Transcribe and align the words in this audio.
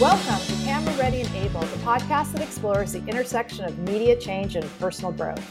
Welcome 0.00 0.46
to 0.46 0.64
Camera 0.64 0.94
Ready 0.94 1.20
and 1.20 1.36
Able, 1.36 1.60
the 1.60 1.76
podcast 1.84 2.32
that 2.32 2.40
explores 2.40 2.92
the 2.92 3.04
intersection 3.04 3.66
of 3.66 3.78
media 3.80 4.18
change 4.18 4.56
and 4.56 4.64
personal 4.78 5.12
growth. 5.12 5.46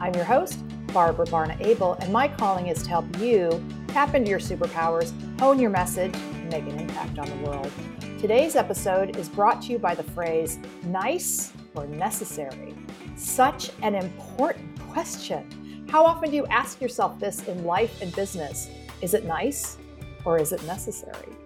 I'm 0.00 0.12
your 0.16 0.24
host, 0.24 0.58
Barbara 0.88 1.24
Barna 1.26 1.64
Abel, 1.64 1.92
and 2.00 2.12
my 2.12 2.26
calling 2.26 2.66
is 2.66 2.82
to 2.82 2.88
help 2.88 3.16
you 3.20 3.64
tap 3.86 4.16
into 4.16 4.28
your 4.28 4.40
superpowers, 4.40 5.12
hone 5.38 5.60
your 5.60 5.70
message, 5.70 6.12
and 6.16 6.50
make 6.50 6.64
an 6.64 6.80
impact 6.80 7.20
on 7.20 7.30
the 7.30 7.48
world. 7.48 7.70
Today's 8.18 8.56
episode 8.56 9.16
is 9.16 9.28
brought 9.28 9.62
to 9.62 9.72
you 9.72 9.78
by 9.78 9.94
the 9.94 10.02
phrase 10.02 10.58
nice 10.82 11.52
or 11.76 11.86
necessary. 11.86 12.74
Such 13.14 13.70
an 13.82 13.94
important 13.94 14.80
question. 14.90 15.86
How 15.88 16.04
often 16.04 16.30
do 16.30 16.34
you 16.34 16.46
ask 16.46 16.80
yourself 16.80 17.20
this 17.20 17.46
in 17.46 17.64
life 17.64 18.02
and 18.02 18.12
business? 18.16 18.68
Is 19.00 19.14
it 19.14 19.26
nice 19.26 19.76
or 20.24 20.40
is 20.40 20.50
it 20.50 20.60
necessary? 20.64 21.36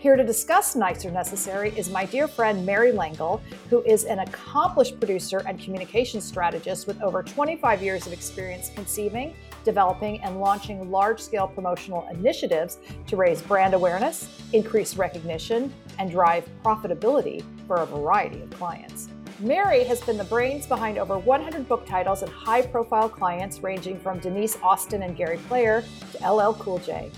Here 0.00 0.16
to 0.16 0.24
discuss 0.24 0.74
Nice 0.76 1.04
or 1.04 1.10
Necessary 1.10 1.74
is 1.76 1.90
my 1.90 2.06
dear 2.06 2.26
friend 2.26 2.64
Mary 2.64 2.90
Langle, 2.90 3.42
who 3.68 3.82
is 3.82 4.04
an 4.04 4.20
accomplished 4.20 4.98
producer 4.98 5.42
and 5.46 5.60
communications 5.60 6.24
strategist 6.24 6.86
with 6.86 7.02
over 7.02 7.22
25 7.22 7.82
years 7.82 8.06
of 8.06 8.14
experience 8.14 8.70
conceiving, 8.74 9.34
developing, 9.62 10.22
and 10.22 10.40
launching 10.40 10.90
large 10.90 11.20
scale 11.20 11.46
promotional 11.46 12.08
initiatives 12.10 12.78
to 13.08 13.16
raise 13.16 13.42
brand 13.42 13.74
awareness, 13.74 14.40
increase 14.54 14.96
recognition, 14.96 15.70
and 15.98 16.10
drive 16.10 16.48
profitability 16.64 17.44
for 17.66 17.76
a 17.76 17.84
variety 17.84 18.40
of 18.40 18.48
clients. 18.52 19.10
Mary 19.38 19.84
has 19.84 20.00
been 20.00 20.16
the 20.16 20.24
brains 20.24 20.66
behind 20.66 20.96
over 20.96 21.18
100 21.18 21.68
book 21.68 21.84
titles 21.84 22.22
and 22.22 22.32
high 22.32 22.62
profile 22.62 23.10
clients 23.10 23.62
ranging 23.62 24.00
from 24.00 24.18
Denise 24.18 24.56
Austin 24.62 25.02
and 25.02 25.14
Gary 25.14 25.36
Player 25.46 25.84
to 26.12 26.26
LL 26.26 26.54
Cool 26.54 26.78
J. 26.78 27.10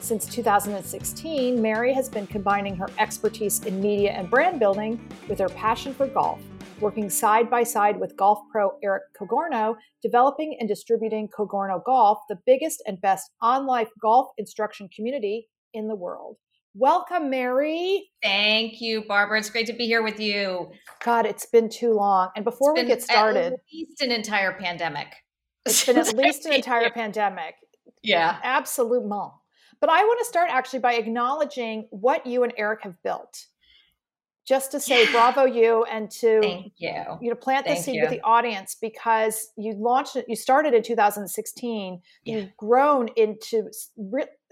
Since 0.00 0.26
2016, 0.26 1.60
Mary 1.60 1.92
has 1.92 2.08
been 2.08 2.26
combining 2.26 2.76
her 2.76 2.88
expertise 2.98 3.64
in 3.64 3.80
media 3.80 4.12
and 4.12 4.30
brand 4.30 4.58
building 4.58 4.98
with 5.28 5.38
her 5.38 5.48
passion 5.50 5.92
for 5.92 6.06
golf, 6.06 6.40
working 6.80 7.10
side 7.10 7.50
by 7.50 7.62
side 7.62 7.98
with 7.98 8.16
golf 8.16 8.38
pro 8.50 8.70
Eric 8.82 9.02
Cogorno, 9.18 9.76
developing 10.02 10.56
and 10.60 10.68
distributing 10.68 11.28
Cogorno 11.28 11.82
Golf, 11.84 12.20
the 12.28 12.38
biggest 12.46 12.82
and 12.86 13.00
best 13.00 13.30
online 13.42 13.86
golf 14.00 14.28
instruction 14.38 14.88
community 14.94 15.48
in 15.74 15.88
the 15.88 15.96
world. 15.96 16.36
Welcome, 16.74 17.28
Mary. 17.28 18.08
Thank 18.22 18.80
you, 18.80 19.04
Barbara. 19.04 19.38
It's 19.40 19.50
great 19.50 19.66
to 19.66 19.72
be 19.72 19.86
here 19.86 20.02
with 20.02 20.20
you. 20.20 20.70
God, 21.04 21.26
it's 21.26 21.46
been 21.46 21.68
too 21.68 21.92
long. 21.92 22.30
And 22.36 22.44
before 22.44 22.72
we 22.72 22.84
get 22.84 23.02
started, 23.02 23.54
at 23.54 23.60
least 23.72 24.00
an 24.00 24.12
entire 24.12 24.52
pandemic. 24.52 25.08
It's 25.66 25.84
been 25.84 25.98
at 25.98 26.14
least 26.16 26.46
an 26.46 26.52
entire 26.52 26.90
pandemic. 26.90 27.56
Yeah. 28.02 28.38
Absolument. 28.42 29.32
But 29.80 29.90
I 29.90 30.02
want 30.04 30.18
to 30.20 30.24
start 30.24 30.50
actually 30.50 30.80
by 30.80 30.94
acknowledging 30.94 31.86
what 31.90 32.26
you 32.26 32.42
and 32.42 32.52
Eric 32.56 32.82
have 32.82 33.00
built. 33.02 33.46
Just 34.46 34.72
to 34.72 34.80
say 34.80 35.04
yeah. 35.04 35.12
bravo 35.12 35.44
you 35.44 35.84
and 35.84 36.10
to 36.10 36.40
Thank 36.40 36.72
you. 36.78 37.04
you 37.20 37.28
know 37.28 37.36
plant 37.36 37.66
the 37.66 37.76
seed 37.76 37.96
you. 37.96 38.00
with 38.00 38.10
the 38.10 38.22
audience 38.22 38.78
because 38.80 39.48
you 39.58 39.74
launched 39.74 40.16
it 40.16 40.24
you 40.26 40.36
started 40.36 40.72
in 40.72 40.82
2016 40.82 42.00
yeah. 42.24 42.34
you've 42.34 42.56
grown 42.56 43.08
into 43.16 43.70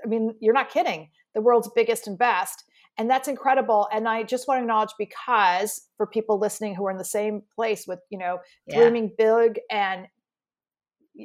I 0.05 0.07
mean 0.07 0.35
you're 0.39 0.53
not 0.53 0.69
kidding 0.69 1.09
the 1.35 1.41
world's 1.41 1.71
biggest 1.75 2.07
and 2.07 2.19
best 2.19 2.65
and 2.99 3.09
that's 3.11 3.29
incredible 3.29 3.89
and 3.93 4.09
i 4.09 4.23
just 4.23 4.49
want 4.49 4.59
to 4.59 4.63
acknowledge 4.63 4.91
because 4.99 5.83
for 5.97 6.07
people 6.07 6.39
listening 6.39 6.75
who 6.75 6.87
are 6.87 6.91
in 6.91 6.99
the 6.99 7.05
same 7.05 7.43
place 7.55 7.87
with 7.87 8.01
you 8.11 8.19
know 8.19 8.39
yeah. 8.67 8.77
dreaming 8.77 9.11
big 9.17 9.61
and 9.71 10.07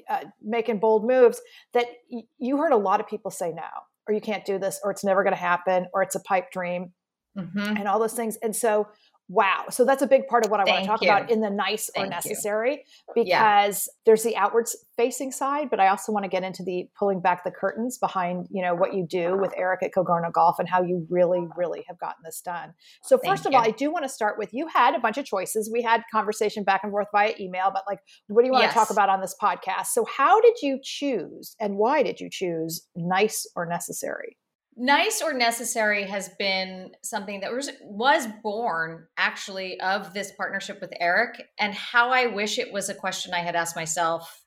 uh, 0.09 0.23
making 0.41 0.79
bold 0.79 1.05
moves 1.05 1.41
that 1.73 1.85
y- 2.09 2.23
you 2.37 2.57
heard 2.57 2.71
a 2.71 2.77
lot 2.77 2.99
of 2.99 3.07
people 3.07 3.31
say 3.31 3.51
no 3.51 3.67
or 4.07 4.13
you 4.13 4.21
can't 4.21 4.45
do 4.45 4.57
this 4.57 4.79
or 4.83 4.91
it's 4.91 5.03
never 5.03 5.23
going 5.23 5.35
to 5.35 5.39
happen 5.39 5.87
or 5.93 6.01
it's 6.01 6.15
a 6.15 6.19
pipe 6.21 6.51
dream 6.51 6.93
mm-hmm. 7.37 7.59
and 7.77 7.87
all 7.87 7.99
those 7.99 8.13
things 8.13 8.37
and 8.41 8.55
so 8.55 8.87
wow 9.31 9.63
so 9.69 9.85
that's 9.85 10.01
a 10.01 10.07
big 10.07 10.27
part 10.27 10.43
of 10.45 10.51
what 10.51 10.59
i 10.59 10.65
Thank 10.65 10.75
want 10.75 10.83
to 10.83 10.87
talk 10.87 11.01
you. 11.01 11.09
about 11.09 11.31
in 11.31 11.39
the 11.39 11.49
nice 11.49 11.89
Thank 11.95 12.07
or 12.07 12.09
necessary 12.09 12.83
you. 13.15 13.23
because 13.23 13.87
yeah. 13.87 13.93
there's 14.05 14.23
the 14.23 14.35
outward 14.35 14.67
facing 14.97 15.31
side 15.31 15.69
but 15.69 15.79
i 15.79 15.87
also 15.87 16.11
want 16.11 16.25
to 16.25 16.29
get 16.29 16.43
into 16.43 16.63
the 16.63 16.89
pulling 16.99 17.21
back 17.21 17.45
the 17.45 17.51
curtains 17.51 17.97
behind 17.97 18.47
you 18.51 18.61
know 18.61 18.75
what 18.75 18.93
you 18.93 19.07
do 19.09 19.37
with 19.37 19.53
eric 19.55 19.83
at 19.83 19.93
cogorno 19.93 20.29
golf 20.31 20.59
and 20.59 20.67
how 20.67 20.83
you 20.83 21.07
really 21.09 21.47
really 21.55 21.85
have 21.87 21.97
gotten 21.97 22.21
this 22.25 22.41
done 22.41 22.73
so 23.03 23.17
first 23.17 23.43
Thank 23.43 23.45
of 23.45 23.51
you. 23.53 23.57
all 23.57 23.65
i 23.65 23.71
do 23.71 23.91
want 23.91 24.03
to 24.03 24.09
start 24.09 24.37
with 24.37 24.53
you 24.53 24.67
had 24.67 24.95
a 24.95 24.99
bunch 24.99 25.17
of 25.17 25.23
choices 25.23 25.71
we 25.71 25.81
had 25.81 26.03
conversation 26.11 26.65
back 26.65 26.81
and 26.83 26.91
forth 26.91 27.07
via 27.13 27.33
email 27.39 27.71
but 27.73 27.83
like 27.87 27.99
what 28.27 28.41
do 28.41 28.47
you 28.47 28.51
want 28.51 28.63
yes. 28.63 28.73
to 28.73 28.79
talk 28.79 28.89
about 28.89 29.07
on 29.07 29.21
this 29.21 29.35
podcast 29.41 29.87
so 29.87 30.05
how 30.05 30.41
did 30.41 30.55
you 30.61 30.77
choose 30.83 31.55
and 31.61 31.77
why 31.77 32.03
did 32.03 32.19
you 32.19 32.27
choose 32.29 32.85
nice 32.97 33.49
or 33.55 33.65
necessary 33.65 34.35
nice 34.77 35.21
or 35.21 35.33
necessary 35.33 36.05
has 36.05 36.29
been 36.39 36.91
something 37.03 37.41
that 37.41 37.51
was 37.51 37.69
was 37.83 38.27
born 38.41 39.05
actually 39.17 39.79
of 39.79 40.13
this 40.13 40.31
partnership 40.37 40.79
with 40.81 40.93
Eric 40.99 41.41
and 41.59 41.73
how 41.73 42.09
I 42.09 42.27
wish 42.27 42.57
it 42.57 42.71
was 42.71 42.89
a 42.89 42.95
question 42.95 43.33
I 43.33 43.39
had 43.39 43.55
asked 43.55 43.75
myself 43.75 44.43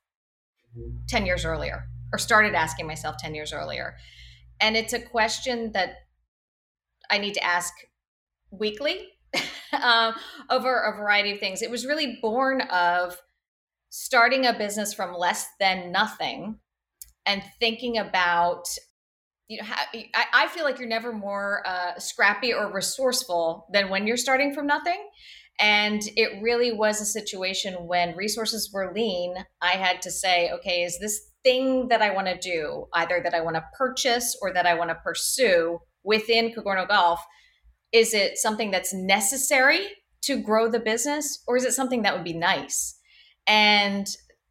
10 1.09 1.27
years 1.27 1.45
earlier 1.45 1.85
or 2.13 2.19
started 2.19 2.55
asking 2.55 2.87
myself 2.87 3.17
10 3.19 3.35
years 3.35 3.53
earlier. 3.53 3.97
And 4.61 4.77
it's 4.77 4.93
a 4.93 5.01
question 5.01 5.73
that 5.73 5.91
I 7.11 7.19
need 7.19 7.35
to 7.35 7.45
ask 7.45 7.73
weekly 8.51 9.09
uh, 9.73 10.13
over 10.51 10.81
a 10.81 10.97
variety 10.97 11.33
of 11.33 11.41
things. 11.41 11.61
It 11.61 11.71
was 11.71 11.87
really 11.87 12.19
born 12.23 12.63
of 12.63 13.17
starting 13.91 14.47
a 14.47 14.57
business 14.57 14.95
from 14.95 15.15
less 15.15 15.47
than 15.61 15.93
nothing 15.93 16.59
and 17.27 17.43
thinking 17.61 17.99
about 17.99 18.67
you 19.49 19.59
know, 19.59 19.67
I, 19.69 20.25
I 20.33 20.49
feel 20.49 20.65
like 20.65 20.79
you're 20.79 20.89
never 20.89 21.13
more 21.13 21.63
uh, 21.67 21.99
scrappy 21.99 22.53
or 22.53 22.73
resourceful 22.73 23.67
than 23.73 23.91
when 23.91 24.07
you're 24.07 24.17
starting 24.17 24.55
from 24.55 24.67
nothing. 24.67 25.09
And 25.61 26.03
it 26.17 26.43
really 26.43 26.73
was 26.73 27.01
a 27.01 27.07
situation 27.07 27.87
when 27.87 28.17
resources 28.17 28.71
were 28.73 28.93
lean. 28.93 29.35
I 29.61 29.73
had 29.73 30.03
to 30.03 30.11
say, 30.11 30.51
okay, 30.51 30.83
is 30.83 30.99
this 30.99 31.21
thing 31.45 31.89
that 31.89 32.03
I 32.03 32.11
want 32.11 32.27
to 32.27 32.39
do, 32.39 32.87
either 32.95 33.21
that 33.23 33.35
I 33.35 33.41
want 33.41 33.57
to 33.57 33.65
purchase 33.77 34.37
or 34.41 34.53
that 34.53 34.67
I 34.67 34.75
want 34.75 34.91
to 34.91 34.97
pursue 34.97 35.79
within 36.03 36.53
Cogorno 36.53 36.87
Golf, 36.87 37.21
is 37.93 38.15
it 38.15 38.39
something 38.39 38.71
that's 38.71 38.93
necessary 38.93 39.87
to 40.23 40.43
grow 40.43 40.69
the 40.69 40.81
business 40.81 41.43
or 41.47 41.57
is 41.57 41.65
it 41.65 41.73
something 41.73 42.03
that 42.03 42.15
would 42.15 42.25
be 42.25 42.33
nice? 42.33 42.99
And 43.47 44.07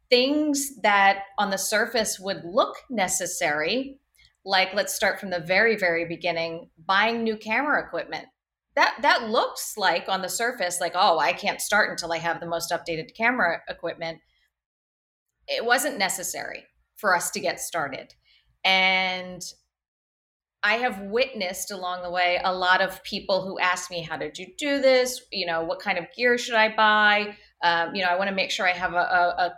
things 0.08 0.70
that 0.82 1.24
on 1.38 1.50
the 1.50 1.58
surface 1.58 2.18
would 2.18 2.42
look 2.44 2.76
necessary 2.88 3.98
like 4.44 4.74
let's 4.74 4.94
start 4.94 5.18
from 5.18 5.30
the 5.30 5.40
very 5.40 5.76
very 5.76 6.04
beginning 6.04 6.70
buying 6.86 7.22
new 7.22 7.36
camera 7.36 7.82
equipment. 7.84 8.26
That 8.76 8.96
that 9.02 9.30
looks 9.30 9.76
like 9.76 10.08
on 10.08 10.22
the 10.22 10.28
surface 10.28 10.80
like 10.80 10.92
oh 10.94 11.18
i 11.18 11.32
can't 11.32 11.60
start 11.60 11.90
until 11.90 12.12
i 12.12 12.18
have 12.18 12.40
the 12.40 12.46
most 12.46 12.70
updated 12.70 13.16
camera 13.16 13.60
equipment. 13.68 14.18
It 15.46 15.64
wasn't 15.64 15.98
necessary 15.98 16.64
for 16.96 17.14
us 17.14 17.30
to 17.32 17.40
get 17.40 17.60
started. 17.60 18.14
And 18.64 19.42
i 20.62 20.74
have 20.74 21.00
witnessed 21.00 21.70
along 21.70 22.02
the 22.02 22.10
way 22.10 22.40
a 22.42 22.54
lot 22.54 22.80
of 22.80 23.02
people 23.04 23.42
who 23.42 23.58
ask 23.58 23.90
me 23.90 24.02
how 24.02 24.16
did 24.16 24.38
you 24.38 24.46
do 24.58 24.80
this? 24.80 25.22
You 25.32 25.46
know 25.46 25.64
what 25.64 25.80
kind 25.80 25.98
of 25.98 26.06
gear 26.16 26.36
should 26.36 26.54
i 26.54 26.74
buy? 26.74 27.36
Um, 27.62 27.94
you 27.94 28.02
know 28.02 28.10
i 28.10 28.16
want 28.16 28.28
to 28.28 28.34
make 28.34 28.50
sure 28.50 28.66
i 28.66 28.72
have 28.72 28.92
a, 28.92 28.96
a, 28.96 29.46
a 29.46 29.54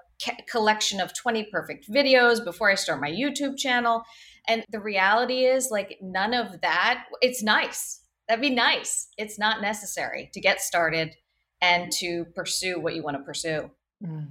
collection 0.48 1.00
of 1.00 1.12
20 1.12 1.44
perfect 1.50 1.91
videos 1.91 2.42
before 2.42 2.70
i 2.70 2.74
start 2.74 3.00
my 3.00 3.10
youtube 3.10 3.58
channel 3.58 4.04
and 4.49 4.65
the 4.71 4.81
reality 4.81 5.45
is, 5.45 5.71
like, 5.71 5.99
none 6.01 6.34
of 6.34 6.61
that, 6.61 7.05
it's 7.21 7.43
nice. 7.43 8.01
That'd 8.29 8.43
be 8.43 8.51
nice. 8.51 9.09
It's 9.17 9.39
not 9.39 9.61
necessary 9.61 10.31
to 10.33 10.41
get 10.41 10.61
started 10.61 11.15
and 11.61 11.91
to 11.93 12.25
pursue 12.34 12.81
what 12.81 12.95
you 12.95 13.03
want 13.03 13.17
to 13.17 13.23
pursue. 13.23 13.71
Mm. 14.05 14.29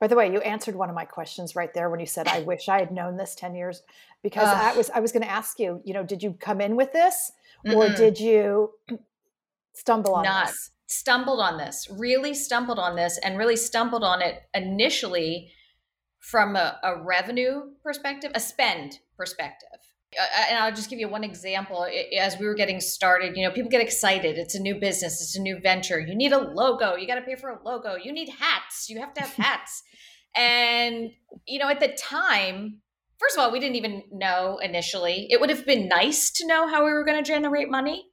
By 0.00 0.08
the 0.08 0.16
way, 0.16 0.30
you 0.32 0.40
answered 0.40 0.74
one 0.74 0.88
of 0.88 0.94
my 0.94 1.04
questions 1.04 1.54
right 1.54 1.72
there 1.72 1.88
when 1.88 2.00
you 2.00 2.06
said, 2.06 2.28
"I 2.28 2.40
wish 2.40 2.68
I 2.68 2.78
had 2.78 2.90
known 2.90 3.16
this 3.16 3.34
ten 3.34 3.54
years," 3.54 3.82
because 4.22 4.48
uh, 4.48 4.72
I 4.72 4.76
was 4.76 4.90
I 4.90 5.00
was 5.00 5.12
going 5.12 5.22
to 5.22 5.30
ask 5.30 5.58
you. 5.58 5.80
You 5.84 5.94
know, 5.94 6.02
did 6.02 6.22
you 6.22 6.36
come 6.38 6.60
in 6.60 6.76
with 6.76 6.92
this, 6.92 7.32
or 7.64 7.86
mm 7.86 7.96
did 7.96 8.18
you 8.18 8.72
stumble 9.74 10.14
on 10.14 10.24
not 10.24 10.48
this? 10.48 10.72
Stumbled 10.86 11.40
on 11.40 11.56
this. 11.56 11.88
Really 11.90 12.34
stumbled 12.34 12.78
on 12.78 12.96
this, 12.96 13.18
and 13.18 13.38
really 13.38 13.56
stumbled 13.56 14.04
on 14.04 14.20
it 14.20 14.42
initially 14.52 15.52
from 16.18 16.56
a, 16.56 16.78
a 16.82 17.02
revenue 17.02 17.70
perspective, 17.82 18.32
a 18.34 18.40
spend 18.40 18.98
perspective. 19.16 19.68
And 20.48 20.58
I'll 20.58 20.72
just 20.72 20.90
give 20.90 21.00
you 21.00 21.08
one 21.08 21.24
example. 21.24 21.88
As 22.18 22.38
we 22.38 22.46
were 22.46 22.54
getting 22.54 22.80
started, 22.80 23.36
you 23.36 23.46
know, 23.46 23.52
people 23.52 23.70
get 23.70 23.80
excited. 23.80 24.38
It's 24.38 24.54
a 24.54 24.60
new 24.60 24.76
business, 24.76 25.20
it's 25.20 25.36
a 25.36 25.42
new 25.42 25.58
venture. 25.58 25.98
You 25.98 26.14
need 26.14 26.32
a 26.32 26.38
logo. 26.38 26.94
You 26.94 27.06
got 27.06 27.16
to 27.16 27.22
pay 27.22 27.34
for 27.34 27.50
a 27.50 27.58
logo. 27.64 27.96
You 27.96 28.12
need 28.12 28.28
hats. 28.28 28.88
You 28.88 29.00
have 29.00 29.12
to 29.14 29.22
have 29.22 29.32
hats. 29.34 29.82
and, 30.36 31.10
you 31.46 31.58
know, 31.58 31.68
at 31.68 31.80
the 31.80 31.88
time, 31.88 32.80
first 33.18 33.36
of 33.36 33.42
all, 33.42 33.50
we 33.50 33.60
didn't 33.60 33.76
even 33.76 34.02
know 34.12 34.58
initially. 34.58 35.26
It 35.30 35.40
would 35.40 35.50
have 35.50 35.66
been 35.66 35.88
nice 35.88 36.30
to 36.32 36.46
know 36.46 36.68
how 36.68 36.84
we 36.84 36.92
were 36.92 37.04
going 37.04 37.22
to 37.22 37.28
generate 37.28 37.70
money, 37.70 38.06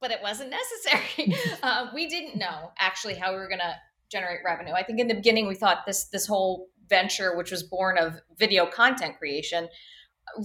but 0.00 0.10
it 0.10 0.20
wasn't 0.22 0.50
necessary. 0.90 1.34
uh, 1.62 1.86
we 1.94 2.08
didn't 2.08 2.38
know 2.38 2.72
actually 2.78 3.14
how 3.14 3.32
we 3.32 3.38
were 3.38 3.48
going 3.48 3.60
to 3.60 3.74
generate 4.10 4.40
revenue. 4.44 4.72
I 4.72 4.82
think 4.82 5.00
in 5.00 5.08
the 5.08 5.14
beginning 5.14 5.46
we 5.46 5.54
thought 5.54 5.84
this 5.86 6.08
this 6.08 6.26
whole 6.26 6.68
venture, 6.88 7.36
which 7.36 7.50
was 7.50 7.62
born 7.62 7.98
of 7.98 8.14
video 8.38 8.66
content 8.66 9.18
creation, 9.18 9.68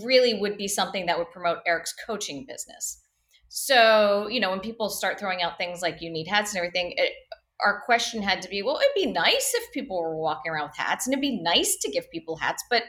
really 0.04 0.40
would 0.40 0.58
be 0.58 0.68
something 0.68 1.06
that 1.06 1.18
would 1.18 1.32
promote 1.32 1.60
Eric's 1.66 1.94
coaching 2.06 2.46
business. 2.48 3.02
So, 3.50 4.28
you 4.30 4.40
know, 4.40 4.50
when 4.50 4.60
people 4.60 4.90
start 4.90 5.20
throwing 5.20 5.42
out 5.42 5.58
things 5.58 5.82
like 5.82 6.02
you 6.02 6.10
need 6.10 6.28
hats 6.28 6.52
and 6.52 6.58
everything, 6.58 6.94
it, 6.98 7.14
our 7.64 7.82
question 7.86 8.22
had 8.22 8.42
to 8.42 8.50
be, 8.50 8.62
well, 8.62 8.78
it'd 8.78 9.06
be 9.06 9.12
nice 9.12 9.54
if 9.56 9.72
people 9.72 10.02
were 10.02 10.18
walking 10.18 10.52
around 10.52 10.70
with 10.70 10.78
hats 10.78 11.06
and 11.06 11.14
it'd 11.14 11.22
be 11.22 11.42
nice 11.42 11.78
to 11.82 11.92
give 11.92 12.10
people 12.12 12.38
hats, 12.38 12.64
but 12.70 12.84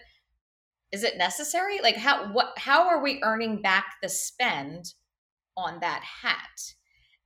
is 0.91 1.03
it 1.03 1.19
necessary? 1.19 1.81
Like 1.83 1.97
how 1.97 2.33
what 2.33 2.57
how 2.57 2.89
are 2.89 3.03
we 3.03 3.21
earning 3.25 3.61
back 3.61 3.97
the 4.01 4.09
spend 4.09 4.95
on 5.57 5.81
that 5.81 6.03
hat? 6.23 6.75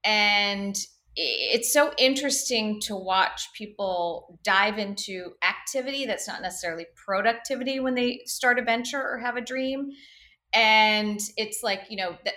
And 0.02 0.74
it's 1.16 1.72
so 1.72 1.92
interesting 1.98 2.80
to 2.82 2.94
watch 2.94 3.48
people 3.54 4.38
dive 4.44 4.78
into 4.78 5.32
activity 5.42 6.06
that's 6.06 6.28
not 6.28 6.42
necessarily 6.42 6.86
productivity 6.94 7.80
when 7.80 7.94
they 7.94 8.20
start 8.24 8.58
a 8.58 8.62
venture 8.62 9.02
or 9.02 9.18
have 9.18 9.36
a 9.36 9.40
dream. 9.40 9.90
And 10.52 11.20
it's 11.36 11.62
like 11.62 11.82
you 11.90 11.96
know 11.96 12.16
that 12.24 12.34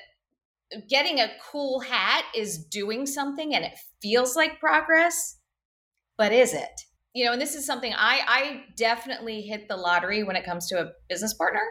getting 0.90 1.20
a 1.20 1.32
cool 1.52 1.80
hat 1.82 2.26
is 2.36 2.58
doing 2.58 3.06
something 3.06 3.54
and 3.54 3.66
it 3.66 3.74
feels 4.02 4.36
like 4.36 4.60
progress 4.60 5.38
but 6.18 6.32
is 6.32 6.54
it? 6.54 6.82
You 7.14 7.26
know 7.26 7.34
and 7.34 7.42
this 7.42 7.56
is 7.56 7.66
something 7.66 7.94
i 7.94 8.22
i 8.26 8.64
definitely 8.78 9.42
hit 9.42 9.68
the 9.68 9.76
lottery 9.76 10.24
when 10.24 10.38
it 10.38 10.46
comes 10.46 10.68
to 10.68 10.80
a 10.80 10.92
business 11.10 11.34
partner 11.34 11.64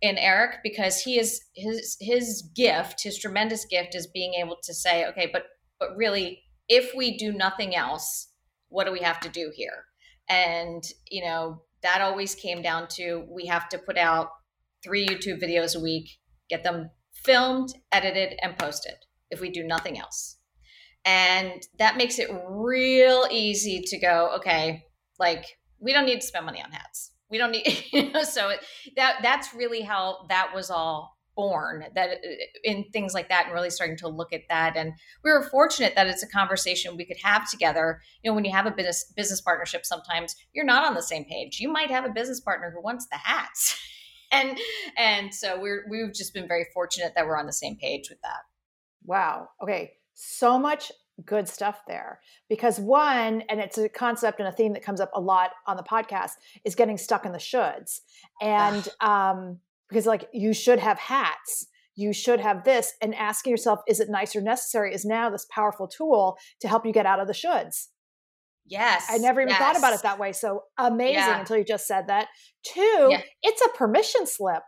in 0.00 0.16
eric 0.16 0.60
because 0.62 1.02
he 1.02 1.18
is 1.18 1.38
his 1.54 1.98
his 2.00 2.48
gift 2.54 3.02
his 3.02 3.18
tremendous 3.18 3.66
gift 3.66 3.94
is 3.94 4.06
being 4.06 4.32
able 4.32 4.56
to 4.62 4.72
say 4.72 5.04
okay 5.04 5.28
but 5.30 5.42
but 5.78 5.94
really 5.96 6.42
if 6.68 6.92
we 6.94 7.16
do 7.16 7.32
nothing 7.32 7.74
else 7.74 8.28
what 8.68 8.84
do 8.84 8.92
we 8.92 9.00
have 9.00 9.20
to 9.20 9.28
do 9.28 9.50
here 9.54 9.84
and 10.28 10.82
you 11.10 11.24
know 11.24 11.62
that 11.82 12.00
always 12.00 12.34
came 12.34 12.62
down 12.62 12.88
to 12.88 13.24
we 13.30 13.46
have 13.46 13.68
to 13.68 13.78
put 13.78 13.96
out 13.96 14.28
three 14.82 15.06
youtube 15.06 15.42
videos 15.42 15.76
a 15.76 15.80
week 15.80 16.08
get 16.48 16.62
them 16.62 16.90
filmed, 17.24 17.74
edited, 17.92 18.38
and 18.42 18.56
posted 18.58 18.94
if 19.30 19.40
we 19.40 19.50
do 19.50 19.64
nothing 19.64 19.98
else. 19.98 20.38
And 21.04 21.62
that 21.78 21.96
makes 21.96 22.18
it 22.18 22.28
real 22.48 23.26
easy 23.30 23.82
to 23.86 23.98
go, 23.98 24.32
okay, 24.36 24.84
like 25.18 25.44
we 25.78 25.92
don't 25.92 26.06
need 26.06 26.20
to 26.20 26.26
spend 26.26 26.46
money 26.46 26.62
on 26.62 26.70
hats. 26.70 27.12
We 27.30 27.38
don't 27.38 27.50
need, 27.50 27.84
you 27.92 28.12
know, 28.12 28.22
so 28.22 28.52
that 28.96 29.18
that's 29.22 29.54
really 29.54 29.82
how 29.82 30.26
that 30.28 30.52
was 30.54 30.70
all 30.70 31.15
born 31.36 31.84
that 31.94 32.10
uh, 32.10 32.28
in 32.64 32.84
things 32.92 33.14
like 33.14 33.28
that 33.28 33.44
and 33.44 33.54
really 33.54 33.70
starting 33.70 33.96
to 33.96 34.08
look 34.08 34.32
at 34.32 34.42
that 34.48 34.76
and 34.76 34.92
we 35.22 35.30
were 35.30 35.42
fortunate 35.50 35.94
that 35.94 36.06
it's 36.06 36.22
a 36.22 36.28
conversation 36.28 36.96
we 36.96 37.04
could 37.04 37.18
have 37.22 37.48
together 37.48 38.00
you 38.22 38.30
know 38.30 38.34
when 38.34 38.44
you 38.44 38.52
have 38.52 38.66
a 38.66 38.70
business 38.70 39.12
business 39.14 39.40
partnership 39.40 39.84
sometimes 39.84 40.34
you're 40.54 40.64
not 40.64 40.84
on 40.84 40.94
the 40.94 41.02
same 41.02 41.24
page 41.24 41.60
you 41.60 41.70
might 41.70 41.90
have 41.90 42.04
a 42.04 42.10
business 42.10 42.40
partner 42.40 42.72
who 42.74 42.82
wants 42.82 43.06
the 43.06 43.16
hats 43.16 43.78
and 44.32 44.58
and 44.96 45.34
so 45.34 45.60
we're 45.60 45.84
we've 45.88 46.12
just 46.12 46.34
been 46.34 46.48
very 46.48 46.66
fortunate 46.72 47.12
that 47.14 47.26
we're 47.26 47.38
on 47.38 47.46
the 47.46 47.52
same 47.52 47.76
page 47.76 48.10
with 48.10 48.20
that. 48.22 48.40
Wow. 49.04 49.48
Okay. 49.62 49.92
So 50.14 50.58
much 50.58 50.90
good 51.24 51.48
stuff 51.48 51.80
there 51.88 52.20
because 52.48 52.78
one 52.78 53.42
and 53.48 53.58
it's 53.58 53.78
a 53.78 53.88
concept 53.88 54.38
and 54.38 54.48
a 54.48 54.52
theme 54.52 54.74
that 54.74 54.82
comes 54.82 55.00
up 55.00 55.10
a 55.14 55.20
lot 55.20 55.52
on 55.66 55.76
the 55.76 55.82
podcast 55.82 56.32
is 56.64 56.74
getting 56.74 56.98
stuck 56.98 57.24
in 57.24 57.32
the 57.32 57.38
shoulds 57.38 58.00
and 58.42 58.86
um 59.00 59.58
because 59.88 60.06
like 60.06 60.28
you 60.32 60.52
should 60.52 60.78
have 60.78 60.98
hats 60.98 61.66
you 61.98 62.12
should 62.12 62.40
have 62.40 62.64
this 62.64 62.92
and 63.00 63.14
asking 63.14 63.50
yourself 63.50 63.80
is 63.88 64.00
it 64.00 64.08
nice 64.10 64.36
or 64.36 64.40
necessary 64.40 64.94
is 64.94 65.04
now 65.04 65.30
this 65.30 65.46
powerful 65.50 65.88
tool 65.88 66.36
to 66.60 66.68
help 66.68 66.84
you 66.84 66.92
get 66.92 67.06
out 67.06 67.20
of 67.20 67.26
the 67.26 67.34
should?s 67.34 67.88
Yes. 68.68 69.06
I 69.08 69.18
never 69.18 69.40
even 69.40 69.50
yes. 69.50 69.58
thought 69.58 69.78
about 69.78 69.94
it 69.94 70.02
that 70.02 70.18
way. 70.18 70.32
So 70.32 70.62
amazing 70.76 71.14
yeah. 71.14 71.40
until 71.40 71.56
you 71.56 71.64
just 71.64 71.86
said 71.86 72.08
that. 72.08 72.28
Two, 72.64 73.08
yeah. 73.10 73.20
it's 73.42 73.62
a 73.62 73.68
permission 73.76 74.26
slip. 74.26 74.62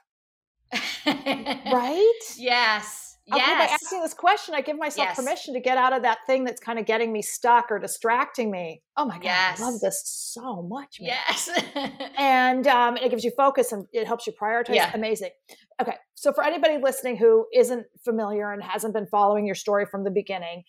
right? 1.06 2.20
Yes. 2.36 3.07
Yes. 3.36 3.70
by 3.70 3.74
asking 3.74 4.02
this 4.02 4.14
question, 4.14 4.54
I 4.54 4.60
give 4.60 4.78
myself 4.78 5.08
yes. 5.08 5.16
permission 5.16 5.54
to 5.54 5.60
get 5.60 5.76
out 5.76 5.92
of 5.92 6.02
that 6.02 6.18
thing 6.26 6.44
that's 6.44 6.60
kind 6.60 6.78
of 6.78 6.86
getting 6.86 7.12
me 7.12 7.22
stuck 7.22 7.70
or 7.70 7.78
distracting 7.78 8.50
me. 8.50 8.82
Oh 8.96 9.04
my 9.04 9.16
God, 9.16 9.24
yes. 9.24 9.60
I 9.60 9.64
love 9.64 9.80
this 9.80 10.02
so 10.04 10.62
much. 10.62 11.00
Man. 11.00 11.10
Yes. 11.10 11.50
and 12.18 12.66
um, 12.66 12.96
it 12.96 13.10
gives 13.10 13.24
you 13.24 13.32
focus 13.36 13.72
and 13.72 13.86
it 13.92 14.06
helps 14.06 14.26
you 14.26 14.32
prioritize. 14.32 14.74
Yeah. 14.74 14.90
Amazing. 14.94 15.30
Okay. 15.80 15.94
So 16.14 16.32
for 16.32 16.42
anybody 16.42 16.78
listening 16.82 17.16
who 17.16 17.46
isn't 17.54 17.86
familiar 18.04 18.52
and 18.52 18.62
hasn't 18.62 18.94
been 18.94 19.06
following 19.06 19.46
your 19.46 19.54
story 19.54 19.86
from 19.86 20.04
the 20.04 20.10
beginning, 20.10 20.64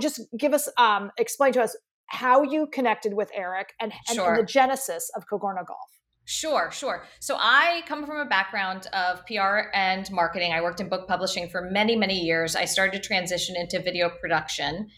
just 0.00 0.20
give 0.38 0.52
us, 0.52 0.68
um, 0.76 1.10
explain 1.18 1.52
to 1.52 1.62
us 1.62 1.76
how 2.06 2.42
you 2.42 2.66
connected 2.66 3.14
with 3.14 3.30
Eric 3.34 3.72
and, 3.80 3.92
and, 4.08 4.16
sure. 4.16 4.34
and 4.34 4.42
the 4.42 4.46
genesis 4.46 5.10
of 5.16 5.24
Cogorno 5.28 5.64
Golf. 5.66 5.78
Sure, 6.26 6.70
sure. 6.70 7.04
So 7.20 7.36
I 7.38 7.82
come 7.86 8.06
from 8.06 8.18
a 8.18 8.24
background 8.24 8.86
of 8.94 9.24
PR 9.26 9.68
and 9.74 10.10
marketing. 10.10 10.52
I 10.52 10.62
worked 10.62 10.80
in 10.80 10.88
book 10.88 11.06
publishing 11.06 11.48
for 11.48 11.62
many, 11.70 11.96
many 11.96 12.18
years. 12.18 12.56
I 12.56 12.64
started 12.64 13.02
to 13.02 13.06
transition 13.06 13.56
into 13.56 13.78
video 13.80 14.08
production 14.08 14.88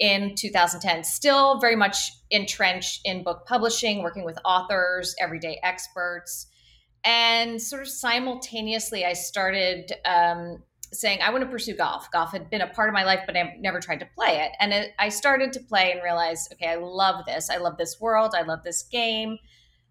in 0.00 0.34
2010. 0.34 1.04
Still 1.04 1.60
very 1.60 1.76
much 1.76 2.10
entrenched 2.30 3.02
in 3.04 3.22
book 3.22 3.46
publishing, 3.46 4.02
working 4.02 4.24
with 4.24 4.36
authors, 4.44 5.14
everyday 5.20 5.60
experts. 5.62 6.48
And 7.04 7.62
sort 7.62 7.82
of 7.82 7.88
simultaneously, 7.88 9.04
I 9.04 9.12
started 9.12 9.92
um, 10.04 10.62
saying 10.92 11.20
I 11.22 11.30
want 11.30 11.44
to 11.44 11.50
pursue 11.50 11.76
golf. 11.76 12.10
Golf 12.10 12.32
had 12.32 12.50
been 12.50 12.62
a 12.62 12.66
part 12.66 12.88
of 12.88 12.94
my 12.94 13.04
life, 13.04 13.20
but 13.26 13.36
I 13.36 13.56
never 13.60 13.78
tried 13.78 14.00
to 14.00 14.08
play 14.16 14.40
it. 14.40 14.52
And 14.58 14.72
it, 14.72 14.92
I 14.98 15.08
started 15.08 15.52
to 15.52 15.60
play 15.60 15.92
and 15.92 16.02
realized, 16.02 16.52
okay, 16.54 16.68
I 16.68 16.76
love 16.76 17.24
this. 17.26 17.50
I 17.50 17.58
love 17.58 17.76
this 17.76 18.00
world. 18.00 18.34
I 18.36 18.42
love 18.42 18.64
this 18.64 18.82
game. 18.82 19.38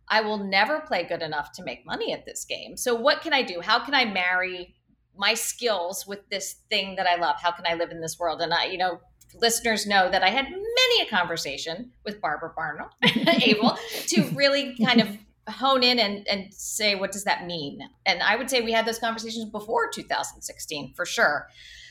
I 0.08 0.22
will 0.22 0.38
never 0.38 0.82
play 0.82 1.04
good 1.04 1.22
enough 1.22 1.52
to 1.54 1.64
make 1.64 1.86
money 1.86 2.14
at 2.14 2.26
this 2.26 2.46
game. 2.46 2.78
So 2.78 2.94
what 2.94 3.22
can 3.22 3.34
I 3.34 3.42
do? 3.42 3.62
How 3.62 3.80
can 3.80 3.94
I 3.94 4.06
marry 4.06 4.76
my 5.18 5.34
skills 5.34 6.06
with 6.08 6.28
this 6.30 6.56
thing 6.70 6.96
that 6.96 7.08
I 7.08 7.16
love? 7.16 7.36
How 7.42 7.52
can 7.52 7.66
I 7.68 7.76
live 7.76 7.92
in 7.92 8.02
this 8.02 8.20
world? 8.20 8.42
And 8.42 8.54
I, 8.54 8.66
you 8.66 8.78
know, 8.78 9.00
listeners 9.36 9.86
know 9.88 10.10
that 10.10 10.24
I 10.24 10.30
had 10.30 10.46
many 10.50 11.02
a 11.02 11.10
conversation 11.10 11.92
with 12.06 12.22
Barbara 12.22 12.54
Barna, 12.58 12.90
able 13.48 13.78
to 14.08 14.24
really 14.36 14.76
kind 14.78 15.02
of 15.02 15.18
hone 15.48 15.84
in 15.84 16.00
and, 16.00 16.28
and 16.28 16.54
say 16.54 16.96
what 16.96 17.12
does 17.12 17.26
that 17.26 17.46
mean 17.46 17.82
and 18.06 18.24
i 18.24 18.36
would 18.36 18.50
say 18.50 18.62
we 18.62 18.72
had 18.72 18.86
those 18.86 19.00
conversations 19.00 19.44
before 19.46 19.90
2016 19.90 20.94
for 20.96 21.06
sure 21.06 21.50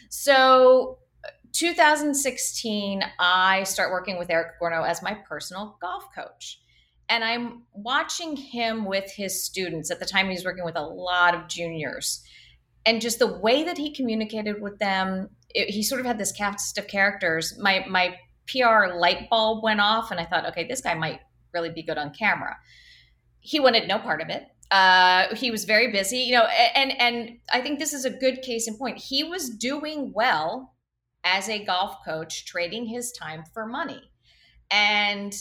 so 0.09 0.99
uh, 1.25 1.29
2016 1.53 3.03
i 3.19 3.63
start 3.65 3.91
working 3.91 4.19
with 4.19 4.31
eric 4.31 4.59
gorno 4.61 4.89
as 4.89 5.03
my 5.03 5.13
personal 5.29 5.77
golf 5.83 6.07
coach 6.15 6.62
and 7.13 7.25
i'm 7.25 7.63
watching 7.73 8.37
him 8.37 8.85
with 8.85 9.11
his 9.13 9.45
students 9.45 9.91
at 9.91 10.01
the 10.01 10.07
time 10.07 10.27
he 10.27 10.35
was 10.35 10.45
working 10.45 10.65
with 10.65 10.77
a 10.77 10.83
lot 10.83 11.35
of 11.35 11.49
juniors 11.49 12.23
and 12.85 13.01
just 13.01 13.19
the 13.19 13.39
way 13.39 13.63
that 13.63 13.79
he 13.79 13.95
communicated 13.95 14.61
with 14.61 14.79
them 14.79 15.29
it, 15.51 15.69
he 15.69 15.83
sort 15.83 16.01
of 16.01 16.07
had 16.07 16.19
this 16.19 16.33
cast 16.33 16.79
of 16.79 16.87
characters 16.89 17.57
my 17.59 17.85
my 17.89 18.17
pr 18.49 18.95
light 18.95 19.29
bulb 19.31 19.63
went 19.63 19.81
off 19.81 20.11
and 20.11 20.19
i 20.19 20.25
thought 20.25 20.47
okay 20.47 20.67
this 20.67 20.81
guy 20.81 20.95
might 20.95 21.21
really 21.55 21.71
be 21.71 21.83
good 21.83 21.99
on 21.99 22.13
camera 22.13 22.57
he 23.43 23.61
wanted 23.61 23.87
no 23.87 23.99
part 23.99 24.23
of 24.23 24.31
it. 24.31 24.47
Uh, 24.71 25.35
he 25.35 25.51
was 25.51 25.65
very 25.67 25.93
busy, 25.93 26.21
you 26.21 26.33
know, 26.33 26.45
and 26.45 26.99
and 26.99 27.39
I 27.53 27.61
think 27.61 27.79
this 27.79 27.93
is 27.93 28.07
a 28.07 28.11
good 28.11 28.41
case 28.41 28.67
in 28.67 28.79
point. 28.79 28.97
He 28.97 29.23
was 29.23 29.51
doing 29.51 30.13
well 30.15 30.75
as 31.25 31.49
a 31.49 31.63
golf 31.63 31.97
coach, 32.07 32.47
trading 32.47 32.87
his 32.87 33.13
time 33.13 33.45
for 33.53 33.67
money, 33.67 34.01
and 34.71 35.35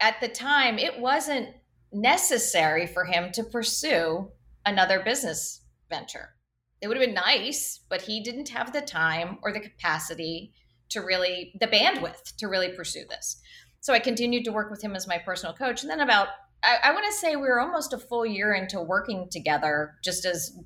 at 0.00 0.20
the 0.20 0.28
time, 0.28 0.78
it 0.78 0.98
wasn't 1.00 1.48
necessary 1.92 2.86
for 2.86 3.04
him 3.04 3.32
to 3.32 3.44
pursue 3.44 4.30
another 4.64 5.00
business 5.00 5.62
venture. 5.88 6.30
It 6.80 6.88
would 6.88 6.96
have 6.96 7.06
been 7.06 7.14
nice, 7.14 7.80
but 7.88 8.02
he 8.02 8.22
didn't 8.22 8.50
have 8.50 8.72
the 8.72 8.80
time 8.80 9.38
or 9.42 9.52
the 9.52 9.60
capacity 9.60 10.52
to 10.90 11.00
really 11.00 11.52
the 11.60 11.66
bandwidth 11.66 12.36
to 12.38 12.48
really 12.48 12.68
pursue 12.70 13.04
this. 13.08 13.40
So 13.80 13.92
I 13.92 13.98
continued 13.98 14.44
to 14.44 14.52
work 14.52 14.70
with 14.70 14.82
him 14.82 14.94
as 14.94 15.06
my 15.06 15.18
personal 15.18 15.54
coach, 15.54 15.82
and 15.82 15.90
then 15.90 16.00
about 16.00 16.28
I, 16.62 16.78
I 16.84 16.92
want 16.92 17.06
to 17.06 17.12
say 17.12 17.36
we 17.36 17.42
were 17.42 17.60
almost 17.60 17.92
a 17.92 17.98
full 17.98 18.26
year 18.26 18.54
into 18.54 18.80
working 18.80 19.28
together, 19.30 19.94
just 20.02 20.24
as 20.24 20.56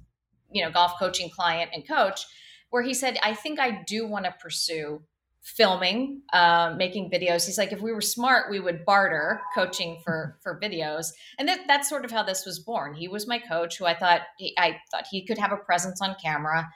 you 0.50 0.64
know, 0.64 0.70
golf 0.70 0.94
coaching 0.98 1.30
client 1.30 1.70
and 1.72 1.86
coach, 1.86 2.22
where 2.70 2.82
he 2.82 2.94
said, 2.94 3.18
"I 3.22 3.34
think 3.34 3.60
I 3.60 3.82
do 3.86 4.06
want 4.06 4.24
to 4.24 4.34
pursue 4.40 5.02
filming, 5.42 6.22
uh, 6.32 6.74
making 6.76 7.10
videos." 7.10 7.46
He's 7.46 7.58
like, 7.58 7.72
"If 7.72 7.80
we 7.80 7.92
were 7.92 8.00
smart, 8.00 8.50
we 8.50 8.60
would 8.60 8.84
barter 8.84 9.40
coaching 9.54 10.00
for 10.04 10.38
for 10.42 10.58
videos," 10.60 11.08
and 11.38 11.48
that, 11.48 11.60
that's 11.66 11.88
sort 11.88 12.04
of 12.04 12.10
how 12.10 12.22
this 12.22 12.44
was 12.44 12.58
born. 12.58 12.94
He 12.94 13.08
was 13.08 13.26
my 13.26 13.38
coach, 13.38 13.78
who 13.78 13.86
I 13.86 13.94
thought 13.94 14.22
he, 14.38 14.54
I 14.58 14.78
thought 14.90 15.06
he 15.10 15.26
could 15.26 15.38
have 15.38 15.52
a 15.52 15.56
presence 15.56 16.00
on 16.00 16.16
camera, 16.22 16.68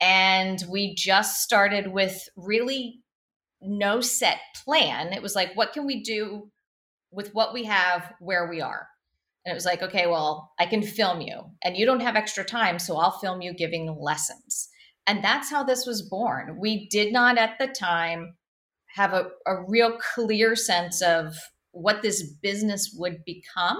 and 0.00 0.62
we 0.68 0.94
just 0.94 1.42
started 1.42 1.88
with 1.88 2.28
really 2.36 3.00
no 3.62 4.00
set 4.00 4.38
plan. 4.64 5.12
It 5.12 5.22
was 5.22 5.34
like, 5.34 5.54
what 5.54 5.72
can 5.72 5.86
we 5.86 6.02
do 6.02 6.50
with 7.10 7.34
what 7.34 7.52
we 7.52 7.64
have 7.64 8.12
where 8.20 8.48
we 8.48 8.60
are. 8.60 8.86
And 9.44 9.52
it 9.52 9.54
was 9.54 9.64
like, 9.64 9.82
okay, 9.82 10.06
well, 10.06 10.52
I 10.58 10.66
can 10.66 10.82
film 10.82 11.20
you 11.20 11.42
and 11.64 11.76
you 11.76 11.86
don't 11.86 12.00
have 12.00 12.16
extra 12.16 12.44
time, 12.44 12.78
so 12.78 12.96
I'll 12.98 13.18
film 13.18 13.40
you 13.40 13.54
giving 13.54 13.96
lessons. 13.98 14.68
And 15.06 15.24
that's 15.24 15.50
how 15.50 15.64
this 15.64 15.86
was 15.86 16.02
born. 16.02 16.58
We 16.60 16.88
did 16.88 17.12
not 17.12 17.38
at 17.38 17.58
the 17.58 17.66
time 17.66 18.36
have 18.94 19.12
a, 19.12 19.30
a 19.46 19.62
real 19.68 19.98
clear 20.14 20.54
sense 20.56 21.02
of 21.02 21.34
what 21.72 22.02
this 22.02 22.22
business 22.22 22.94
would 22.96 23.24
become. 23.24 23.78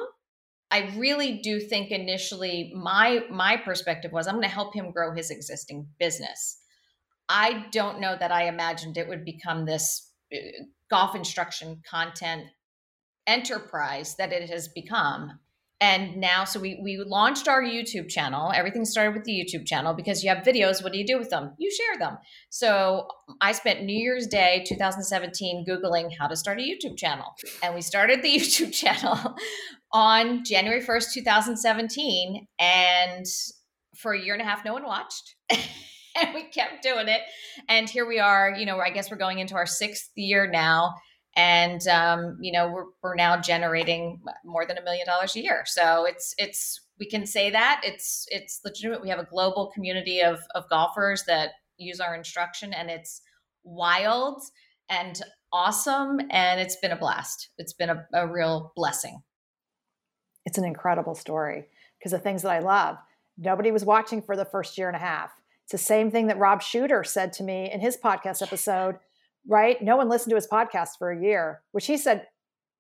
I 0.70 0.92
really 0.96 1.38
do 1.38 1.58
think 1.58 1.90
initially 1.90 2.72
my 2.76 3.24
my 3.30 3.56
perspective 3.56 4.12
was 4.12 4.26
I'm 4.26 4.36
going 4.36 4.42
to 4.42 4.48
help 4.48 4.74
him 4.74 4.92
grow 4.92 5.12
his 5.12 5.30
existing 5.30 5.88
business. 5.98 6.58
I 7.28 7.66
don't 7.72 8.00
know 8.00 8.16
that 8.18 8.32
I 8.32 8.48
imagined 8.48 8.96
it 8.96 9.08
would 9.08 9.24
become 9.24 9.64
this 9.64 10.10
uh, 10.32 10.36
golf 10.90 11.14
instruction 11.14 11.82
content 11.88 12.44
enterprise 13.26 14.16
that 14.16 14.32
it 14.32 14.48
has 14.48 14.68
become 14.68 15.38
and 15.80 16.16
now 16.18 16.44
so 16.44 16.60
we 16.60 16.78
we 16.82 16.98
launched 16.98 17.48
our 17.48 17.62
youtube 17.62 18.08
channel. 18.08 18.52
Everything 18.54 18.84
started 18.84 19.14
with 19.14 19.24
the 19.24 19.32
youtube 19.32 19.66
channel 19.66 19.94
because 19.94 20.22
you 20.22 20.28
have 20.28 20.44
videos. 20.44 20.82
What 20.82 20.92
do 20.92 20.98
you 20.98 21.06
do 21.06 21.18
with 21.18 21.30
them? 21.30 21.54
You 21.58 21.70
share 21.70 21.98
them. 21.98 22.18
So 22.50 23.08
i 23.40 23.52
spent 23.52 23.82
new 23.82 23.96
year's 23.96 24.26
day 24.26 24.64
2017 24.66 25.64
googling 25.66 26.10
how 26.16 26.26
to 26.26 26.36
start 26.36 26.58
a 26.58 26.62
youtube 26.62 26.96
channel. 26.96 27.34
And 27.62 27.74
we 27.74 27.80
started 27.80 28.22
the 28.22 28.28
youtube 28.36 28.72
channel 28.72 29.36
on 29.92 30.44
january 30.44 30.82
1st 30.82 31.12
2017 31.14 32.46
and 32.58 33.26
for 33.96 34.12
a 34.12 34.20
year 34.20 34.34
and 34.34 34.42
a 34.42 34.44
half 34.44 34.64
no 34.64 34.72
one 34.72 34.84
watched. 34.84 35.36
And 36.20 36.34
we 36.34 36.42
kept 36.42 36.82
doing 36.82 37.06
it. 37.06 37.20
And 37.68 37.88
here 37.88 38.04
we 38.04 38.18
are 38.18 38.52
you 38.58 38.66
know 38.66 38.78
i 38.80 38.90
guess 38.90 39.10
we're 39.10 39.16
going 39.16 39.38
into 39.38 39.54
our 39.54 39.64
sixth 39.64 40.10
year 40.16 40.50
now 40.50 40.94
and 41.36 41.86
um, 41.88 42.38
you 42.40 42.52
know 42.52 42.70
we're, 42.70 42.86
we're 43.02 43.14
now 43.14 43.40
generating 43.40 44.20
more 44.44 44.66
than 44.66 44.78
a 44.78 44.82
million 44.82 45.06
dollars 45.06 45.36
a 45.36 45.42
year. 45.42 45.62
So 45.66 46.04
it's 46.04 46.34
it's 46.38 46.80
we 46.98 47.06
can 47.06 47.26
say 47.26 47.50
that 47.50 47.80
it's 47.84 48.26
it's 48.30 48.60
legitimate. 48.64 49.02
We 49.02 49.08
have 49.10 49.18
a 49.18 49.28
global 49.30 49.70
community 49.74 50.20
of 50.20 50.40
of 50.54 50.68
golfers 50.68 51.24
that 51.26 51.50
use 51.78 52.00
our 52.00 52.14
instruction 52.14 52.72
and 52.72 52.90
it's 52.90 53.22
wild 53.64 54.42
and 54.88 55.20
awesome 55.52 56.20
and 56.30 56.60
it's 56.60 56.76
been 56.76 56.92
a 56.92 56.96
blast. 56.96 57.48
It's 57.58 57.72
been 57.72 57.90
a, 57.90 58.06
a 58.12 58.26
real 58.26 58.72
blessing. 58.76 59.22
It's 60.44 60.58
an 60.58 60.64
incredible 60.64 61.14
story 61.14 61.66
because 61.98 62.12
the 62.12 62.18
things 62.18 62.42
that 62.42 62.50
i 62.50 62.58
love 62.60 62.96
nobody 63.38 63.70
was 63.70 63.84
watching 63.84 64.22
for 64.22 64.36
the 64.36 64.44
first 64.44 64.76
year 64.76 64.88
and 64.88 64.96
a 64.96 65.00
half. 65.00 65.30
It's 65.64 65.72
the 65.72 65.78
same 65.78 66.10
thing 66.10 66.26
that 66.26 66.38
rob 66.38 66.62
shooter 66.62 67.04
said 67.04 67.32
to 67.34 67.42
me 67.42 67.70
in 67.70 67.80
his 67.80 67.96
podcast 67.96 68.42
episode 68.42 68.98
right? 69.46 69.80
No 69.82 69.96
one 69.96 70.08
listened 70.08 70.30
to 70.30 70.36
his 70.36 70.46
podcast 70.46 70.90
for 70.98 71.10
a 71.10 71.22
year, 71.22 71.62
which 71.72 71.86
he 71.86 71.96
said, 71.96 72.26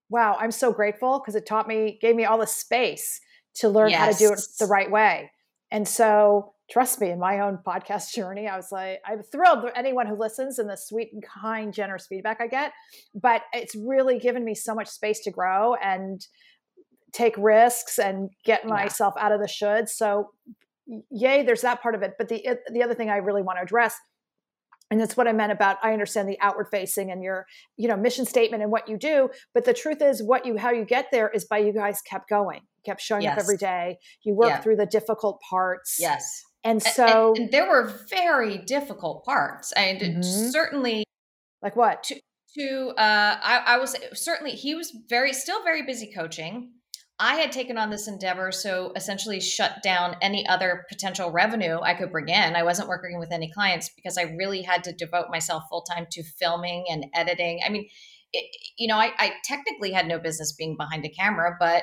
wow, 0.08 0.36
I'm 0.38 0.50
so 0.50 0.72
grateful 0.72 1.20
because 1.20 1.36
it 1.36 1.46
taught 1.46 1.68
me, 1.68 1.98
gave 2.00 2.16
me 2.16 2.24
all 2.24 2.38
the 2.38 2.46
space 2.46 3.20
to 3.54 3.68
learn 3.68 3.90
yes. 3.90 4.00
how 4.00 4.10
to 4.10 4.18
do 4.18 4.32
it 4.32 4.40
the 4.58 4.66
right 4.66 4.90
way. 4.90 5.30
And 5.70 5.86
so, 5.86 6.52
trust 6.70 7.00
me, 7.00 7.10
in 7.10 7.18
my 7.18 7.40
own 7.40 7.58
podcast 7.66 8.12
journey, 8.14 8.48
I 8.48 8.56
was 8.56 8.72
like, 8.72 9.00
I'm 9.06 9.22
thrilled 9.22 9.62
with 9.62 9.72
anyone 9.76 10.06
who 10.06 10.18
listens 10.18 10.58
and 10.58 10.68
the 10.68 10.76
sweet 10.76 11.10
and 11.12 11.22
kind, 11.22 11.72
generous 11.72 12.06
feedback 12.06 12.40
I 12.40 12.48
get. 12.48 12.72
But 13.14 13.42
it's 13.52 13.74
really 13.74 14.18
given 14.18 14.44
me 14.44 14.54
so 14.54 14.74
much 14.74 14.88
space 14.88 15.20
to 15.20 15.30
grow 15.30 15.74
and 15.76 16.24
take 17.12 17.34
risks 17.38 17.98
and 17.98 18.30
get 18.44 18.62
yeah. 18.64 18.70
myself 18.70 19.14
out 19.18 19.32
of 19.32 19.40
the 19.40 19.48
should. 19.48 19.88
So, 19.88 20.30
yay, 21.10 21.44
there's 21.44 21.62
that 21.62 21.82
part 21.82 21.94
of 21.94 22.02
it. 22.02 22.14
But 22.18 22.28
the 22.28 22.58
the 22.72 22.82
other 22.82 22.94
thing 22.94 23.10
I 23.10 23.18
really 23.18 23.42
want 23.42 23.58
to 23.58 23.62
address 23.62 23.96
and 24.90 25.00
that's 25.00 25.16
what 25.16 25.28
i 25.28 25.32
meant 25.32 25.52
about 25.52 25.76
i 25.82 25.92
understand 25.92 26.28
the 26.28 26.38
outward 26.40 26.66
facing 26.70 27.10
and 27.10 27.22
your 27.22 27.46
you 27.76 27.88
know 27.88 27.96
mission 27.96 28.24
statement 28.24 28.62
and 28.62 28.70
what 28.70 28.88
you 28.88 28.96
do 28.96 29.28
but 29.54 29.64
the 29.64 29.72
truth 29.72 30.02
is 30.02 30.22
what 30.22 30.44
you 30.44 30.56
how 30.56 30.70
you 30.70 30.84
get 30.84 31.06
there 31.10 31.28
is 31.28 31.44
by 31.44 31.58
you 31.58 31.72
guys 31.72 32.00
kept 32.02 32.28
going 32.28 32.60
kept 32.84 33.00
showing 33.00 33.22
yes. 33.22 33.32
up 33.32 33.38
every 33.42 33.56
day 33.56 33.98
you 34.22 34.34
work 34.34 34.48
yeah. 34.48 34.60
through 34.60 34.76
the 34.76 34.86
difficult 34.86 35.40
parts 35.48 35.96
yes 36.00 36.42
and 36.64 36.82
so 36.82 37.30
and, 37.30 37.44
and 37.44 37.52
there 37.52 37.68
were 37.68 37.92
very 38.08 38.58
difficult 38.58 39.24
parts 39.24 39.72
and 39.72 40.00
mm-hmm. 40.00 40.22
certainly 40.22 41.04
like 41.62 41.76
what 41.76 42.02
to, 42.02 42.20
to 42.56 42.88
uh 42.96 43.38
I, 43.42 43.62
I 43.66 43.78
was 43.78 43.96
certainly 44.12 44.52
he 44.52 44.74
was 44.74 44.92
very 45.08 45.32
still 45.32 45.62
very 45.62 45.82
busy 45.82 46.12
coaching 46.12 46.72
I 47.22 47.34
had 47.34 47.52
taken 47.52 47.76
on 47.76 47.90
this 47.90 48.08
endeavor, 48.08 48.50
so 48.50 48.92
essentially 48.96 49.40
shut 49.40 49.82
down 49.82 50.16
any 50.22 50.48
other 50.48 50.86
potential 50.88 51.30
revenue 51.30 51.78
I 51.82 51.92
could 51.92 52.10
bring 52.10 52.30
in. 52.30 52.56
I 52.56 52.62
wasn't 52.62 52.88
working 52.88 53.18
with 53.18 53.30
any 53.30 53.52
clients 53.52 53.90
because 53.94 54.16
I 54.16 54.34
really 54.38 54.62
had 54.62 54.82
to 54.84 54.92
devote 54.94 55.26
myself 55.30 55.64
full 55.68 55.82
time 55.82 56.06
to 56.12 56.22
filming 56.22 56.86
and 56.88 57.04
editing. 57.14 57.60
I 57.64 57.68
mean, 57.68 57.86
it, 58.32 58.44
you 58.78 58.88
know, 58.88 58.96
I, 58.96 59.12
I 59.18 59.32
technically 59.44 59.92
had 59.92 60.08
no 60.08 60.18
business 60.18 60.52
being 60.52 60.78
behind 60.78 61.04
a 61.04 61.10
camera, 61.10 61.56
but 61.60 61.82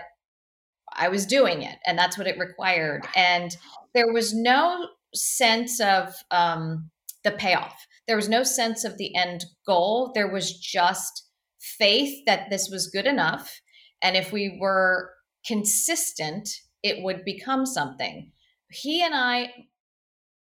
I 0.92 1.10
was 1.10 1.28
doing 1.28 1.62
it, 1.62 1.78
and 1.86 2.00
that's 2.00 2.18
what 2.18 2.28
it 2.28 2.40
required. 2.40 3.06
And 3.16 3.56
there 3.94 4.12
was 4.12 4.34
no 4.34 4.88
sense 5.14 5.80
of 5.80 6.16
um, 6.32 6.90
the 7.24 7.32
payoff. 7.32 7.86
There 8.08 8.16
was 8.16 8.28
no 8.28 8.42
sense 8.42 8.84
of 8.84 8.98
the 8.98 9.16
end 9.16 9.46
goal. 9.68 10.12
There 10.16 10.32
was 10.32 10.58
just 10.58 11.28
faith 11.60 12.24
that 12.26 12.50
this 12.50 12.70
was 12.72 12.88
good 12.88 13.06
enough. 13.06 13.62
And 14.02 14.16
if 14.16 14.32
we 14.32 14.58
were 14.60 15.12
consistent, 15.48 16.50
it 16.84 17.04
would 17.04 17.24
become 17.24 17.66
something. 17.66 18.32
He 18.70 19.04
and 19.04 19.16
I 19.16 19.50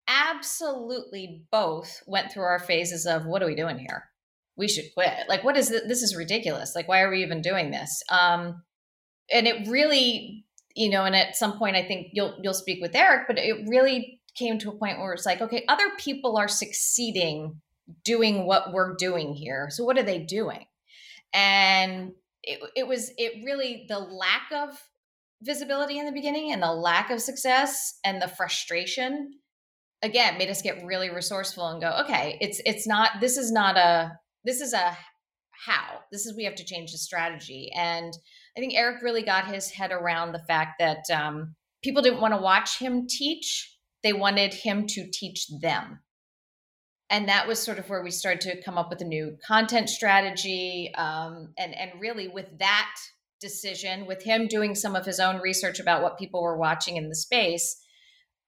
absolutely 0.07 1.43
both 1.51 2.01
went 2.07 2.31
through 2.31 2.43
our 2.43 2.59
phases 2.59 3.05
of 3.05 3.25
what 3.25 3.41
are 3.43 3.47
we 3.47 3.55
doing 3.55 3.77
here? 3.77 4.05
We 4.55 4.67
should 4.67 4.93
quit. 4.93 5.27
Like, 5.27 5.43
what 5.43 5.57
is 5.57 5.69
this? 5.69 5.83
This 5.87 6.01
is 6.01 6.15
ridiculous. 6.15 6.73
Like, 6.75 6.87
why 6.87 7.01
are 7.01 7.11
we 7.11 7.23
even 7.23 7.41
doing 7.41 7.71
this? 7.71 8.01
Um, 8.09 8.63
and 9.31 9.47
it 9.47 9.67
really, 9.67 10.45
you 10.75 10.89
know, 10.89 11.03
and 11.03 11.15
at 11.15 11.35
some 11.35 11.57
point, 11.57 11.75
I 11.75 11.83
think 11.83 12.07
you'll 12.13 12.37
you'll 12.41 12.53
speak 12.53 12.81
with 12.81 12.95
Eric, 12.95 13.27
but 13.27 13.37
it 13.37 13.67
really 13.67 14.21
came 14.35 14.59
to 14.59 14.69
a 14.69 14.77
point 14.77 14.99
where 14.99 15.13
it's 15.13 15.25
like, 15.25 15.41
okay, 15.41 15.65
other 15.67 15.89
people 15.97 16.37
are 16.37 16.47
succeeding 16.47 17.61
doing 18.03 18.45
what 18.45 18.73
we're 18.73 18.95
doing 18.95 19.33
here. 19.33 19.67
So 19.69 19.83
what 19.83 19.97
are 19.97 20.03
they 20.03 20.19
doing? 20.19 20.65
And 21.33 22.13
it, 22.45 22.59
it 22.75 22.87
was 22.87 23.11
it 23.17 23.43
really 23.43 23.85
the 23.87 23.99
lack 23.99 24.51
of 24.51 24.77
visibility 25.41 25.99
in 25.99 26.05
the 26.05 26.11
beginning 26.11 26.51
and 26.51 26.61
the 26.61 26.71
lack 26.71 27.09
of 27.09 27.21
success 27.21 27.99
and 28.05 28.21
the 28.21 28.27
frustration 28.27 29.31
again 30.01 30.37
made 30.37 30.49
us 30.49 30.61
get 30.61 30.85
really 30.85 31.09
resourceful 31.09 31.67
and 31.67 31.81
go 31.81 31.91
okay 32.03 32.37
it's 32.41 32.61
it's 32.65 32.87
not 32.87 33.11
this 33.19 33.37
is 33.37 33.51
not 33.51 33.77
a 33.77 34.11
this 34.43 34.61
is 34.61 34.73
a 34.73 34.97
how. 35.65 36.01
This 36.11 36.25
is 36.25 36.35
we 36.35 36.43
have 36.43 36.55
to 36.55 36.65
change 36.65 36.91
the 36.91 36.97
strategy. 36.97 37.71
And 37.73 38.13
i 38.55 38.59
think 38.59 38.73
eric 38.75 39.01
really 39.01 39.23
got 39.23 39.47
his 39.47 39.69
head 39.71 39.91
around 39.91 40.31
the 40.31 40.43
fact 40.47 40.79
that 40.79 41.03
um, 41.13 41.55
people 41.83 42.01
didn't 42.01 42.21
want 42.21 42.33
to 42.33 42.41
watch 42.41 42.79
him 42.79 43.07
teach. 43.07 43.71
They 44.03 44.13
wanted 44.13 44.53
him 44.53 44.85
to 44.87 45.09
teach 45.11 45.47
them 45.61 45.99
and 47.09 47.29
that 47.29 47.47
was 47.47 47.59
sort 47.59 47.77
of 47.77 47.89
where 47.89 48.03
we 48.03 48.12
started 48.12 48.41
to 48.41 48.62
come 48.63 48.77
up 48.77 48.89
with 48.89 49.01
a 49.01 49.05
new 49.05 49.38
content 49.45 49.89
strategy 49.89 50.91
um, 50.95 51.50
and 51.57 51.75
and 51.75 51.91
really 52.00 52.27
with 52.27 52.57
that 52.59 52.95
decision 53.41 54.05
with 54.05 54.24
him 54.24 54.47
doing 54.47 54.75
some 54.75 54.95
of 54.95 55.05
his 55.05 55.19
own 55.19 55.41
research 55.41 55.79
about 55.79 56.01
what 56.01 56.17
people 56.17 56.41
were 56.41 56.57
watching 56.57 56.97
in 56.97 57.09
the 57.09 57.15
space 57.15 57.81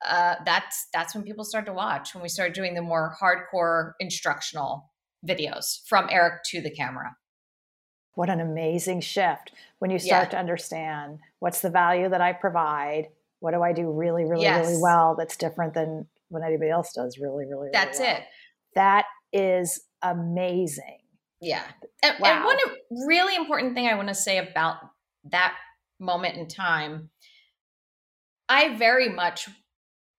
uh, 0.08 0.36
that's 0.46 0.88
that's 0.94 1.14
when 1.14 1.24
people 1.24 1.44
started 1.44 1.66
to 1.66 1.74
watch 1.74 2.14
when 2.14 2.22
we 2.22 2.30
started 2.30 2.54
doing 2.54 2.74
the 2.74 2.82
more 2.82 3.16
hardcore 3.22 3.92
instructional 4.00 4.90
videos 5.28 5.80
from 5.88 6.08
eric 6.10 6.42
to 6.46 6.62
the 6.62 6.72
camera 6.72 7.16
what 8.14 8.30
an 8.30 8.40
amazing 8.40 9.02
shift 9.02 9.52
when 9.80 9.92
you 9.92 10.00
start 10.00 10.26
yeah. 10.26 10.30
to 10.30 10.38
understand 10.38 11.20
what's 11.40 11.62
the 11.62 11.70
value 11.70 12.08
that 12.10 12.22
i 12.22 12.32
provide 12.32 13.08
what 13.40 13.52
do 13.52 13.62
i 13.62 13.74
do 13.74 13.92
really 13.92 14.24
really 14.24 14.44
yes. 14.44 14.68
really 14.68 14.82
well 14.82 15.16
that's 15.18 15.36
different 15.36 15.74
than 15.74 16.08
what 16.30 16.44
anybody 16.44 16.70
else 16.70 16.94
does 16.94 17.18
really 17.18 17.46
really, 17.46 17.66
really 17.66 17.70
that's 17.74 18.00
well. 18.00 18.16
it 18.16 18.24
that 18.78 19.06
is 19.34 19.82
amazing. 20.04 21.00
Yeah. 21.42 21.64
And, 22.04 22.16
wow. 22.20 22.30
and 22.30 22.46
one 22.46 22.58
really 23.08 23.36
important 23.36 23.74
thing 23.74 23.88
I 23.88 23.96
want 23.96 24.08
to 24.08 24.16
say 24.16 24.38
about 24.38 24.78
that 25.32 25.56
moment 26.00 26.38
in 26.38 26.48
time, 26.48 27.10
I 28.48 28.76
very 28.78 29.10
much 29.10 29.50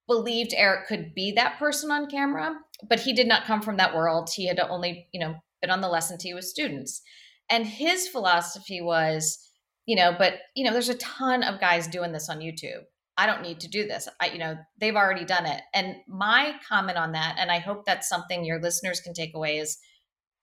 believed 0.06 0.54
Eric 0.56 0.88
could 0.88 1.14
be 1.14 1.32
that 1.32 1.58
person 1.58 1.90
on 1.90 2.10
camera, 2.10 2.56
but 2.88 3.00
he 3.00 3.12
did 3.12 3.28
not 3.28 3.44
come 3.44 3.62
from 3.62 3.76
that 3.76 3.94
world. 3.94 4.30
He 4.34 4.46
had 4.46 4.58
only, 4.58 5.06
you 5.12 5.20
know, 5.20 5.36
been 5.60 5.70
on 5.70 5.80
the 5.80 5.88
lesson 5.88 6.18
tee 6.18 6.34
with 6.34 6.44
students. 6.44 7.02
And 7.50 7.66
his 7.66 8.08
philosophy 8.08 8.80
was, 8.80 9.38
you 9.86 9.96
know, 9.96 10.14
but, 10.18 10.34
you 10.54 10.64
know, 10.64 10.72
there's 10.72 10.88
a 10.88 10.94
ton 10.96 11.42
of 11.42 11.60
guys 11.60 11.86
doing 11.86 12.12
this 12.12 12.28
on 12.28 12.40
YouTube. 12.40 12.82
I 13.18 13.26
don't 13.26 13.42
need 13.42 13.60
to 13.60 13.68
do 13.68 13.86
this. 13.86 14.08
I, 14.20 14.28
you 14.28 14.38
know, 14.38 14.56
they've 14.80 14.94
already 14.94 15.24
done 15.24 15.44
it. 15.44 15.60
And 15.74 15.96
my 16.06 16.54
comment 16.66 16.96
on 16.96 17.12
that, 17.12 17.36
and 17.38 17.50
I 17.50 17.58
hope 17.58 17.84
that's 17.84 18.08
something 18.08 18.44
your 18.44 18.60
listeners 18.60 19.00
can 19.00 19.12
take 19.12 19.34
away 19.34 19.58
is 19.58 19.76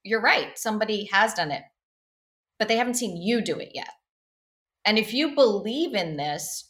you're 0.04 0.22
right. 0.22 0.58
Somebody 0.58 1.10
has 1.12 1.34
done 1.34 1.52
it, 1.52 1.64
but 2.60 2.68
they 2.68 2.76
haven't 2.76 2.96
seen 2.96 3.22
you 3.22 3.42
do 3.42 3.58
it 3.58 3.72
yet. 3.74 3.90
And 4.84 5.00
if 5.00 5.14
you 5.14 5.34
believe 5.34 5.96
in 5.96 6.18
this, 6.18 6.70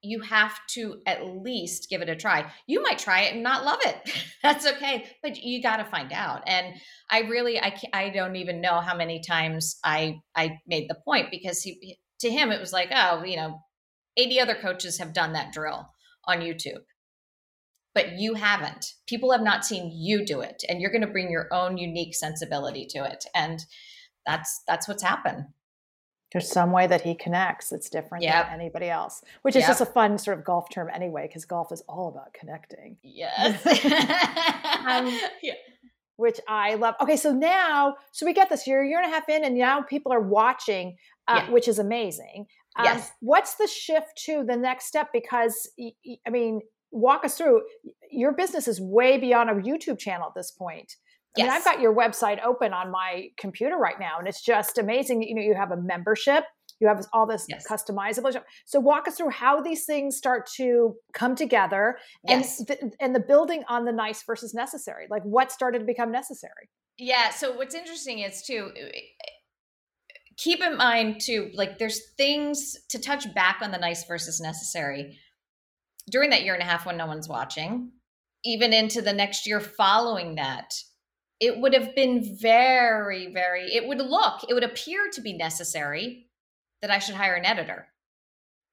you 0.00 0.20
have 0.20 0.58
to 0.70 1.00
at 1.06 1.26
least 1.26 1.90
give 1.90 2.00
it 2.00 2.08
a 2.08 2.16
try. 2.16 2.50
You 2.66 2.82
might 2.82 2.98
try 2.98 3.22
it 3.22 3.34
and 3.34 3.42
not 3.42 3.64
love 3.64 3.80
it. 3.82 4.10
That's 4.42 4.66
okay, 4.66 5.06
but 5.22 5.36
you 5.36 5.62
got 5.62 5.76
to 5.76 5.84
find 5.84 6.12
out. 6.12 6.42
And 6.46 6.74
I 7.10 7.20
really, 7.22 7.60
I, 7.60 7.78
I 7.92 8.08
don't 8.10 8.36
even 8.36 8.62
know 8.62 8.80
how 8.80 8.96
many 8.96 9.20
times 9.20 9.78
I, 9.84 10.20
I 10.34 10.58
made 10.66 10.88
the 10.88 10.96
point 11.04 11.30
because 11.30 11.60
he, 11.60 11.98
to 12.20 12.30
him, 12.30 12.50
it 12.50 12.60
was 12.60 12.72
like, 12.72 12.90
oh, 12.94 13.24
you 13.24 13.36
know, 13.36 13.60
80 14.18 14.40
other 14.40 14.54
coaches 14.54 14.98
have 14.98 15.14
done 15.14 15.32
that 15.32 15.52
drill 15.52 15.88
on 16.26 16.40
YouTube. 16.40 16.82
But 17.94 18.12
you 18.18 18.34
haven't. 18.34 18.84
People 19.06 19.32
have 19.32 19.40
not 19.40 19.64
seen 19.64 19.90
you 19.94 20.24
do 20.26 20.40
it 20.40 20.62
and 20.68 20.80
you're 20.80 20.90
going 20.92 21.00
to 21.02 21.06
bring 21.08 21.30
your 21.30 21.48
own 21.52 21.78
unique 21.78 22.14
sensibility 22.14 22.86
to 22.90 23.04
it 23.04 23.24
and 23.34 23.64
that's 24.26 24.62
that's 24.66 24.86
what's 24.86 25.02
happened. 25.02 25.46
There's 26.32 26.50
some 26.52 26.72
way 26.72 26.86
that 26.86 27.00
he 27.00 27.14
connects 27.14 27.70
that's 27.70 27.88
different 27.88 28.22
Yep. 28.24 28.50
than 28.50 28.60
anybody 28.60 28.90
else, 28.90 29.22
which 29.40 29.56
is 29.56 29.60
Yep. 29.62 29.68
just 29.70 29.80
a 29.80 29.86
fun 29.86 30.18
sort 30.18 30.38
of 30.38 30.44
golf 30.44 30.68
term 30.70 30.90
anyway, 30.94 31.26
because 31.26 31.46
golf 31.46 31.72
is 31.72 31.82
all 31.88 32.08
about 32.08 32.34
connecting, 32.34 32.98
Yes. 33.02 33.64
Um, 34.86 35.06
yeah. 35.42 35.54
which 36.16 36.38
I 36.46 36.74
love. 36.74 36.94
Okay, 37.00 37.16
so 37.16 37.32
now, 37.32 37.96
so 38.12 38.26
we 38.26 38.32
get 38.34 38.50
this. 38.50 38.66
You're 38.66 38.82
a 38.82 38.88
year 38.88 38.98
and 39.00 39.06
a 39.10 39.14
half 39.14 39.28
in, 39.28 39.44
and 39.44 39.56
now 39.56 39.80
people 39.82 40.12
are 40.12 40.20
watching, 40.20 40.98
uh, 41.26 41.42
Yeah. 41.46 41.50
which 41.52 41.66
is 41.68 41.78
amazing. 41.78 42.46
Um, 42.78 42.84
Yes. 42.84 43.10
What's 43.20 43.54
the 43.56 43.66
shift 43.66 44.16
to 44.26 44.44
the 44.44 44.56
next 44.56 44.86
step? 44.86 45.08
Because, 45.12 45.68
I 46.26 46.30
mean, 46.30 46.60
walk 46.92 47.24
us 47.24 47.36
through. 47.36 47.62
Your 48.10 48.32
business 48.32 48.68
is 48.68 48.80
way 48.80 49.18
beyond 49.18 49.50
a 49.50 49.54
YouTube 49.54 49.98
channel 49.98 50.28
at 50.28 50.34
this 50.34 50.50
point. 50.52 50.90
I 51.36 51.42
mean, 51.42 51.50
I've 51.50 51.64
got 51.64 51.80
your 51.80 51.94
website 51.94 52.42
open 52.44 52.72
on 52.72 52.90
my 52.90 53.28
computer 53.38 53.76
right 53.76 54.00
now, 54.00 54.18
and 54.18 54.26
it's 54.26 54.42
just 54.42 54.78
amazing. 54.78 55.22
You 55.22 55.34
know, 55.36 55.42
you 55.42 55.54
have 55.54 55.70
a 55.70 55.76
membership, 55.76 56.44
you 56.80 56.88
have 56.88 57.04
all 57.12 57.26
this 57.26 57.46
Yes. 57.48 57.64
customizable. 57.68 58.42
So, 58.66 58.80
walk 58.80 59.06
us 59.06 59.16
through 59.16 59.30
how 59.30 59.60
these 59.60 59.84
things 59.84 60.16
start 60.16 60.48
to 60.56 60.96
come 61.12 61.36
together, 61.36 61.98
Yes. 62.24 62.58
and 62.58 62.68
th- 62.68 62.80
and 62.98 63.14
the 63.14 63.20
building 63.20 63.62
on 63.68 63.84
the 63.84 63.92
nice 63.92 64.22
versus 64.24 64.52
necessary. 64.54 65.06
Like, 65.10 65.22
what 65.22 65.52
started 65.52 65.80
to 65.80 65.84
become 65.84 66.10
necessary? 66.10 66.70
Yeah. 66.96 67.30
So 67.30 67.56
what's 67.56 67.76
interesting 67.76 68.18
is 68.20 68.42
too, 68.42 68.72
keep 70.38 70.62
in 70.62 70.76
mind 70.76 71.20
too, 71.20 71.50
like 71.52 71.78
there's 71.78 72.12
things 72.16 72.76
to 72.88 72.98
touch 72.98 73.32
back 73.34 73.58
on 73.60 73.72
the 73.72 73.78
nice 73.78 74.04
versus 74.04 74.40
necessary 74.40 75.18
during 76.10 76.30
that 76.30 76.44
year 76.44 76.54
and 76.54 76.62
a 76.62 76.66
half 76.66 76.86
when 76.86 76.96
no 76.96 77.06
one's 77.06 77.28
watching, 77.28 77.90
even 78.44 78.72
into 78.72 79.02
the 79.02 79.12
next 79.12 79.46
year 79.46 79.60
following 79.60 80.36
that. 80.36 80.72
It 81.40 81.58
would 81.58 81.74
have 81.74 81.94
been 81.94 82.36
very, 82.40 83.32
very, 83.32 83.72
it 83.74 83.86
would 83.86 83.98
look, 83.98 84.40
it 84.48 84.54
would 84.54 84.64
appear 84.64 85.10
to 85.12 85.20
be 85.20 85.36
necessary 85.36 86.28
that 86.82 86.90
I 86.90 86.98
should 86.98 87.14
hire 87.14 87.34
an 87.34 87.44
editor. 87.44 87.88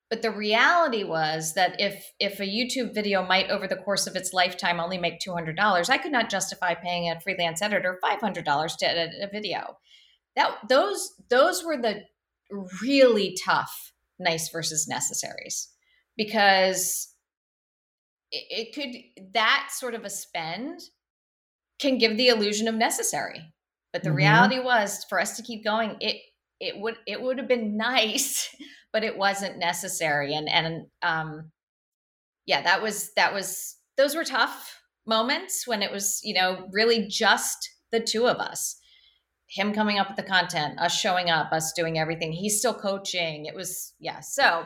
But 0.09 0.21
the 0.21 0.31
reality 0.31 1.03
was 1.03 1.55
that 1.55 1.81
if 1.81 2.11
if 2.19 2.39
a 2.39 2.43
YouTube 2.43 2.93
video 2.93 3.25
might 3.25 3.49
over 3.49 3.67
the 3.67 3.75
course 3.75 4.05
of 4.05 4.15
its 4.15 4.33
lifetime 4.33 4.79
only 4.79 4.99
make 4.99 5.19
$200, 5.19 5.89
I 5.89 5.97
could 5.97 6.11
not 6.11 6.29
justify 6.29 6.75
paying 6.75 7.09
a 7.09 7.19
freelance 7.19 7.61
editor 7.61 7.99
$500 8.03 8.77
to 8.77 8.87
edit 8.87 9.15
a 9.19 9.27
video. 9.27 9.77
That 10.35 10.67
those 10.67 11.13
those 11.29 11.63
were 11.63 11.77
the 11.77 12.03
really 12.81 13.37
tough 13.43 13.93
nice 14.19 14.49
versus 14.49 14.87
necessaries 14.87 15.69
because 16.17 17.13
it, 18.31 18.45
it 18.69 18.73
could 18.75 19.31
that 19.33 19.69
sort 19.71 19.93
of 19.93 20.05
a 20.05 20.09
spend 20.09 20.79
can 21.79 21.97
give 21.97 22.17
the 22.17 22.27
illusion 22.29 22.67
of 22.67 22.75
necessary. 22.75 23.53
But 23.93 24.03
the 24.03 24.11
Mhm. 24.11 24.15
reality 24.15 24.59
was 24.59 25.05
for 25.05 25.19
us 25.19 25.37
to 25.37 25.43
keep 25.43 25.63
going, 25.63 25.97
it 26.01 26.21
it 26.59 26.79
would 26.79 26.97
it 27.07 27.21
would 27.21 27.37
have 27.37 27.47
been 27.47 27.77
nice, 27.91 28.55
but 28.93 29.03
it 29.03 29.17
wasn't 29.17 29.57
necessary. 29.57 30.33
And 30.35 30.49
and 30.49 30.87
um 31.01 31.51
yeah, 32.45 32.61
that 32.63 32.81
was 32.81 33.13
that 33.15 33.33
was 33.33 33.77
those 33.97 34.15
were 34.15 34.23
tough 34.25 34.81
moments 35.05 35.67
when 35.67 35.81
it 35.83 35.91
was, 35.91 36.21
you 36.23 36.33
know, 36.33 36.67
really 36.71 37.07
just 37.07 37.69
the 37.91 37.99
two 38.01 38.27
of 38.27 38.37
us. 38.37 38.79
Him 39.47 39.73
coming 39.73 39.99
up 39.99 40.07
with 40.07 40.17
the 40.17 40.23
content, 40.23 40.79
us 40.79 40.97
showing 40.97 41.29
up, 41.29 41.51
us 41.51 41.71
doing 41.73 41.99
everything. 41.99 42.31
He's 42.31 42.59
still 42.59 42.73
coaching. 42.73 43.45
It 43.45 43.55
was 43.55 43.93
yeah. 43.99 44.19
So 44.21 44.65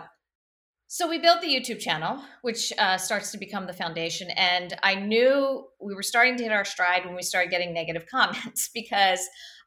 so 0.91 1.07
we 1.07 1.19
built 1.19 1.41
the 1.41 1.47
YouTube 1.47 1.79
channel, 1.79 2.19
which 2.41 2.73
uh, 2.79 2.97
starts 2.97 3.31
to 3.31 3.37
become 3.37 3.67
the 3.67 3.73
foundation. 3.73 4.31
And 4.31 4.75
I 4.81 4.95
knew 4.95 5.67
we 5.79 5.93
were 5.93 6.01
starting 6.01 6.35
to 6.37 6.43
hit 6.43 6.51
our 6.51 6.65
stride 6.65 7.05
when 7.05 7.15
we 7.15 7.21
started 7.21 7.51
getting 7.51 7.75
negative 7.75 8.07
comments 8.11 8.71
because 8.73 9.19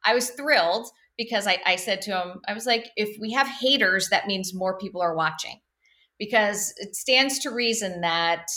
I 0.03 0.13
was 0.15 0.31
thrilled 0.31 0.89
because 1.17 1.47
I, 1.47 1.59
I 1.65 1.77
said 1.77 2.01
to 2.01 2.11
him, 2.11 2.41
I 2.45 2.53
was 2.53 2.65
like, 2.65 2.89
if 2.97 3.17
we 3.21 3.31
have 3.31 3.47
haters, 3.47 4.09
that 4.09 4.27
means 4.27 4.53
more 4.53 4.77
people 4.77 5.01
are 5.01 5.15
watching 5.15 5.61
because 6.19 6.73
it 6.75 6.93
stands 6.93 7.39
to 7.39 7.51
reason 7.51 8.01
that, 8.01 8.47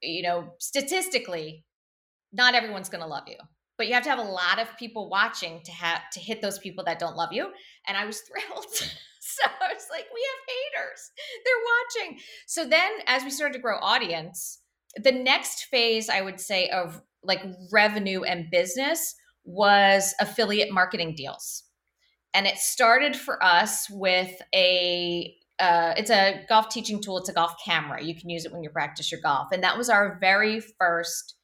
you 0.00 0.22
know, 0.22 0.54
statistically, 0.60 1.64
not 2.32 2.54
everyone's 2.54 2.88
going 2.88 3.02
to 3.02 3.08
love 3.08 3.24
you. 3.26 3.38
But 3.76 3.88
you 3.88 3.94
have 3.94 4.04
to 4.04 4.10
have 4.10 4.18
a 4.18 4.22
lot 4.22 4.60
of 4.60 4.76
people 4.78 5.10
watching 5.10 5.60
to 5.64 5.72
have 5.72 6.08
to 6.12 6.20
hit 6.20 6.40
those 6.40 6.58
people 6.58 6.84
that 6.84 6.98
don't 6.98 7.16
love 7.16 7.32
you. 7.32 7.48
And 7.86 7.96
I 7.96 8.04
was 8.06 8.20
thrilled. 8.28 8.72
so 8.72 9.42
I 9.44 9.72
was 9.72 9.86
like, 9.90 10.06
we 10.14 10.24
have 10.30 10.82
haters. 10.82 11.10
They're 11.44 12.04
watching. 12.06 12.20
So 12.46 12.68
then 12.68 12.90
as 13.06 13.24
we 13.24 13.30
started 13.30 13.54
to 13.54 13.60
grow 13.60 13.78
audience, 13.80 14.60
the 14.96 15.12
next 15.12 15.64
phase 15.64 16.08
I 16.08 16.20
would 16.20 16.40
say 16.40 16.68
of 16.68 17.02
like 17.22 17.42
revenue 17.72 18.22
and 18.22 18.50
business 18.50 19.14
was 19.44 20.14
affiliate 20.20 20.72
marketing 20.72 21.14
deals. 21.16 21.64
And 22.32 22.46
it 22.46 22.58
started 22.58 23.16
for 23.16 23.42
us 23.42 23.88
with 23.90 24.40
a 24.54 25.34
uh, 25.60 25.94
it's 25.96 26.10
a 26.10 26.44
golf 26.48 26.68
teaching 26.68 27.00
tool. 27.00 27.18
It's 27.18 27.28
a 27.28 27.32
golf 27.32 27.54
camera. 27.64 28.02
You 28.02 28.16
can 28.16 28.28
use 28.28 28.44
it 28.44 28.52
when 28.52 28.64
you 28.64 28.70
practice 28.70 29.12
your 29.12 29.20
golf. 29.20 29.48
And 29.52 29.62
that 29.62 29.78
was 29.78 29.88
our 29.88 30.18
very 30.20 30.60
first 30.60 31.36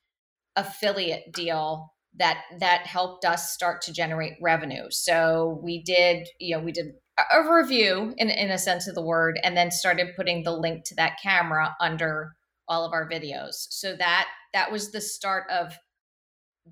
affiliate 0.57 1.33
deal 1.33 1.92
that 2.20 2.42
that 2.61 2.87
helped 2.87 3.24
us 3.24 3.52
start 3.52 3.80
to 3.83 3.92
generate 3.92 4.35
revenue. 4.40 4.85
So 4.90 5.59
we 5.62 5.83
did, 5.83 6.28
you 6.38 6.56
know, 6.56 6.62
we 6.62 6.70
did 6.70 6.92
a- 7.18 7.50
review 7.50 8.14
in 8.18 8.30
in 8.30 8.50
a 8.50 8.59
sense 8.59 8.87
of 8.87 8.94
the 8.94 9.02
word, 9.02 9.40
and 9.42 9.56
then 9.56 9.70
started 9.70 10.14
putting 10.16 10.44
the 10.44 10.52
link 10.52 10.85
to 10.85 10.94
that 10.96 11.18
camera 11.22 11.74
under 11.80 12.37
all 12.68 12.85
of 12.85 12.92
our 12.92 13.09
videos. 13.09 13.66
So 13.70 13.96
that 13.96 14.28
that 14.52 14.70
was 14.70 14.92
the 14.92 15.00
start 15.00 15.44
of 15.50 15.76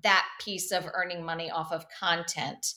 that 0.03 0.25
piece 0.39 0.71
of 0.71 0.87
earning 0.93 1.25
money 1.25 1.49
off 1.49 1.71
of 1.71 1.85
content. 1.99 2.73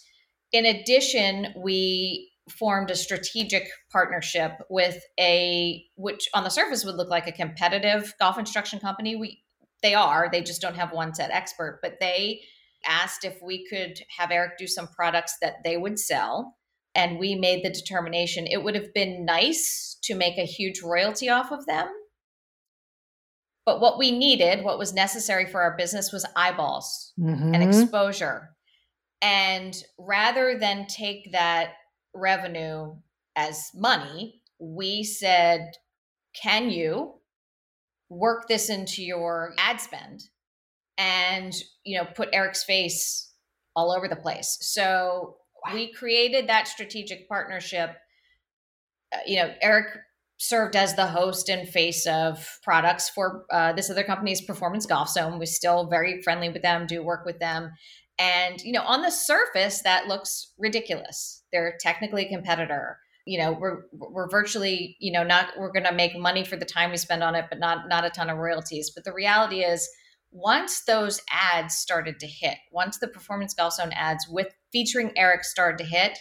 In 0.51 0.65
addition, 0.65 1.49
we 1.63 2.31
formed 2.49 2.91
a 2.91 2.97
strategic 2.97 3.69
partnership 3.93 4.53
with 4.69 5.01
a 5.21 5.85
which 5.97 6.29
on 6.35 6.43
the 6.43 6.51
surface 6.51 6.85
would 6.85 6.97
look 6.97 7.11
like 7.11 7.27
a 7.27 7.33
competitive 7.33 8.15
golf 8.19 8.39
instruction 8.39 8.81
company. 8.81 9.15
We 9.15 9.43
they 9.83 9.95
are, 9.95 10.29
they 10.31 10.43
just 10.43 10.63
don't 10.63 10.77
have 10.77 10.93
one 10.93 11.13
set 11.13 11.31
expert, 11.31 11.81
but 11.83 11.99
they 12.01 12.41
asked 12.87 13.25
if 13.25 13.39
we 13.43 13.67
could 13.69 14.01
have 14.19 14.31
Eric 14.31 14.59
do 14.59 14.67
some 14.67 14.89
products 14.89 15.37
that 15.41 15.57
they 15.65 15.77
would 15.77 15.99
sell. 15.99 16.57
And 16.95 17.19
we 17.19 17.35
made 17.35 17.65
the 17.65 17.71
determination 17.71 18.47
it 18.47 18.63
would 18.63 18.75
have 18.75 18.93
been 18.93 19.25
nice 19.25 19.99
to 20.03 20.15
make 20.15 20.37
a 20.37 20.45
huge 20.45 20.83
royalty 20.83 21.29
off 21.29 21.51
of 21.51 21.65
them. 21.67 21.89
But 23.65 23.81
what 23.81 23.99
we 23.99 24.11
needed, 24.11 24.65
what 24.65 24.79
was 24.79 24.93
necessary 24.93 25.47
for 25.47 25.63
our 25.63 25.77
business 25.77 26.13
was 26.13 26.27
eyeballs 26.37 27.13
and 27.17 27.55
Mhm. 27.55 27.85
exposure. 27.85 28.57
And 29.23 29.75
rather 29.99 30.59
than 30.59 30.87
take 30.87 31.31
that 31.33 31.75
revenue 32.13 33.01
as 33.37 33.71
money, 33.73 34.43
we 34.59 35.05
said, 35.05 35.71
can 36.35 36.71
you 36.71 37.21
work 38.09 38.49
this 38.49 38.69
into 38.69 39.03
your 39.03 39.55
ad 39.59 39.81
spend 39.81 40.29
and 41.03 41.53
you 41.85 41.99
know 41.99 42.07
put 42.15 42.29
Eric's 42.33 42.63
face 42.63 43.31
all 43.75 43.91
over 43.91 44.09
the 44.09 44.17
place. 44.17 44.59
So 44.61 45.37
we 45.73 45.93
created 45.93 46.49
that 46.49 46.69
strategic 46.69 47.29
partnership. 47.29 47.91
Uh, 49.13 49.19
you 49.27 49.37
know, 49.37 49.53
Eric 49.61 49.87
served 50.39 50.77
as 50.77 50.95
the 50.95 51.07
host 51.07 51.49
and 51.49 51.69
face 51.69 52.07
of 52.07 52.59
products 52.63 53.09
for 53.09 53.45
uh, 53.53 53.73
this 53.73 53.91
other 53.91 54.03
company's 54.03 54.43
Performance 54.43 54.87
Golf 54.87 55.09
Zone. 55.09 55.39
We're 55.39 55.47
still 55.47 55.87
very 55.87 56.21
friendly 56.23 56.49
with 56.49 56.63
them, 56.63 56.87
do 56.87 57.03
work 57.03 57.25
with 57.25 57.39
them. 57.39 57.71
And, 58.19 58.61
you 58.61 58.73
know, 58.73 58.83
on 58.83 59.03
the 59.03 59.11
surface, 59.11 59.83
that 59.83 60.09
looks 60.09 60.53
ridiculous. 60.59 61.45
They're 61.53 61.79
technically 61.81 62.27
a 62.27 62.29
competitor. 62.29 62.99
You 63.25 63.39
know, 63.39 63.53
we're 63.53 63.83
we're 63.93 64.29
virtually, 64.29 64.97
you 64.99 65.13
know, 65.13 65.23
not 65.23 65.51
we're 65.57 65.73
gonna 65.73 65.93
make 65.93 66.19
money 66.19 66.45
for 66.45 66.57
the 66.57 66.65
time 66.65 66.91
we 66.91 66.97
spend 66.97 67.23
on 67.23 67.37
it, 67.37 67.47
but 67.49 67.61
not 67.61 67.89
not 67.89 68.05
a 68.05 68.11
ton 68.11 68.29
of 68.29 68.39
royalties. 68.39 68.91
But 68.93 69.05
the 69.05 69.13
reality 69.13 69.61
is 69.61 69.89
once 70.33 70.83
those 70.85 71.21
ads 71.31 71.77
started 71.77 72.19
to 72.21 72.27
hit, 72.27 72.57
once 72.73 72.99
the 72.99 73.09
Performance 73.09 73.55
Golf 73.55 73.75
Zone 73.75 73.93
ads 73.93 74.27
with 74.29 74.49
featuring 74.73 75.13
Eric 75.17 75.45
started 75.45 75.79
to 75.79 75.85
hit, 75.85 76.19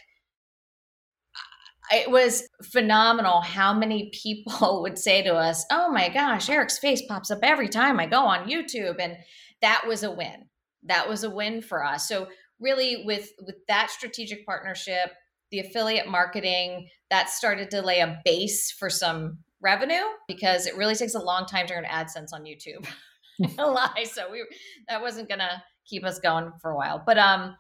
it 1.91 2.11
was 2.11 2.47
phenomenal 2.71 3.41
how 3.41 3.73
many 3.73 4.11
people 4.13 4.81
would 4.81 4.99
say 4.99 5.23
to 5.23 5.33
us, 5.33 5.65
"Oh 5.71 5.89
my 5.91 6.09
gosh, 6.09 6.49
Eric's 6.49 6.77
face 6.77 7.01
pops 7.07 7.31
up 7.31 7.39
every 7.41 7.69
time 7.69 7.99
I 7.99 8.05
go 8.05 8.21
on 8.21 8.49
YouTube." 8.49 8.97
And 8.99 9.17
that 9.61 9.85
was 9.87 10.03
a 10.03 10.11
win. 10.11 10.49
That 10.83 11.07
was 11.07 11.23
a 11.23 11.29
win 11.29 11.61
for 11.61 11.83
us. 11.83 12.07
So 12.07 12.27
really 12.59 13.03
with 13.05 13.31
with 13.45 13.55
that 13.67 13.89
strategic 13.89 14.45
partnership, 14.45 15.11
the 15.51 15.59
affiliate 15.59 16.07
marketing, 16.07 16.87
that 17.09 17.29
started 17.29 17.71
to 17.71 17.81
lay 17.81 17.99
a 17.99 18.19
base 18.25 18.71
for 18.71 18.89
some 18.89 19.39
revenue 19.61 20.03
because 20.27 20.65
it 20.65 20.75
really 20.75 20.95
takes 20.95 21.15
a 21.15 21.19
long 21.19 21.45
time 21.45 21.67
to 21.67 21.73
earn 21.73 21.85
AdSense 21.85 22.33
on 22.33 22.43
YouTube. 22.43 22.85
lie. 23.57 24.05
So 24.09 24.31
we 24.31 24.45
that 24.87 25.01
wasn't 25.01 25.29
gonna 25.29 25.63
keep 25.85 26.05
us 26.05 26.19
going 26.19 26.51
for 26.61 26.71
a 26.71 26.75
while. 26.75 27.03
But 27.05 27.17
um 27.17 27.55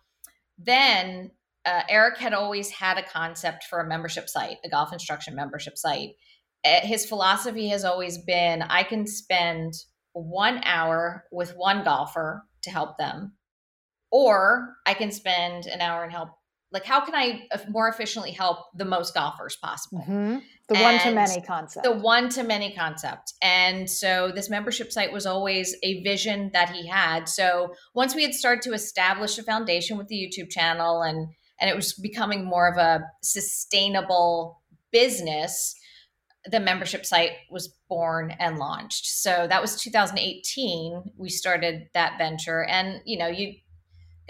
then 0.57 1.31
uh, 1.65 1.81
Eric 1.89 2.17
had 2.17 2.33
always 2.33 2.71
had 2.71 2.97
a 2.97 3.03
concept 3.03 3.65
for 3.65 3.79
a 3.79 3.87
membership 3.87 4.27
site, 4.27 4.57
a 4.65 4.69
golf 4.69 4.91
instruction 4.93 5.35
membership 5.35 5.77
site. 5.77 6.11
Uh, 6.65 6.79
His 6.81 7.05
philosophy 7.05 7.67
has 7.69 7.85
always 7.85 8.17
been 8.19 8.61
I 8.63 8.83
can 8.83 9.05
spend 9.05 9.73
one 10.13 10.61
hour 10.63 11.25
with 11.31 11.55
one 11.55 11.83
golfer 11.83 12.43
to 12.63 12.69
help 12.69 12.97
them, 12.97 13.33
or 14.11 14.75
I 14.85 14.93
can 14.93 15.11
spend 15.11 15.67
an 15.67 15.81
hour 15.81 16.03
and 16.03 16.11
help 16.11 16.29
like 16.71 16.85
how 16.85 17.03
can 17.03 17.15
i 17.15 17.47
more 17.69 17.89
efficiently 17.89 18.31
help 18.31 18.59
the 18.75 18.85
most 18.85 19.13
golfers 19.13 19.57
possible? 19.57 19.99
Mm-hmm. 19.99 20.37
the 20.67 20.75
one 20.75 20.99
to 20.99 21.11
many 21.11 21.41
concept. 21.41 21.83
The 21.83 21.91
one 21.91 22.29
to 22.29 22.43
many 22.43 22.73
concept. 22.73 23.33
And 23.41 23.89
so 23.89 24.31
this 24.33 24.49
membership 24.49 24.91
site 24.91 25.11
was 25.11 25.25
always 25.25 25.75
a 25.83 26.01
vision 26.03 26.49
that 26.53 26.69
he 26.69 26.87
had. 26.87 27.27
So 27.27 27.73
once 27.93 28.15
we 28.15 28.23
had 28.23 28.33
started 28.33 28.61
to 28.63 28.73
establish 28.73 29.37
a 29.37 29.43
foundation 29.43 29.97
with 29.97 30.07
the 30.07 30.15
youtube 30.15 30.49
channel 30.49 31.01
and 31.01 31.29
and 31.59 31.69
it 31.69 31.75
was 31.75 31.93
becoming 31.93 32.45
more 32.45 32.67
of 32.67 32.77
a 32.77 33.01
sustainable 33.21 34.61
business 34.91 35.75
the 36.45 36.59
membership 36.59 37.05
site 37.05 37.31
was 37.49 37.67
born 37.87 38.31
and 38.39 38.57
launched. 38.57 39.05
So 39.05 39.45
that 39.47 39.61
was 39.61 39.79
2018 39.81 41.11
we 41.17 41.29
started 41.29 41.89
that 41.93 42.17
venture. 42.17 42.63
And 42.63 43.01
you 43.05 43.17
know 43.17 43.27
you 43.27 43.55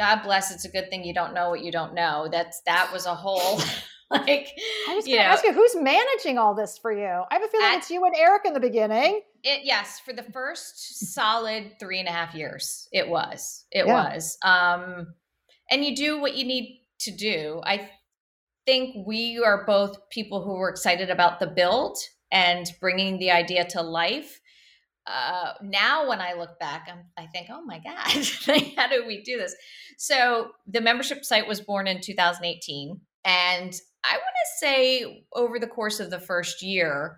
God 0.02 0.24
bless. 0.24 0.50
It's 0.50 0.66
a 0.66 0.70
good 0.70 0.90
thing 0.90 1.04
you 1.04 1.14
don't 1.14 1.36
know 1.36 1.52
what 1.52 1.62
you 1.62 1.72
don't 1.72 1.94
know. 1.94 2.28
That's 2.32 2.60
that 2.66 2.92
was 2.92 3.06
a 3.06 3.14
whole 3.14 3.60
like. 4.10 4.48
I 4.90 4.96
was 4.96 5.06
going 5.06 5.20
to 5.20 5.24
ask 5.24 5.44
you 5.44 5.54
who's 5.54 5.76
managing 5.76 6.40
all 6.40 6.56
this 6.56 6.80
for 6.82 6.92
you. 6.92 7.06
I 7.06 7.36
have 7.36 7.44
a 7.44 7.48
feeling 7.48 7.68
at, 7.68 7.78
it's 7.78 7.92
you 7.92 8.04
and 8.04 8.16
Eric 8.18 8.42
in 8.46 8.54
the 8.56 8.60
beginning. 8.60 9.22
It 9.44 9.62
yes, 9.64 10.00
for 10.04 10.12
the 10.12 10.24
first 10.24 11.14
solid 11.14 11.74
three 11.80 12.00
and 12.00 12.08
a 12.08 12.12
half 12.12 12.34
years, 12.34 12.88
it 12.92 13.08
was. 13.08 13.66
It 13.72 13.86
yeah. 13.86 13.94
was. 13.94 14.40
Um, 14.44 15.14
and 15.70 15.86
you 15.86 15.96
do 15.96 16.20
what 16.20 16.36
you 16.36 16.46
need 16.46 16.82
to 17.02 17.16
do. 17.16 17.62
I 17.64 17.88
think 18.66 19.06
we 19.06 19.40
are 19.46 19.68
both 19.68 20.10
people 20.10 20.44
who 20.44 20.56
were 20.56 20.70
excited 20.70 21.12
about 21.12 21.40
the 21.40 21.46
build 21.46 21.96
and 22.32 22.66
bringing 22.80 23.20
the 23.20 23.30
idea 23.30 23.66
to 23.66 23.84
life 23.84 24.41
uh, 25.08 25.54
now 25.64 26.08
when 26.08 26.22
I 26.22 26.34
look 26.34 26.60
back, 26.60 26.88
I'm, 26.92 27.06
I 27.18 27.28
think, 27.28 27.48
oh 27.50 27.64
my 27.66 27.80
God, 27.80 28.64
how 28.78 28.88
do 28.88 29.06
we 29.06 29.24
do 29.24 29.38
this? 29.38 29.56
So 29.98 30.52
the 30.68 30.82
membership 30.82 31.26
site 31.26 31.48
was 31.48 31.62
born 31.62 31.88
in 31.88 32.02
2018. 32.02 33.00
And 33.26 33.74
I 34.04 34.14
want 34.14 34.36
to 34.46 34.60
say 34.60 35.26
over 35.34 35.60
the 35.60 35.68
course 35.68 36.00
of 36.00 36.10
the 36.10 36.20
first 36.20 36.62
year, 36.62 37.18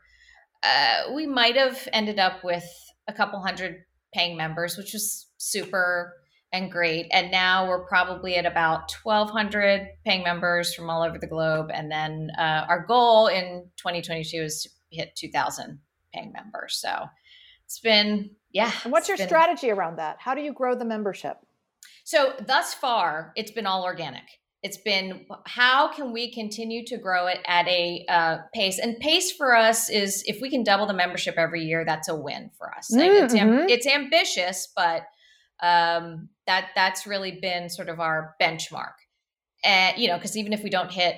uh, 0.64 1.14
we 1.14 1.26
might 1.26 1.58
have 1.58 1.88
ended 1.92 2.20
up 2.20 2.44
with 2.44 2.66
a 3.08 3.14
couple 3.14 3.42
hundred 3.42 3.84
paying 4.14 4.38
members, 4.38 4.78
which 4.78 4.94
was 4.94 5.28
super 5.38 6.14
and 6.54 6.72
great. 6.72 7.08
And 7.12 7.32
now 7.32 7.68
we're 7.68 7.86
probably 7.86 8.36
at 8.36 8.46
about 8.46 8.96
1,200 9.04 9.88
paying 10.06 10.24
members 10.24 10.74
from 10.74 10.90
all 10.90 11.02
over 11.02 11.18
the 11.18 11.28
globe. 11.28 11.70
And 11.74 11.92
then 11.92 12.30
uh, 12.38 12.66
our 12.70 12.86
goal 12.86 13.28
in 13.28 13.66
2022 13.78 14.38
is 14.38 14.62
to 14.64 14.70
hit 14.92 15.16
2,000 15.16 15.80
paying 16.14 16.32
members. 16.32 16.78
So 16.80 17.08
it's 17.66 17.80
been 17.80 18.32
yeah. 18.52 18.72
And 18.84 18.92
what's 18.92 19.08
your 19.08 19.18
been, 19.18 19.28
strategy 19.28 19.72
around 19.72 19.98
that? 19.98 20.18
How 20.20 20.36
do 20.36 20.42
you 20.42 20.54
grow 20.54 20.76
the 20.76 20.86
membership? 20.86 21.38
So 22.04 22.34
thus 22.46 22.74
far, 22.74 23.34
it's 23.36 23.52
been 23.52 23.66
all 23.66 23.84
organic. 23.84 24.24
It's 24.62 24.78
been 24.78 25.26
how 25.46 25.92
can 25.92 26.14
we 26.14 26.34
continue 26.34 26.86
to 26.86 26.98
grow 26.98 27.28
it 27.28 27.40
at 27.46 27.68
a 27.68 28.06
uh, 28.08 28.38
pace? 28.54 28.80
And 28.80 28.98
pace 29.00 29.32
for 29.32 29.56
us 29.56 29.90
is 29.90 30.24
if 30.26 30.40
we 30.42 30.50
can 30.50 30.64
double 30.64 30.86
the 30.86 30.94
membership 30.94 31.36
every 31.38 31.64
year, 31.64 31.84
that's 31.84 32.08
a 32.08 32.16
win 32.16 32.50
for 32.58 32.74
us. 32.74 32.90
Mm-hmm. 32.94 33.26
It's, 33.26 33.36
am- 33.36 33.70
it's 33.70 33.88
ambitious, 33.88 34.70
but 34.74 35.04
um, 35.62 36.30
that 36.48 36.70
that's 36.76 37.06
really 37.06 37.40
been 37.42 37.70
sort 37.70 37.90
of 37.90 38.00
our 38.00 38.36
benchmark. 38.42 38.94
And 39.66 39.98
you 39.98 40.08
know, 40.08 40.16
because 40.16 40.38
even 40.38 40.54
if 40.54 40.64
we 40.64 40.70
don't 40.70 40.92
hit 40.92 41.18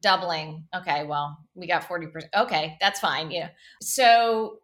doubling, 0.00 0.66
okay, 0.74 1.04
well, 1.04 1.38
we 1.54 1.66
got 1.66 1.84
forty 1.84 2.06
percent. 2.06 2.32
Okay, 2.36 2.76
that's 2.80 3.00
fine. 3.00 3.30
Yeah. 3.30 3.48
So 3.80 4.58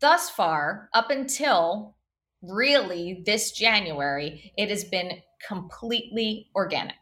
thus 0.00 0.30
far, 0.30 0.88
up 0.94 1.10
until 1.10 1.96
really 2.42 3.22
this 3.24 3.52
January, 3.52 4.52
it 4.56 4.68
has 4.70 4.84
been 4.84 5.20
completely 5.46 6.48
organic. 6.54 6.96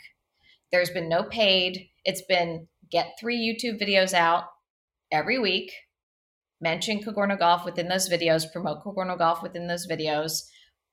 There's 0.72 0.90
been 0.90 1.08
no 1.08 1.22
paid. 1.24 1.88
It's 2.04 2.22
been 2.22 2.68
get 2.90 3.16
three 3.18 3.38
YouTube 3.38 3.80
videos 3.80 4.14
out 4.14 4.44
every 5.10 5.38
week, 5.38 5.72
mention 6.60 7.02
Cogorno 7.02 7.36
Golf 7.36 7.64
within 7.64 7.88
those 7.88 8.08
videos, 8.08 8.50
promote 8.52 8.82
Cogorno 8.82 9.16
Golf 9.16 9.42
within 9.42 9.66
those 9.66 9.86
videos. 9.86 10.42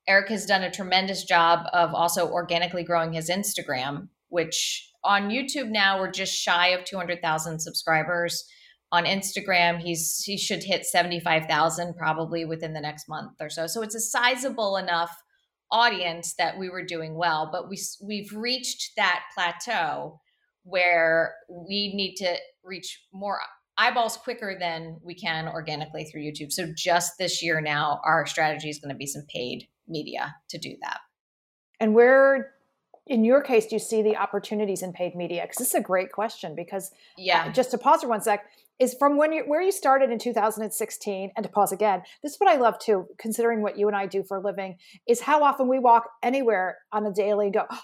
Eric 0.07 0.29
has 0.29 0.45
done 0.45 0.63
a 0.63 0.71
tremendous 0.71 1.23
job 1.23 1.65
of 1.73 1.93
also 1.93 2.29
organically 2.29 2.83
growing 2.83 3.13
his 3.13 3.29
Instagram, 3.29 4.09
which 4.29 4.89
on 5.03 5.29
YouTube 5.29 5.69
now 5.69 5.99
we're 5.99 6.11
just 6.11 6.33
shy 6.33 6.69
of 6.69 6.85
200,000 6.85 7.59
subscribers 7.59 8.45
on 8.91 9.05
Instagram, 9.05 9.79
he's 9.79 10.21
he 10.23 10.37
should 10.37 10.63
hit 10.63 10.85
75,000 10.85 11.95
probably 11.95 12.45
within 12.45 12.73
the 12.73 12.81
next 12.81 13.07
month 13.07 13.33
or 13.39 13.49
so. 13.49 13.67
So 13.67 13.81
it's 13.81 13.95
a 13.95 13.99
sizable 13.99 14.77
enough 14.77 15.15
audience 15.71 16.33
that 16.37 16.59
we 16.59 16.69
were 16.69 16.83
doing 16.83 17.15
well, 17.15 17.49
but 17.51 17.69
we 17.69 17.79
we've 18.03 18.31
reached 18.33 18.91
that 18.97 19.23
plateau 19.33 20.19
where 20.63 21.35
we 21.49 21.93
need 21.95 22.15
to 22.15 22.35
reach 22.63 23.05
more 23.13 23.39
eyeballs 23.77 24.17
quicker 24.17 24.55
than 24.59 24.99
we 25.01 25.15
can 25.15 25.47
organically 25.47 26.03
through 26.03 26.21
YouTube. 26.21 26.51
So 26.51 26.71
just 26.75 27.17
this 27.17 27.41
year 27.41 27.61
now 27.61 28.01
our 28.05 28.25
strategy 28.25 28.69
is 28.69 28.79
going 28.79 28.93
to 28.93 28.97
be 28.97 29.07
some 29.07 29.23
paid 29.33 29.67
media 29.87 30.35
to 30.49 30.57
do 30.57 30.75
that. 30.81 30.99
And 31.79 31.95
where 31.95 32.51
in 33.07 33.25
your 33.25 33.41
case 33.41 33.65
do 33.65 33.75
you 33.75 33.79
see 33.79 34.01
the 34.01 34.15
opportunities 34.15 34.83
in 34.83 34.93
paid 34.93 35.15
media 35.15 35.41
because 35.41 35.57
this 35.57 35.69
is 35.69 35.75
a 35.75 35.81
great 35.81 36.11
question 36.11 36.55
because 36.55 36.91
yeah 37.17 37.45
uh, 37.47 37.51
just 37.51 37.71
to 37.71 37.77
pause 37.77 38.01
for 38.01 38.07
one 38.07 38.21
sec 38.21 38.45
is 38.81 38.95
from 38.97 39.15
when 39.15 39.31
you 39.31 39.43
where 39.45 39.61
you 39.61 39.71
started 39.71 40.09
in 40.09 40.17
2016 40.17 41.31
and 41.37 41.43
to 41.43 41.49
pause 41.49 41.71
again 41.71 42.01
this 42.23 42.33
is 42.33 42.39
what 42.39 42.49
i 42.49 42.57
love 42.57 42.77
too 42.79 43.05
considering 43.17 43.61
what 43.61 43.77
you 43.77 43.87
and 43.87 43.95
i 43.95 44.05
do 44.05 44.23
for 44.27 44.37
a 44.37 44.41
living 44.41 44.75
is 45.07 45.21
how 45.21 45.43
often 45.43 45.67
we 45.67 45.79
walk 45.79 46.09
anywhere 46.23 46.79
on 46.91 47.05
a 47.05 47.13
daily 47.13 47.45
and 47.45 47.53
go 47.53 47.63
oh, 47.69 47.79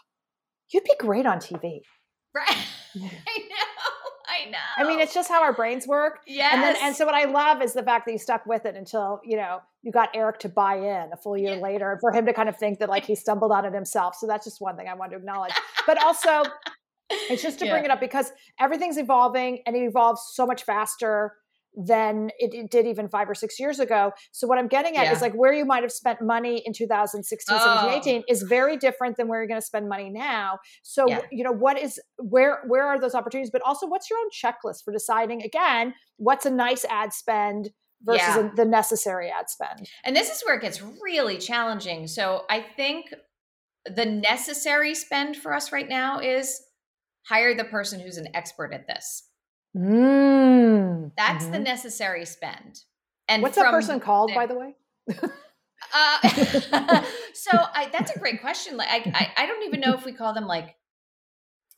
you'd 0.74 0.84
be 0.84 0.94
great 1.00 1.26
on 1.26 1.38
tv 1.38 1.82
right 2.36 2.58
i 2.96 3.38
know 3.38 3.68
I 4.30 4.50
know. 4.50 4.58
I 4.78 4.84
mean, 4.88 5.00
it's 5.00 5.14
just 5.14 5.30
how 5.30 5.42
our 5.42 5.54
brains 5.54 5.88
work. 5.88 6.20
Yes. 6.28 6.54
And 6.54 6.62
then, 6.62 6.76
and 6.82 6.96
so 6.96 7.06
what 7.06 7.16
I 7.16 7.26
love 7.26 7.62
is 7.62 7.74
the 7.74 7.82
fact 7.82 8.06
that 8.06 8.12
you 8.12 8.18
stuck 8.18 8.46
with 8.46 8.66
it 8.66 8.76
until 8.76 9.22
you 9.24 9.38
know 9.38 9.62
you 9.84 9.92
got 9.92 10.10
Eric 10.14 10.40
to 10.40 10.50
buy 10.50 10.76
in 10.76 11.10
a 11.14 11.18
full 11.18 11.38
year 11.38 11.56
yeah. 11.56 11.62
later, 11.62 11.92
and 11.94 12.02
for 12.02 12.12
him 12.12 12.26
to 12.26 12.34
kind 12.34 12.50
of 12.50 12.58
think 12.58 12.80
that 12.80 12.90
like 12.90 13.06
he 13.06 13.16
stumbled 13.16 13.52
on 13.52 13.66
it 13.66 13.74
himself. 13.74 14.16
So 14.16 14.28
that's 14.28 14.44
just 14.44 14.60
one 14.60 14.76
thing 14.76 14.88
I 14.88 14.96
want 14.96 15.12
to 15.12 15.18
acknowledge. 15.18 15.54
But 15.88 16.04
also, 16.04 16.44
it's 17.10 17.42
just 17.42 17.60
to 17.60 17.66
yeah. 17.66 17.72
bring 17.72 17.86
it 17.86 17.92
up 17.92 18.00
because 18.00 18.32
everything's 18.60 18.98
evolving 18.98 19.60
and 19.66 19.76
it 19.76 19.84
evolves 19.84 20.22
so 20.34 20.46
much 20.46 20.64
faster 20.64 21.34
than 21.78 22.32
it, 22.40 22.54
it, 22.56 22.72
did 22.72 22.88
even 22.88 23.08
five 23.08 23.30
or 23.30 23.36
six 23.36 23.60
years 23.60 23.80
ago. 23.80 24.12
So 24.32 24.48
what 24.48 24.58
I'm 24.58 24.68
getting 24.68 24.98
at 24.98 25.06
yeah. 25.06 25.14
is 25.14 25.22
like 25.22 25.34
where 25.34 25.54
you 25.54 25.64
might 25.64 25.84
have 25.84 25.92
spent 25.92 26.22
money 26.22 26.64
in 26.66 26.74
2016, 26.74 27.56
oh. 27.56 27.76
17, 27.84 28.16
18 28.16 28.24
is 28.28 28.42
very 28.42 28.78
different 28.78 29.16
than 29.16 29.28
where 29.28 29.40
you're 29.40 29.48
going 29.48 29.62
to 29.62 29.66
spend 29.66 29.88
money 29.88 30.10
now. 30.10 30.58
So 30.82 31.08
yeah. 31.08 31.22
you 31.32 31.44
know 31.44 31.52
what 31.52 31.80
is 31.80 32.00
where 32.18 32.64
where 32.66 32.88
are 32.88 33.00
those 33.00 33.14
opportunities? 33.14 33.52
But 33.52 33.62
also, 33.62 33.86
what's 33.86 34.10
your 34.10 34.18
own 34.18 34.30
checklist 34.32 34.84
for 34.84 34.92
deciding 34.92 35.44
again 35.44 35.94
what's 36.18 36.48
a 36.48 36.52
nice 36.52 36.84
ad 36.86 37.14
spend 37.14 37.70
versus 38.02 38.28
yeah. 38.28 38.52
a, 38.52 38.56
the 38.56 38.66
necessary 38.66 39.30
ad 39.30 39.48
spend? 39.50 39.88
And 40.04 40.16
this 40.16 40.36
is 40.36 40.42
where 40.42 40.56
it 40.56 40.62
gets 40.62 40.82
really 40.82 41.38
challenging. 41.38 42.08
So 42.08 42.44
I 42.50 42.66
think 42.76 43.14
the 43.86 44.06
necessary 44.06 44.96
spend 44.96 45.38
for 45.38 45.54
us 45.54 45.72
right 45.72 45.88
now 45.88 46.20
is 46.20 46.60
hire 47.28 47.56
the 47.56 47.66
person 47.66 48.00
who's 48.00 48.18
an 48.18 48.28
expert 48.34 48.74
at 48.74 48.88
this. 48.88 49.28
Mm. 49.76 51.12
That's 51.18 51.44
mm-hmm. 51.44 51.54
the 51.54 51.60
necessary 51.60 52.26
spend. 52.26 52.82
And 53.28 53.44
what's 53.44 53.56
that 53.56 53.72
person 53.72 54.00
called, 54.00 54.32
by 54.34 54.46
the 54.46 54.56
way? 54.56 54.76
uh, 55.94 56.30
so 57.34 57.52
I, 57.52 57.90
that's 57.92 58.16
a 58.16 58.20
great 58.20 58.42
question. 58.42 58.78
Like, 58.78 58.90
I, 58.90 59.12
I, 59.14 59.44
I 59.44 59.46
don't 59.46 59.64
even 59.64 59.82
know 59.82 59.94
if 59.94 60.06
we 60.06 60.14
call 60.14 60.34
them 60.34 60.48
like, 60.48 60.76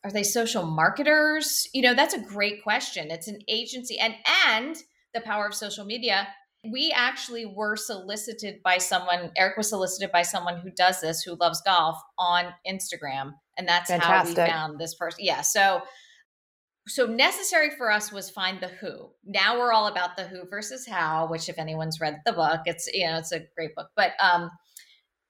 are 0.03 0.11
they 0.11 0.23
social 0.23 0.63
marketers? 0.63 1.67
You 1.73 1.81
know, 1.81 1.93
that's 1.93 2.13
a 2.13 2.21
great 2.21 2.63
question. 2.63 3.11
It's 3.11 3.27
an 3.27 3.39
agency, 3.49 3.99
and 3.99 4.15
and 4.47 4.77
the 5.13 5.19
power 5.19 5.45
of 5.45 5.53
social 5.53 5.83
media. 5.83 6.27
We 6.63 6.93
actually 6.93 7.45
were 7.45 7.75
solicited 7.75 8.61
by 8.63 8.79
someone. 8.79 9.31
Eric 9.37 9.57
was 9.57 9.69
solicited 9.69 10.11
by 10.11 10.23
someone 10.23 10.59
who 10.59 10.71
does 10.71 10.99
this, 10.99 11.21
who 11.21 11.35
loves 11.35 11.61
golf 11.61 11.97
on 12.17 12.53
Instagram, 12.67 13.33
and 13.57 13.67
that's 13.67 13.89
Fantastic. 13.89 14.37
how 14.37 14.43
we 14.43 14.49
found 14.49 14.79
this 14.79 14.95
person. 14.95 15.23
Yeah. 15.23 15.41
So 15.41 15.81
so 16.87 17.05
necessary 17.05 17.69
for 17.69 17.91
us 17.91 18.11
was 18.11 18.29
find 18.29 18.59
the 18.59 18.67
who. 18.67 19.11
Now 19.23 19.59
we're 19.59 19.71
all 19.71 19.87
about 19.87 20.17
the 20.17 20.23
who 20.23 20.47
versus 20.49 20.87
how, 20.87 21.27
which 21.29 21.47
if 21.47 21.59
anyone's 21.59 21.99
read 22.01 22.19
the 22.25 22.33
book, 22.33 22.61
it's 22.65 22.89
you 22.91 23.05
know, 23.05 23.17
it's 23.17 23.31
a 23.31 23.45
great 23.55 23.75
book. 23.75 23.89
But 23.95 24.13
um 24.19 24.49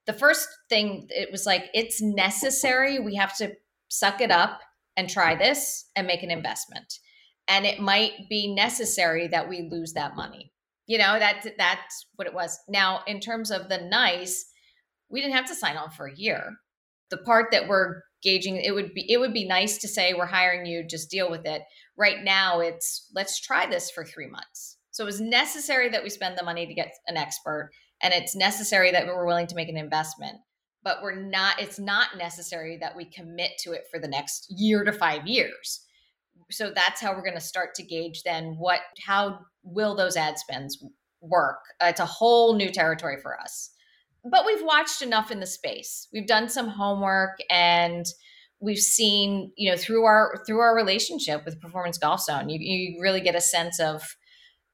the 0.08 0.14
first 0.14 0.48
thing 0.70 1.08
it 1.10 1.32
was 1.32 1.46
like 1.46 1.66
it's 1.74 2.02
necessary. 2.02 3.00
We 3.00 3.16
have 3.16 3.36
to 3.38 3.54
suck 3.90 4.22
it 4.22 4.32
up 4.32 4.62
and 4.96 5.10
try 5.10 5.36
this 5.36 5.86
and 5.96 6.08
make 6.08 6.24
an 6.24 6.32
investment. 6.32 7.00
And 7.48 7.66
it 7.66 7.80
might 7.80 8.30
be 8.30 8.54
necessary 8.54 9.28
that 9.28 9.50
we 9.50 9.68
lose 9.70 9.94
that 9.94 10.16
money. 10.16 10.52
You 10.90 10.98
know, 10.98 11.20
that 11.20 11.46
that's 11.58 12.08
what 12.16 12.28
it 12.28 12.34
was. 12.34 12.58
Now, 12.68 13.02
in 13.08 13.20
terms 13.20 13.52
of 13.52 13.70
the 13.70 13.78
nice, 13.78 14.46
we 15.10 15.22
didn't 15.22 15.36
have 15.36 15.48
to 15.48 15.56
sign 15.56 15.78
on 15.78 15.92
for 15.92 16.08
a 16.08 16.16
year. 16.16 16.56
The 17.10 17.18
part 17.18 17.52
that 17.52 17.68
we're 17.68 18.02
gauging 18.22 18.58
it 18.58 18.74
would 18.74 18.94
be 18.94 19.06
it 19.10 19.18
would 19.18 19.34
be 19.34 19.48
nice 19.48 19.78
to 19.78 19.88
say 19.88 20.14
we're 20.14 20.26
hiring 20.26 20.66
you 20.66 20.84
just 20.86 21.10
deal 21.10 21.32
with 21.32 21.46
it 21.46 21.62
right 21.98 22.22
now 22.22 22.60
it's 22.60 23.10
let's 23.16 23.40
try 23.40 23.66
this 23.66 23.90
for 23.90 24.04
three 24.04 24.28
months 24.28 24.76
so 24.92 25.06
it 25.06 25.06
was 25.06 25.22
necessary 25.22 25.88
that 25.88 26.04
we 26.04 26.10
spend 26.10 26.38
the 26.38 26.44
money 26.44 26.68
to 26.68 26.74
get 26.74 26.92
an 27.08 27.16
expert 27.16 27.72
and 28.04 28.14
it's 28.14 28.36
necessary 28.36 28.92
that 28.92 29.08
we're 29.08 29.26
willing 29.26 29.48
to 29.48 29.56
make 29.56 29.70
an 29.70 29.78
investment 29.78 30.36
but 30.84 31.02
we're 31.02 31.16
not 31.16 31.60
it's 31.62 31.80
not 31.80 32.18
necessary 32.18 32.78
that 32.78 32.96
we 32.96 33.06
commit 33.06 33.52
to 33.60 33.72
it 33.74 33.86
for 33.92 34.00
the 34.00 34.08
next 34.08 34.48
year 34.50 34.84
to 34.84 34.92
5 34.92 35.28
years. 35.28 35.86
So 36.52 36.72
that's 36.74 37.02
how 37.02 37.14
we're 37.14 37.24
going 37.24 37.36
to 37.36 37.42
start 37.42 37.76
to 37.76 37.84
gauge 37.84 38.24
then 38.24 38.56
what 38.58 38.80
how 39.06 39.40
will 39.64 39.96
those 39.96 40.16
ad 40.16 40.38
spends 40.38 40.84
work. 41.22 41.60
It's 41.82 42.00
a 42.00 42.06
whole 42.06 42.56
new 42.56 42.70
territory 42.70 43.18
for 43.22 43.40
us. 43.40 43.72
But 44.24 44.46
we've 44.46 44.64
watched 44.64 45.02
enough 45.02 45.32
in 45.32 45.40
the 45.40 45.46
space. 45.46 46.08
We've 46.14 46.28
done 46.28 46.50
some 46.50 46.68
homework 46.68 47.38
and 47.50 48.06
we've 48.60 48.80
seen, 48.80 49.52
you 49.56 49.72
know, 49.72 49.78
through 49.78 50.04
our 50.04 50.44
through 50.46 50.60
our 50.60 50.76
relationship 50.76 51.46
with 51.46 51.62
Performance 51.62 51.98
Golf 51.98 52.22
Zone, 52.22 52.50
you, 52.50 52.60
you 52.60 53.02
really 53.02 53.22
get 53.22 53.36
a 53.36 53.42
sense 53.42 53.80
of 53.80 54.02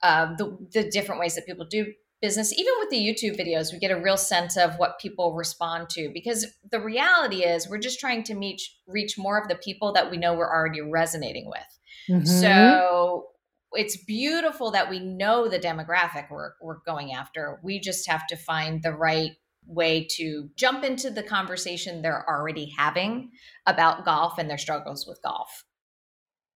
uh, 0.02 0.34
the 0.38 0.58
the 0.74 0.90
different 0.90 1.22
ways 1.22 1.36
that 1.36 1.46
people 1.46 1.66
do 1.70 1.94
business. 2.22 2.58
Even 2.58 2.74
with 2.80 2.90
the 2.90 2.98
YouTube 2.98 3.40
videos, 3.40 3.72
we 3.72 3.80
get 3.80 3.92
a 3.92 4.02
real 4.02 4.18
sense 4.18 4.58
of 4.58 4.76
what 4.78 5.00
people 5.00 5.36
respond 5.36 5.90
to 5.92 6.10
because 6.14 6.48
the 6.72 6.80
reality 6.80 7.44
is 7.44 7.70
we're 7.70 7.78
just 7.78 8.00
trying 8.00 8.24
to 8.24 8.34
meet 8.34 8.62
reach 8.88 9.16
more 9.18 9.40
of 9.40 9.48
the 9.48 9.56
people 9.56 9.94
that 9.94 10.10
we 10.10 10.18
know 10.18 10.34
we're 10.34 10.52
already 10.52 10.82
resonating 10.82 11.48
with. 11.48 11.80
Mm-hmm. 12.10 12.26
So 12.26 13.28
it's 13.74 13.98
beautiful 13.98 14.72
that 14.72 14.90
we 14.90 15.00
know 15.00 15.48
the 15.48 15.60
demographic 15.60 16.30
we're, 16.30 16.54
we're 16.62 16.80
going 16.86 17.14
after. 17.14 17.60
We 17.64 17.80
just 17.80 18.08
have 18.10 18.26
to 18.28 18.36
find 18.36 18.82
the 18.82 18.94
right 18.94 19.32
way 19.68 20.08
to 20.12 20.50
jump 20.56 20.84
into 20.84 21.10
the 21.10 21.24
conversation 21.24 22.02
they're 22.02 22.28
already 22.30 22.74
having 22.78 23.32
about 23.66 24.06
golf 24.06 24.38
and 24.38 24.50
their 24.50 24.58
struggles 24.58 25.08
with 25.08 25.22
golf. 25.24 25.64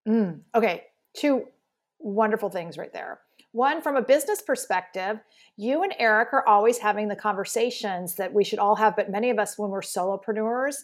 Mm, 0.07 0.41
okay, 0.55 0.83
two 1.15 1.45
wonderful 1.99 2.49
things 2.49 2.77
right 2.77 2.93
there. 2.93 3.19
One, 3.51 3.81
from 3.81 3.95
a 3.95 4.01
business 4.01 4.41
perspective, 4.41 5.19
you 5.57 5.83
and 5.83 5.93
Eric 5.97 6.29
are 6.33 6.47
always 6.47 6.77
having 6.77 7.07
the 7.07 7.15
conversations 7.15 8.15
that 8.15 8.31
we 8.31 8.43
should 8.43 8.59
all 8.59 8.75
have, 8.75 8.95
but 8.95 9.09
many 9.09 9.31
of 9.31 9.39
us, 9.39 9.57
when 9.57 9.71
we're 9.71 9.81
solopreneurs 9.81 10.75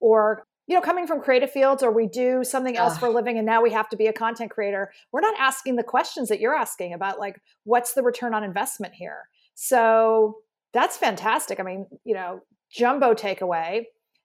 or 0.00 0.46
you 0.66 0.74
know, 0.74 0.80
coming 0.80 1.06
from 1.06 1.20
creative 1.20 1.50
fields 1.50 1.82
or 1.82 1.90
we 1.90 2.06
do 2.06 2.42
something 2.42 2.76
else 2.76 2.96
for 2.96 3.06
a 3.06 3.10
living 3.10 3.36
and 3.36 3.44
now 3.44 3.62
we 3.62 3.70
have 3.70 3.88
to 3.90 3.96
be 3.96 4.06
a 4.06 4.12
content 4.12 4.50
creator, 4.50 4.90
we're 5.12 5.20
not 5.20 5.34
asking 5.38 5.76
the 5.76 5.82
questions 5.82 6.28
that 6.30 6.40
you're 6.40 6.54
asking 6.54 6.94
about 6.94 7.18
like 7.18 7.40
what's 7.64 7.92
the 7.92 8.02
return 8.02 8.32
on 8.32 8.42
investment 8.42 8.94
here. 8.94 9.28
So 9.54 10.38
that's 10.72 10.96
fantastic. 10.96 11.60
I 11.60 11.62
mean, 11.62 11.86
you 12.04 12.14
know, 12.14 12.40
jumbo 12.70 13.14
takeaway 13.14 13.84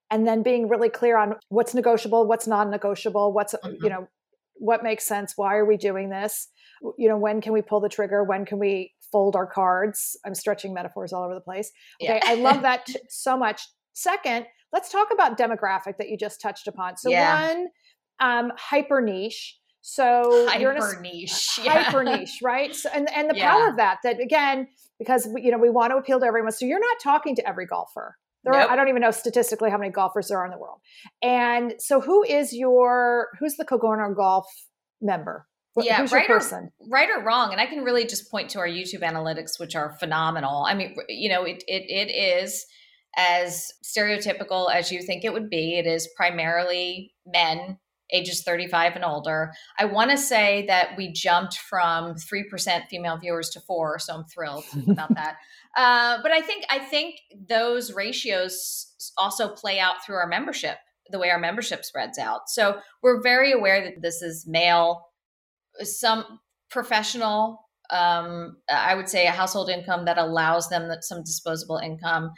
and 0.09 0.25
then 0.25 0.41
being 0.41 0.69
really 0.69 0.89
clear 0.89 1.17
on 1.17 1.35
what's 1.49 1.73
negotiable, 1.73 2.25
what's 2.25 2.47
non-negotiable, 2.47 3.33
what's 3.33 3.53
mm-hmm. 3.53 3.83
you 3.83 3.89
know, 3.89 4.07
what 4.55 4.81
makes 4.81 5.05
sense, 5.05 5.33
why 5.35 5.55
are 5.55 5.65
we 5.65 5.77
doing 5.77 6.09
this? 6.09 6.47
You 6.97 7.09
know, 7.09 7.17
when 7.17 7.41
can 7.41 7.53
we 7.53 7.61
pull 7.61 7.81
the 7.81 7.89
trigger? 7.89 8.23
When 8.23 8.45
can 8.45 8.59
we 8.59 8.93
fold 9.11 9.35
our 9.35 9.47
cards? 9.47 10.17
I'm 10.25 10.35
stretching 10.35 10.73
metaphors 10.73 11.13
all 11.13 11.23
over 11.23 11.33
the 11.33 11.41
place. 11.41 11.71
Okay, 12.01 12.19
yeah. 12.23 12.29
I 12.29 12.35
love 12.35 12.61
that 12.61 12.85
t- 12.85 12.99
so 13.09 13.37
much. 13.37 13.61
Second, 13.93 14.45
let's 14.73 14.91
talk 14.91 15.09
about 15.11 15.37
demographic 15.37 15.97
that 15.97 16.09
you 16.09 16.17
just 16.17 16.41
touched 16.41 16.67
upon. 16.67 16.97
So 16.97 17.09
yeah. 17.09 17.47
one, 17.47 17.67
um, 18.19 18.51
hyper 18.57 19.01
niche. 19.01 19.57
So 19.81 20.47
hyper 20.47 20.61
you're 20.61 20.71
in 20.73 20.83
a, 20.83 21.01
niche, 21.01 21.59
yeah. 21.63 21.83
hyper 21.83 22.03
niche, 22.03 22.39
right? 22.43 22.75
So, 22.75 22.89
and 22.93 23.09
and 23.15 23.29
the 23.29 23.35
yeah. 23.35 23.49
power 23.49 23.69
of 23.69 23.77
that. 23.77 23.99
That 24.03 24.19
again, 24.19 24.67
because 24.99 25.27
you 25.37 25.51
know 25.51 25.57
we 25.57 25.69
want 25.69 25.91
to 25.91 25.97
appeal 25.97 26.19
to 26.19 26.25
everyone. 26.25 26.51
So 26.51 26.65
you're 26.65 26.79
not 26.79 26.97
talking 27.01 27.35
to 27.35 27.47
every 27.47 27.65
golfer. 27.65 28.17
There 28.43 28.53
nope. 28.53 28.69
are, 28.69 28.73
I 28.73 28.75
don't 28.75 28.87
even 28.87 29.01
know 29.01 29.11
statistically 29.11 29.69
how 29.69 29.77
many 29.77 29.91
golfers 29.91 30.29
there 30.29 30.39
are 30.39 30.45
in 30.45 30.51
the 30.51 30.57
world. 30.57 30.79
And 31.21 31.73
so, 31.79 32.01
who 32.01 32.23
is 32.23 32.53
your 32.53 33.29
who's 33.39 33.55
the 33.55 33.65
Cogorno 33.65 34.13
Golf 34.13 34.47
member? 35.01 35.45
yeah, 35.77 36.05
right 36.11 36.29
or, 36.29 36.71
right 36.89 37.09
or 37.09 37.23
wrong. 37.23 37.51
And 37.51 37.61
I 37.61 37.65
can 37.65 37.83
really 37.83 38.05
just 38.05 38.29
point 38.29 38.49
to 38.51 38.59
our 38.59 38.67
YouTube 38.67 39.01
analytics, 39.01 39.59
which 39.59 39.75
are 39.75 39.95
phenomenal. 39.99 40.65
I 40.67 40.73
mean, 40.73 40.95
you 41.07 41.29
know, 41.29 41.43
it 41.43 41.63
it, 41.67 41.83
it 41.87 42.11
is 42.11 42.65
as 43.19 43.73
stereotypical 43.83 44.73
as 44.73 44.91
you 44.91 45.01
think 45.01 45.25
it 45.25 45.33
would 45.33 45.49
be. 45.49 45.77
It 45.77 45.85
is 45.85 46.07
primarily 46.15 47.13
men 47.25 47.77
ages 48.11 48.41
35 48.43 48.95
and 48.95 49.05
older. 49.05 49.51
I 49.77 49.85
want 49.85 50.09
to 50.11 50.17
say 50.17 50.65
that 50.67 50.97
we 50.97 51.11
jumped 51.11 51.57
from 51.57 52.15
3% 52.15 52.87
female 52.89 53.17
viewers 53.17 53.49
to 53.51 53.59
4, 53.59 53.99
so 53.99 54.15
I'm 54.15 54.23
thrilled 54.23 54.63
about 54.89 55.13
that. 55.13 55.35
Uh, 55.77 56.19
but 56.23 56.31
I 56.31 56.41
think 56.41 56.65
I 56.71 56.79
think 56.79 57.19
those 57.47 57.93
ratios 57.93 58.87
also 59.17 59.49
play 59.49 59.79
out 59.79 60.03
through 60.03 60.15
our 60.15 60.27
membership, 60.27 60.77
the 61.11 61.19
way 61.19 61.29
our 61.29 61.39
membership 61.39 61.85
spreads 61.85 62.17
out. 62.17 62.49
So 62.49 62.79
we're 63.03 63.21
very 63.21 63.51
aware 63.51 63.83
that 63.83 64.01
this 64.01 64.21
is 64.23 64.47
male, 64.47 65.05
some 65.83 66.39
professional 66.71 67.69
um, 67.91 68.57
I 68.69 68.95
would 68.95 69.09
say 69.09 69.25
a 69.25 69.31
household 69.31 69.69
income 69.69 70.05
that 70.05 70.17
allows 70.17 70.69
them 70.69 70.91
some 71.01 71.23
disposable 71.23 71.77
income. 71.77 72.31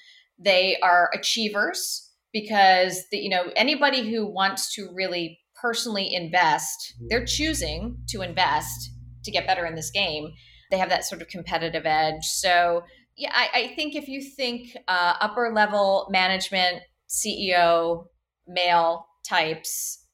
They 0.43 0.77
are 0.81 1.09
achievers 1.13 2.09
because 2.33 3.03
the, 3.11 3.17
you 3.17 3.29
know 3.29 3.51
anybody 3.55 4.09
who 4.09 4.25
wants 4.25 4.73
to 4.75 4.89
really 4.93 5.39
personally 5.61 6.13
invest, 6.13 6.93
mm-hmm. 6.95 7.07
they're 7.09 7.25
choosing 7.25 7.97
to 8.09 8.21
invest 8.21 8.91
to 9.23 9.31
get 9.31 9.47
better 9.47 9.65
in 9.65 9.75
this 9.75 9.91
game. 9.91 10.31
They 10.71 10.77
have 10.77 10.89
that 10.89 11.05
sort 11.05 11.21
of 11.21 11.27
competitive 11.27 11.85
edge. 11.85 12.23
So 12.23 12.83
yeah, 13.17 13.31
I, 13.33 13.49
I 13.53 13.75
think 13.75 13.95
if 13.95 14.07
you 14.07 14.21
think 14.21 14.75
uh, 14.87 15.13
upper 15.19 15.51
level 15.53 16.07
management, 16.09 16.81
CEO, 17.09 18.05
male 18.47 19.05
types, 19.27 20.05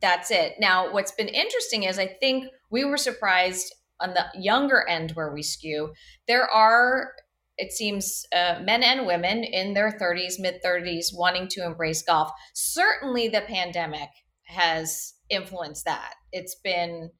that's 0.00 0.30
it. 0.30 0.54
Now, 0.60 0.92
what's 0.92 1.12
been 1.12 1.28
interesting 1.28 1.84
is 1.84 1.98
I 1.98 2.06
think 2.06 2.46
we 2.70 2.84
were 2.84 2.96
surprised 2.96 3.74
on 4.00 4.14
the 4.14 4.24
younger 4.34 4.86
end 4.88 5.12
where 5.12 5.32
we 5.32 5.42
skew. 5.42 5.92
There 6.26 6.48
are 6.48 7.12
it 7.58 7.72
seems 7.72 8.24
uh, 8.34 8.60
men 8.62 8.82
and 8.82 9.06
women 9.06 9.44
in 9.44 9.74
their 9.74 9.92
30s, 9.92 10.34
mid 10.38 10.62
30s, 10.64 11.06
wanting 11.14 11.48
to 11.48 11.64
embrace 11.64 12.02
golf. 12.02 12.30
Certainly, 12.54 13.28
the 13.28 13.42
pandemic 13.42 14.08
has 14.44 15.14
influenced 15.28 15.84
that. 15.84 16.14
It's 16.32 16.56
been 16.56 17.10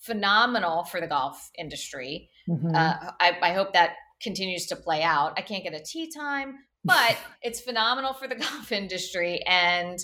phenomenal 0.00 0.84
for 0.84 1.00
the 1.00 1.06
golf 1.06 1.50
industry. 1.58 2.28
Mm-hmm. 2.48 2.74
Uh, 2.74 3.12
I, 3.20 3.38
I 3.42 3.52
hope 3.52 3.72
that 3.72 3.92
continues 4.20 4.66
to 4.66 4.76
play 4.76 5.02
out. 5.02 5.34
I 5.36 5.42
can't 5.42 5.64
get 5.64 5.74
a 5.74 5.82
tee 5.82 6.10
time, 6.10 6.58
but 6.84 7.16
it's 7.42 7.60
phenomenal 7.60 8.14
for 8.14 8.28
the 8.28 8.34
golf 8.50 8.72
industry. 8.72 9.42
And 9.46 9.98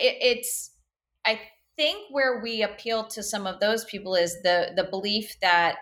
it, 0.00 0.16
it's, 0.20 0.72
I 1.24 1.40
think 1.76 2.06
where 2.10 2.40
we 2.42 2.62
appeal 2.62 3.04
to 3.08 3.22
some 3.22 3.46
of 3.46 3.60
those 3.60 3.84
people 3.84 4.14
is 4.14 4.40
the 4.42 4.72
the 4.76 4.84
belief 4.84 5.36
that 5.40 5.76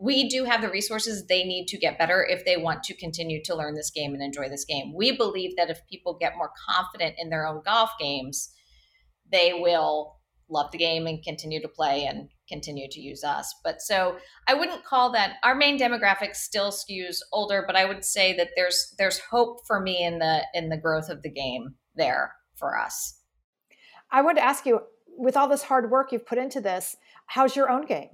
we 0.00 0.28
do 0.28 0.44
have 0.44 0.62
the 0.62 0.70
resources 0.70 1.26
they 1.26 1.44
need 1.44 1.66
to 1.66 1.78
get 1.78 1.98
better 1.98 2.26
if 2.26 2.46
they 2.46 2.56
want 2.56 2.82
to 2.84 2.96
continue 2.96 3.42
to 3.44 3.54
learn 3.54 3.74
this 3.74 3.90
game 3.90 4.14
and 4.14 4.22
enjoy 4.22 4.48
this 4.48 4.64
game. 4.64 4.94
We 4.94 5.14
believe 5.14 5.56
that 5.56 5.68
if 5.68 5.86
people 5.90 6.16
get 6.18 6.38
more 6.38 6.50
confident 6.68 7.16
in 7.18 7.28
their 7.28 7.46
own 7.46 7.60
golf 7.64 7.90
games, 8.00 8.50
they 9.30 9.52
will 9.52 10.16
love 10.48 10.72
the 10.72 10.78
game 10.78 11.06
and 11.06 11.22
continue 11.22 11.60
to 11.60 11.68
play 11.68 12.06
and 12.06 12.30
continue 12.48 12.88
to 12.90 13.00
use 13.00 13.22
us. 13.22 13.54
But 13.62 13.82
so 13.82 14.16
I 14.48 14.54
wouldn't 14.54 14.84
call 14.84 15.12
that 15.12 15.34
our 15.44 15.54
main 15.54 15.78
demographic 15.78 16.34
still 16.34 16.72
skews 16.72 17.18
older, 17.30 17.62
but 17.66 17.76
I 17.76 17.84
would 17.84 18.04
say 18.04 18.34
that 18.36 18.48
there's 18.56 18.94
there's 18.98 19.20
hope 19.30 19.66
for 19.66 19.80
me 19.80 20.02
in 20.02 20.18
the 20.18 20.44
in 20.54 20.70
the 20.70 20.78
growth 20.78 21.10
of 21.10 21.22
the 21.22 21.30
game 21.30 21.74
there 21.94 22.34
for 22.56 22.78
us. 22.78 23.20
I 24.10 24.22
would 24.22 24.38
ask 24.38 24.64
you 24.64 24.80
with 25.06 25.36
all 25.36 25.46
this 25.46 25.64
hard 25.64 25.90
work 25.90 26.10
you've 26.10 26.26
put 26.26 26.38
into 26.38 26.62
this, 26.62 26.96
how's 27.26 27.54
your 27.54 27.70
own 27.70 27.84
game? 27.84 28.08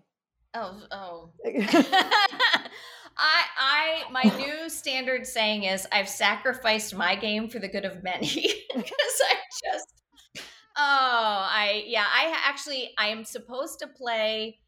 Oh, 0.57 0.81
oh. 0.91 1.31
I, 3.19 3.43
I, 3.59 4.03
my 4.11 4.23
new 4.37 4.69
standard 4.69 5.27
saying 5.27 5.65
is 5.65 5.87
I've 5.93 6.09
sacrificed 6.09 6.95
my 6.95 7.15
game 7.15 7.49
for 7.49 7.59
the 7.59 7.69
good 7.69 7.85
of 7.85 8.03
many 8.03 8.27
because 8.75 9.21
I 9.23 9.35
just, 9.65 10.03
oh, 10.37 10.43
I, 10.77 11.85
yeah, 11.87 12.05
I 12.07 12.35
actually, 12.45 12.93
I 12.99 13.09
am 13.09 13.25
supposed 13.25 13.79
to 13.81 13.87
play 13.87 14.59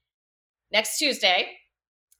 next 0.73 0.99
Tuesday 0.99 1.53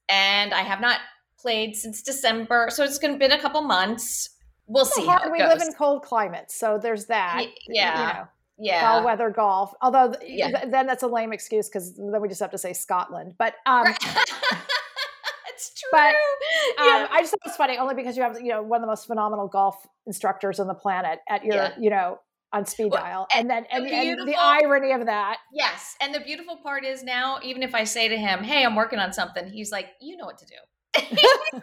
and 0.09 0.55
I 0.55 0.63
have 0.63 0.81
not 0.81 1.01
played 1.39 1.77
since 1.77 2.03
December. 2.03 2.69
So 2.71 2.85
it's 2.85 2.99
going 2.99 3.15
to 3.15 3.19
been 3.19 3.33
a 3.33 3.41
couple 3.41 3.63
months. 3.63 4.31
We'll 4.67 4.85
see. 4.85 5.07
Hard, 5.07 5.33
we 5.33 5.39
goes. 5.39 5.49
live 5.49 5.63
in 5.63 5.73
cold 5.75 6.03
climates. 6.03 6.59
So 6.59 6.79
there's 6.83 7.07
that. 7.07 7.47
Yeah. 7.69 8.09
You 8.09 8.15
know 8.15 8.29
yeah. 8.59 8.91
All 8.91 9.05
weather 9.05 9.31
golf 9.31 9.73
although 9.81 10.15
yeah. 10.25 10.51
th- 10.51 10.71
then 10.71 10.87
that's 10.87 11.03
a 11.03 11.07
lame 11.07 11.33
excuse 11.33 11.69
because 11.69 11.97
then 11.97 12.21
we 12.21 12.29
just 12.29 12.41
have 12.41 12.51
to 12.51 12.59
say 12.59 12.73
scotland 12.73 13.35
but 13.39 13.55
um 13.67 13.87
it's 15.49 15.73
true. 15.75 15.91
But 15.93 16.09
um, 16.09 16.87
yeah. 16.87 17.09
i 17.11 17.21
just 17.21 17.31
thought 17.31 17.41
it's 17.47 17.57
funny 17.57 17.79
only 17.79 17.95
because 17.95 18.17
you 18.17 18.23
have 18.23 18.41
you 18.41 18.49
know 18.49 18.63
one 18.63 18.79
of 18.79 18.83
the 18.83 18.89
most 18.89 19.07
phenomenal 19.07 19.49
golf 19.49 19.87
instructors 20.07 20.61
on 20.61 20.67
the 20.67 20.75
planet 20.75 21.21
at 21.29 21.45
your 21.45 21.55
yeah. 21.55 21.73
you 21.79 21.91
know 21.91 22.19
on 22.53 22.65
speed 22.65 22.91
well, 22.91 23.03
dial. 23.03 23.27
and, 23.35 23.43
and 23.43 23.51
then 23.51 23.67
and, 23.71 23.87
and, 23.87 24.29
the 24.29 24.37
irony 24.37 24.93
of 24.93 25.05
that 25.07 25.37
yes. 25.53 25.97
And 26.01 26.15
the 26.15 26.21
beautiful 26.21 26.57
part 26.57 26.85
is 26.85 27.03
now 27.03 27.39
even 27.43 27.63
if 27.63 27.75
i 27.75 27.85
say 27.85 28.09
to 28.09 28.17
him 28.17 28.43
hey 28.43 28.65
i'm 28.65 28.75
working 28.75 28.99
on 28.99 29.13
something 29.13 29.49
he's 29.51 29.71
like 29.71 29.91
you 30.01 30.17
know 30.17 30.25
what 30.25 30.39
to 30.39 30.47
do. 30.47 30.55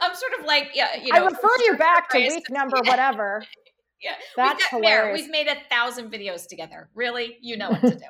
I'm 0.00 0.14
sort 0.14 0.32
of 0.40 0.46
like 0.46 0.70
yeah 0.74 0.96
you 0.96 1.12
know 1.12 1.20
i 1.20 1.24
refer 1.24 1.48
you 1.66 1.76
back 1.76 2.08
to 2.10 2.18
week 2.18 2.48
number 2.50 2.78
whatever 2.84 3.44
yeah, 4.02 4.12
that's 4.36 4.62
we've 4.72 4.82
hilarious. 4.82 5.20
We've 5.20 5.30
made 5.30 5.46
a 5.48 5.56
thousand 5.70 6.12
videos 6.12 6.46
together. 6.46 6.88
Really, 6.94 7.38
you 7.40 7.56
know 7.56 7.70
what 7.70 7.80
to 7.80 7.90
do. 7.96 8.04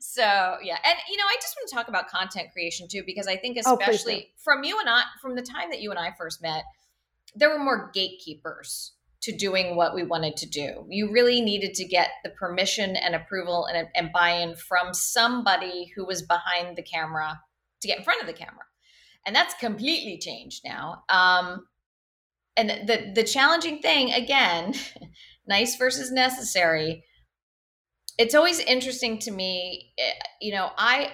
so 0.00 0.22
yeah, 0.22 0.78
and 0.84 0.98
you 1.10 1.16
know, 1.16 1.24
I 1.24 1.36
just 1.40 1.56
want 1.56 1.68
to 1.68 1.74
talk 1.74 1.88
about 1.88 2.08
content 2.08 2.48
creation 2.52 2.88
too 2.90 3.02
because 3.04 3.26
I 3.26 3.36
think, 3.36 3.58
oh, 3.66 3.76
especially 3.78 4.28
oh, 4.28 4.40
from 4.42 4.64
you 4.64 4.78
and 4.80 4.88
I, 4.88 5.02
from 5.20 5.36
the 5.36 5.42
time 5.42 5.70
that 5.70 5.80
you 5.80 5.90
and 5.90 5.98
I 5.98 6.12
first 6.18 6.42
met, 6.42 6.64
there 7.34 7.50
were 7.50 7.62
more 7.62 7.90
gatekeepers 7.92 8.92
to 9.22 9.36
doing 9.36 9.76
what 9.76 9.94
we 9.94 10.02
wanted 10.04 10.36
to 10.36 10.46
do. 10.46 10.86
You 10.88 11.10
really 11.10 11.40
needed 11.40 11.74
to 11.74 11.84
get 11.84 12.10
the 12.22 12.30
permission 12.30 12.96
and 12.96 13.14
approval 13.14 13.66
and, 13.66 13.88
and 13.94 14.12
buy 14.12 14.30
in 14.30 14.54
from 14.54 14.94
somebody 14.94 15.92
who 15.96 16.06
was 16.06 16.22
behind 16.22 16.76
the 16.76 16.82
camera 16.82 17.40
to 17.80 17.88
get 17.88 17.98
in 17.98 18.04
front 18.04 18.20
of 18.20 18.26
the 18.26 18.32
camera. 18.32 18.64
And 19.26 19.34
that's 19.34 19.54
completely 19.54 20.18
changed 20.18 20.62
now. 20.64 21.02
Um, 21.08 21.66
and 22.56 22.70
the, 22.88 23.12
the 23.14 23.24
challenging 23.24 23.80
thing, 23.80 24.12
again, 24.12 24.74
nice 25.46 25.76
versus 25.76 26.10
necessary. 26.10 27.04
It's 28.18 28.34
always 28.34 28.60
interesting 28.60 29.18
to 29.20 29.30
me, 29.30 29.92
eh, 29.98 30.12
you 30.40 30.52
know, 30.52 30.70
I, 30.76 31.12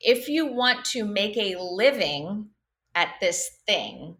if 0.00 0.28
you 0.28 0.46
want 0.46 0.84
to 0.86 1.04
make 1.04 1.36
a 1.36 1.56
living 1.58 2.50
at 2.94 3.14
this 3.20 3.48
thing, 3.66 4.16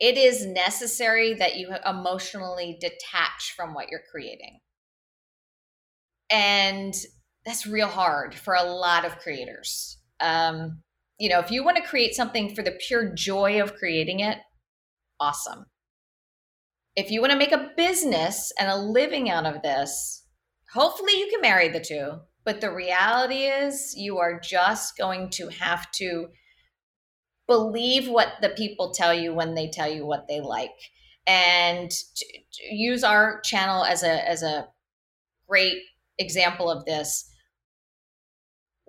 it 0.00 0.16
is 0.16 0.46
necessary 0.46 1.34
that 1.34 1.56
you 1.56 1.74
emotionally 1.86 2.76
detach 2.80 3.54
from 3.56 3.74
what 3.74 3.88
you're 3.88 4.02
creating. 4.10 4.60
And 6.30 6.94
that's 7.44 7.66
real 7.66 7.88
hard 7.88 8.34
for 8.34 8.54
a 8.54 8.64
lot 8.64 9.04
of 9.04 9.18
creators. 9.18 9.98
Um, 10.20 10.82
you 11.24 11.30
know, 11.30 11.40
if 11.40 11.50
you 11.50 11.64
want 11.64 11.78
to 11.78 11.82
create 11.82 12.14
something 12.14 12.54
for 12.54 12.60
the 12.60 12.78
pure 12.86 13.14
joy 13.14 13.58
of 13.62 13.76
creating 13.76 14.20
it, 14.20 14.36
awesome. 15.18 15.64
If 16.96 17.10
you 17.10 17.22
want 17.22 17.32
to 17.32 17.38
make 17.38 17.50
a 17.50 17.70
business 17.78 18.52
and 18.60 18.70
a 18.70 18.76
living 18.76 19.30
out 19.30 19.46
of 19.46 19.62
this, 19.62 20.26
hopefully 20.74 21.14
you 21.18 21.30
can 21.30 21.40
marry 21.40 21.68
the 21.68 21.80
two. 21.80 22.20
But 22.44 22.60
the 22.60 22.70
reality 22.70 23.44
is, 23.46 23.94
you 23.96 24.18
are 24.18 24.38
just 24.38 24.98
going 24.98 25.30
to 25.30 25.48
have 25.48 25.90
to 25.92 26.26
believe 27.46 28.06
what 28.06 28.34
the 28.42 28.50
people 28.50 28.92
tell 28.92 29.14
you 29.14 29.32
when 29.32 29.54
they 29.54 29.70
tell 29.70 29.90
you 29.90 30.04
what 30.04 30.28
they 30.28 30.42
like 30.42 30.76
and 31.26 31.90
use 32.70 33.02
our 33.02 33.40
channel 33.40 33.82
as 33.82 34.02
a 34.02 34.28
as 34.28 34.42
a 34.42 34.66
great 35.48 35.78
example 36.18 36.70
of 36.70 36.84
this 36.84 37.33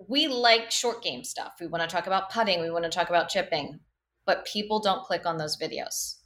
we 0.08 0.28
like 0.28 0.70
short 0.70 1.02
game 1.02 1.24
stuff 1.24 1.54
we 1.60 1.66
want 1.66 1.82
to 1.82 1.94
talk 1.94 2.06
about 2.06 2.30
putting 2.30 2.60
we 2.60 2.70
want 2.70 2.84
to 2.84 2.90
talk 2.90 3.08
about 3.08 3.28
chipping 3.28 3.80
but 4.24 4.46
people 4.46 4.80
don't 4.80 5.04
click 5.04 5.24
on 5.24 5.36
those 5.36 5.56
videos 5.56 6.16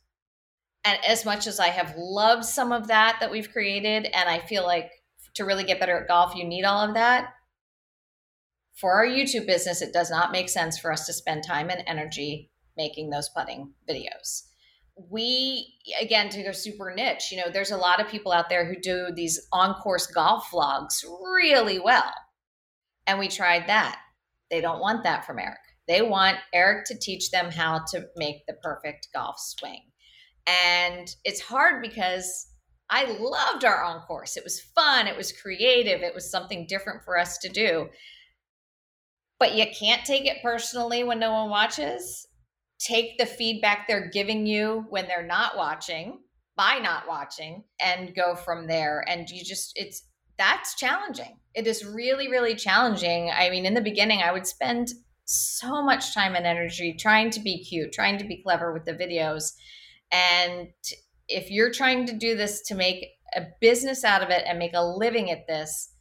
and 0.85 0.99
as 1.07 1.25
much 1.25 1.47
as 1.47 1.61
i 1.61 1.69
have 1.69 1.95
loved 1.97 2.45
some 2.45 2.73
of 2.73 2.89
that 2.89 3.17
that 3.21 3.31
we've 3.31 3.53
created 3.53 4.07
and 4.07 4.29
i 4.29 4.39
feel 4.39 4.65
like 4.65 4.91
to 5.35 5.45
really 5.45 5.65
get 5.65 5.79
better 5.79 6.01
at 6.01 6.09
golf 6.09 6.35
you 6.35 6.45
need 6.45 6.65
all 6.65 6.87
of 6.87 6.95
that 6.95 7.31
for 8.81 8.95
our 8.95 9.07
YouTube 9.07 9.47
business, 9.47 9.83
it 9.83 9.93
does 9.93 10.11
not 10.11 10.33
make 10.33 10.49
sense 10.49 10.79
for 10.79 10.91
us 10.91 11.05
to 11.05 11.13
spend 11.13 11.45
time 11.45 11.69
and 11.69 11.83
energy 11.87 12.51
making 12.79 13.11
those 13.11 13.29
putting 13.29 13.75
videos. 13.89 14.45
We, 15.11 15.75
again, 16.01 16.31
to 16.31 16.43
go 16.43 16.53
super 16.53 16.93
niche, 16.95 17.31
you 17.31 17.39
know, 17.39 17.51
there's 17.53 17.71
a 17.71 17.77
lot 17.77 18.01
of 18.01 18.09
people 18.09 18.33
out 18.33 18.49
there 18.49 18.65
who 18.65 18.81
do 18.81 19.09
these 19.15 19.49
on 19.53 19.75
course 19.75 20.07
golf 20.07 20.51
vlogs 20.51 21.05
really 21.05 21.79
well. 21.79 22.13
And 23.07 23.19
we 23.19 23.29
tried 23.29 23.69
that. 23.69 24.01
They 24.51 24.61
don't 24.61 24.81
want 24.81 25.05
that 25.05 25.25
from 25.25 25.39
Eric. 25.39 25.59
They 25.89 26.03
want 26.03 26.39
Eric 26.53 26.87
to 26.87 26.99
teach 26.99 27.31
them 27.31 27.51
how 27.51 27.85
to 27.91 28.07
make 28.17 28.47
the 28.47 28.55
perfect 28.63 29.09
golf 29.15 29.37
swing. 29.39 29.83
And 30.47 31.09
it's 31.25 31.41
hard 31.41 31.83
because 31.83 32.47
I 32.89 33.05
loved 33.19 33.65
our 33.65 33.83
on 33.85 34.01
course. 34.01 34.37
It 34.37 34.45
was 34.45 34.61
fun, 34.61 35.07
it 35.07 35.17
was 35.17 35.33
creative, 35.33 36.03
it 36.03 36.15
was 36.15 36.31
something 36.31 36.67
different 36.69 37.05
for 37.05 37.19
us 37.19 37.39
to 37.39 37.49
do 37.49 37.89
but 39.41 39.57
you 39.57 39.65
can't 39.73 40.05
take 40.05 40.27
it 40.27 40.43
personally 40.43 41.03
when 41.03 41.19
no 41.19 41.33
one 41.33 41.51
watches. 41.51 42.29
Take 42.79 43.19
the 43.19 43.27
feedback 43.27 43.89
they're 43.89 44.11
giving 44.11 44.47
you 44.47 44.85
when 44.91 45.09
they're 45.09 45.27
not 45.27 45.57
watching, 45.57 46.21
by 46.57 46.79
not 46.79 47.09
watching, 47.09 47.65
and 47.83 48.15
go 48.15 48.37
from 48.37 48.67
there. 48.67 49.03
And 49.09 49.29
you 49.29 49.43
just, 49.43 49.73
it's, 49.77 50.03
that's 50.41 50.75
challenging. 50.75 51.37
It 51.55 51.67
is 51.67 51.85
really, 51.85 52.29
really 52.29 52.55
challenging. 52.55 53.31
I 53.31 53.51
mean, 53.51 53.67
in 53.67 53.75
the 53.75 53.83
beginning, 53.83 54.23
I 54.23 54.33
would 54.33 54.47
spend 54.47 54.89
so 55.27 55.83
much 55.83 56.15
time 56.15 56.35
and 56.35 56.47
energy 56.47 56.97
trying 56.99 57.29
to 57.31 57.41
be 57.41 57.63
cute, 57.63 57.93
trying 57.93 58.17
to 58.19 58.25
be 58.25 58.43
clever 58.43 58.73
with 58.73 58.87
the 58.87 58.95
videos. 58.95 59.53
And 60.11 60.69
if 61.29 61.51
you're 61.51 61.71
trying 61.71 62.07
to 62.07 62.15
do 62.15 62.37
this 62.37 62.63
to 62.69 62.75
make 62.75 63.07
a 63.37 63.43
business 63.61 64.03
out 64.03 64.23
of 64.23 64.31
it 64.31 64.45
and 64.47 64.59
make 64.59 64.73
a 64.75 64.85
living 64.85 65.31
at 65.31 65.47
this, 65.47 65.93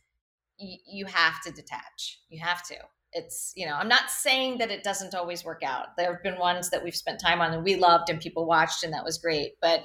you 0.58 1.06
have 1.06 1.41
to 1.41 1.52
detach. 1.52 2.21
You 2.30 2.39
have 2.41 2.63
to 2.67 2.75
it's 3.13 3.54
you 3.56 3.65
know 3.65 3.73
i'm 3.73 3.88
not 3.88 4.10
saying 4.10 4.58
that 4.60 4.69
it 4.69 4.84
doesn't 4.84 5.15
always 5.15 5.43
work 5.43 5.63
out 5.63 5.97
there 5.97 6.13
have 6.13 6.23
been 6.23 6.38
ones 6.38 6.69
that 6.69 6.84
we've 6.84 6.95
spent 6.95 7.19
time 7.19 7.41
on 7.41 7.54
and 7.54 7.63
we 7.63 7.75
loved 7.75 8.10
and 8.10 8.19
people 8.19 8.45
watched 8.45 8.84
and 8.84 8.93
that 8.93 9.04
was 9.04 9.17
great 9.17 9.54
but 9.62 9.82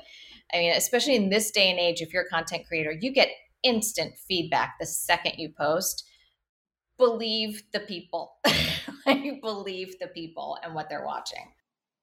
i 0.52 0.58
mean 0.58 0.72
especially 0.72 1.16
in 1.16 1.30
this 1.30 1.50
day 1.50 1.70
and 1.70 1.78
age 1.78 2.02
if 2.02 2.12
you're 2.12 2.24
a 2.24 2.28
content 2.28 2.66
creator 2.66 2.92
you 3.00 3.10
get 3.10 3.28
instant 3.64 4.14
feedback 4.29 4.74
the 4.79 4.87
second 4.87 5.35
you 5.38 5.50
post. 5.57 6.09
Believe 6.98 7.62
the 7.72 7.81
people. 7.81 8.37
Believe 9.42 9.98
the 9.98 10.07
people 10.09 10.59
and 10.62 10.74
what 10.74 10.88
they're 10.88 11.05
watching. 11.05 11.53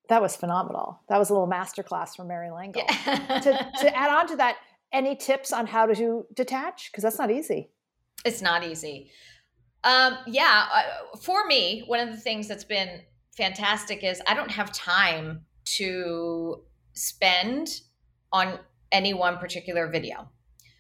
That 0.10 0.22
was 0.22 0.36
phenomenal. 0.36 1.00
That 1.08 1.18
was 1.18 1.30
a 1.30 1.34
little 1.34 1.48
masterclass 1.48 2.16
from 2.16 2.28
mary 2.28 2.52
langle. 2.52 2.84
Yeah. 2.86 3.40
to, 3.40 3.72
to 3.80 3.96
add 3.96 4.10
on 4.10 4.28
to 4.28 4.36
that 4.38 4.58
any 4.92 5.16
tips 5.16 5.54
on 5.54 5.68
how 5.68 5.86
to 5.86 6.26
detach? 6.34 6.92
Because 6.92 7.04
that's 7.04 7.18
not 7.18 7.32
easy. 7.32 7.70
It's 8.26 8.42
not 8.42 8.64
easy. 8.64 9.10
Um, 9.84 10.18
yeah, 10.28 10.66
uh, 10.74 11.18
for 11.18 11.46
me, 11.46 11.84
one 11.88 12.00
of 12.00 12.10
the 12.14 12.20
things 12.20 12.48
that's 12.48 12.64
been 12.64 13.02
fantastic 13.36 14.04
is 14.04 14.22
I 14.28 14.34
don't 14.34 14.52
have 14.52 14.72
time 14.72 15.46
to 15.64 16.62
spend 16.94 17.82
on 18.32 18.60
any 18.92 19.14
one 19.14 19.38
particular 19.38 19.88
video. 19.88 20.30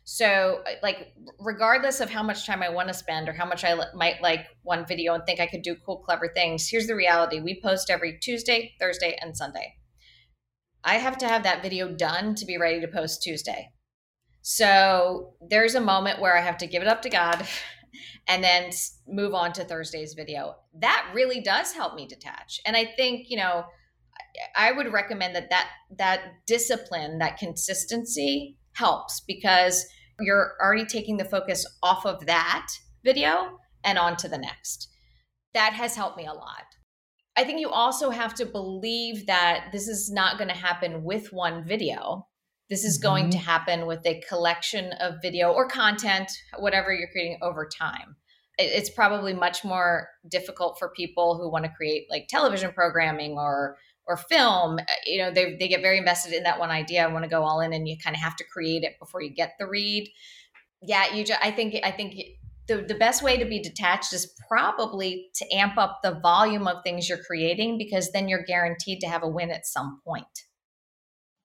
So, 0.04 0.64
uh, 0.66 0.72
like, 0.82 1.14
regardless 1.40 2.00
of 2.00 2.10
how 2.10 2.24
much 2.24 2.46
time 2.46 2.64
I 2.64 2.70
want 2.70 2.88
to 2.88 2.94
spend 2.94 3.30
or 3.30 3.34
how 3.34 3.46
much 3.46 3.64
I 3.64 3.76
might 3.94 4.22
like 4.22 4.48
one 4.64 4.86
video 4.86 5.14
and 5.14 5.24
think 5.26 5.40
I 5.40 5.48
could 5.48 5.62
do 5.62 5.76
cool, 5.86 5.98
clever 5.98 6.32
things, 6.34 6.68
here's 6.68 6.88
the 6.88 6.96
reality 6.96 7.40
we 7.40 7.62
post 7.62 7.90
every 7.90 8.18
Tuesday, 8.20 8.74
Thursday, 8.80 9.18
and 9.22 9.38
Sunday. 9.38 9.76
I 10.84 10.96
have 10.96 11.18
to 11.20 11.28
have 11.28 11.44
that 11.44 11.62
video 11.62 11.90
done 11.90 12.34
to 12.36 12.46
be 12.46 12.58
ready 12.58 12.82
to 12.82 12.88
post 12.88 13.22
Tuesday. 13.22 13.70
So, 14.42 15.36
there's 15.48 15.76
a 15.76 15.82
moment 15.82 16.20
where 16.20 16.36
I 16.36 16.42
have 16.42 16.58
to 16.60 16.68
give 16.68 16.82
it 16.82 16.88
up 16.88 17.04
to 17.04 17.10
God 17.10 17.48
and 18.28 18.44
then 18.44 18.72
move 19.08 19.36
on 19.36 19.54
to 19.54 19.64
Thursday's 19.64 20.16
video. 20.16 20.56
That 20.80 21.12
really 21.14 21.42
does 21.42 21.74
help 21.74 21.94
me 21.94 22.08
detach. 22.08 22.60
And 22.66 22.76
I 22.76 22.86
think, 22.86 23.30
you 23.30 23.38
know, 23.38 23.66
I 24.56 24.72
would 24.72 24.92
recommend 24.92 25.36
that 25.36 25.50
that 25.50 25.70
that 25.98 26.22
discipline, 26.48 27.20
that 27.20 27.38
consistency 27.38 28.58
helps 28.74 29.22
because 29.22 29.86
you're 30.20 30.54
already 30.62 30.86
taking 30.86 31.18
the 31.18 31.26
focus 31.26 31.66
off 31.82 32.06
of 32.06 32.26
that 32.26 32.68
video 33.04 33.58
and 33.84 33.98
on 33.98 34.16
to 34.18 34.28
the 34.28 34.38
next. 34.38 34.90
That 35.54 35.74
has 35.74 35.96
helped 35.96 36.18
me 36.18 36.26
a 36.26 36.34
lot. 36.34 36.66
I 37.36 37.44
think 37.44 37.60
you 37.60 37.70
also 37.70 38.10
have 38.10 38.34
to 38.36 38.46
believe 38.46 39.28
that 39.28 39.70
this 39.72 39.88
is 39.88 40.12
not 40.12 40.38
going 40.38 40.50
to 40.50 40.56
happen 40.56 41.04
with 41.04 41.32
one 41.32 41.66
video. 41.66 42.28
This 42.70 42.84
is 42.84 42.98
going 42.98 43.26
mm-hmm. 43.26 43.32
to 43.32 43.38
happen 43.38 43.86
with 43.86 44.06
a 44.06 44.22
collection 44.28 44.94
of 44.94 45.16
video 45.22 45.52
or 45.52 45.68
content, 45.68 46.32
whatever 46.60 46.94
you're 46.94 47.10
creating 47.12 47.40
over 47.42 47.68
time. 47.68 48.16
It's 48.58 48.90
probably 48.90 49.34
much 49.34 49.64
more 49.64 50.08
difficult 50.30 50.78
for 50.78 50.94
people 50.96 51.38
who 51.38 51.52
want 51.52 51.66
to 51.66 51.72
create 51.72 52.06
like 52.10 52.28
television 52.28 52.72
programming 52.74 53.34
or 53.38 53.78
or 54.12 54.18
film. 54.18 54.78
Uh, 54.80 54.84
you 55.06 55.18
know, 55.20 55.32
they 55.32 55.56
they 55.60 55.68
get 55.68 55.82
very 55.82 55.98
invested 55.98 56.34
in 56.34 56.44
that 56.44 56.60
one 56.60 56.70
idea. 56.70 57.04
I 57.04 57.08
want 57.08 57.24
to 57.24 57.30
go 57.30 57.44
all 57.44 57.62
in, 57.62 57.74
and 57.74 57.88
you 57.88 57.98
kind 58.04 58.16
of 58.16 58.22
have 58.22 58.36
to 58.38 58.44
create 58.44 58.84
it 58.84 59.00
before 59.00 59.22
you 59.22 59.34
get 59.34 59.54
the 59.60 59.68
read. 59.68 60.10
Yeah, 60.82 61.14
you. 61.14 61.24
Just, 61.24 61.40
I 61.44 61.52
think 61.52 61.76
I 61.84 61.92
think 61.92 62.16
the, 62.68 62.86
the 62.88 62.96
best 62.96 63.24
way 63.24 63.38
to 63.38 63.46
be 63.46 63.60
detached 63.60 64.14
is 64.14 64.34
probably 64.48 65.30
to 65.36 65.46
amp 65.54 65.78
up 65.78 66.00
the 66.04 66.20
volume 66.22 66.68
of 66.68 66.84
things 66.84 67.10
you're 67.10 67.24
creating 67.24 67.78
because 67.78 68.12
then 68.12 68.28
you're 68.28 68.44
guaranteed 68.44 69.00
to 69.02 69.08
have 69.08 69.24
a 69.24 69.28
win 69.28 69.52
at 69.52 69.66
some 69.66 70.00
point. 70.06 70.26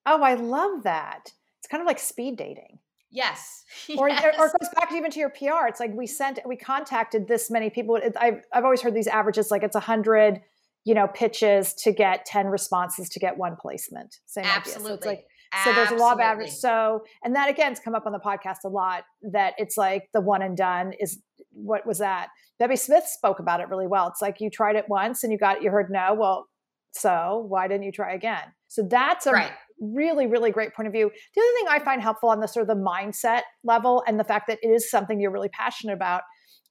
Oh, 0.05 0.23
I 0.23 0.35
love 0.35 0.85
that. 0.85 1.33
It's 1.59 1.69
kind 1.69 1.81
of 1.81 1.87
like 1.87 1.99
speed 1.99 2.37
dating. 2.37 2.79
Yes. 3.11 3.65
Or, 3.97 4.09
yes. 4.09 4.23
or, 4.39 4.47
it 4.47 4.53
goes 4.61 4.71
back 4.75 4.93
even 4.93 5.11
to 5.11 5.19
your 5.19 5.31
PR. 5.31 5.67
It's 5.69 5.81
like 5.81 5.95
we 5.95 6.07
sent, 6.07 6.39
we 6.47 6.57
contacted 6.57 7.27
this 7.27 7.51
many 7.51 7.71
people. 7.71 7.99
I've, 8.21 8.43
I've 8.53 8.65
always 8.65 8.83
heard 8.83 8.95
these 8.95 9.09
averages, 9.09 9.51
like 9.51 9.63
it's 9.63 9.77
a 9.77 9.81
hundred, 9.81 10.41
you 10.87 10.95
know, 10.95 11.09
pitches 11.09 11.75
to 11.75 11.93
get 11.93 12.25
10 12.25 12.47
responses 12.47 13.09
to 13.09 13.19
get 13.19 13.37
one 13.37 13.57
placement. 13.61 14.19
Same 14.25 14.45
Absolutely. 14.45 14.89
So 14.89 14.95
it's 14.95 15.07
like, 15.07 15.25
so 15.65 15.73
there's 15.73 15.91
a 15.91 15.97
law 15.97 16.13
of 16.13 16.21
average. 16.21 16.51
So, 16.51 17.03
and 17.25 17.35
that 17.35 17.51
again's 17.51 17.81
come 17.81 17.97
up 17.97 18.07
on 18.07 18.13
the 18.13 18.21
podcast 18.21 18.59
a 18.65 18.69
lot 18.69 19.03
that 19.33 19.55
it's 19.59 19.77
like 19.77 20.05
the 20.15 20.21
one 20.21 20.43
and 20.43 20.57
done 20.57 20.93
is 21.01 21.21
what 21.51 21.85
was 21.87 21.99
that? 21.99 22.29
Debbie 22.61 22.77
Smith 22.77 23.05
spoke 23.05 23.41
about 23.41 23.61
it 23.61 23.69
really 23.69 23.89
well. 23.89 24.07
It's 24.07 24.23
like 24.23 24.41
you 24.41 24.49
tried 24.49 24.77
it 24.77 24.85
once 24.89 25.25
and 25.25 25.33
you 25.33 25.39
got, 25.39 25.61
you 25.61 25.71
heard 25.71 25.91
no. 25.91 26.15
Well, 26.15 26.47
so 26.93 27.45
why 27.49 27.67
didn't 27.67 27.83
you 27.83 27.93
try 27.93 28.15
again? 28.15 28.45
So 28.69 28.87
that's 28.89 29.27
a 29.27 29.33
right 29.33 29.51
really, 29.81 30.27
really 30.27 30.51
great 30.51 30.75
point 30.75 30.87
of 30.87 30.93
view. 30.93 31.11
The 31.35 31.41
other 31.41 31.53
thing 31.55 31.67
I 31.69 31.85
find 31.85 32.01
helpful 32.01 32.31
on 32.31 32.41
the 32.41 32.47
sort 32.47 32.69
of 32.69 32.77
the 32.77 32.83
mindset 32.83 33.43
level 33.65 34.03
and 34.07 34.19
the 34.19 34.25
fact 34.25 34.47
that 34.49 34.59
it 34.63 34.69
is 34.69 34.91
something 34.91 35.21
you're 35.21 35.31
really 35.31 35.49
passionate 35.49 35.93
about 35.93 36.23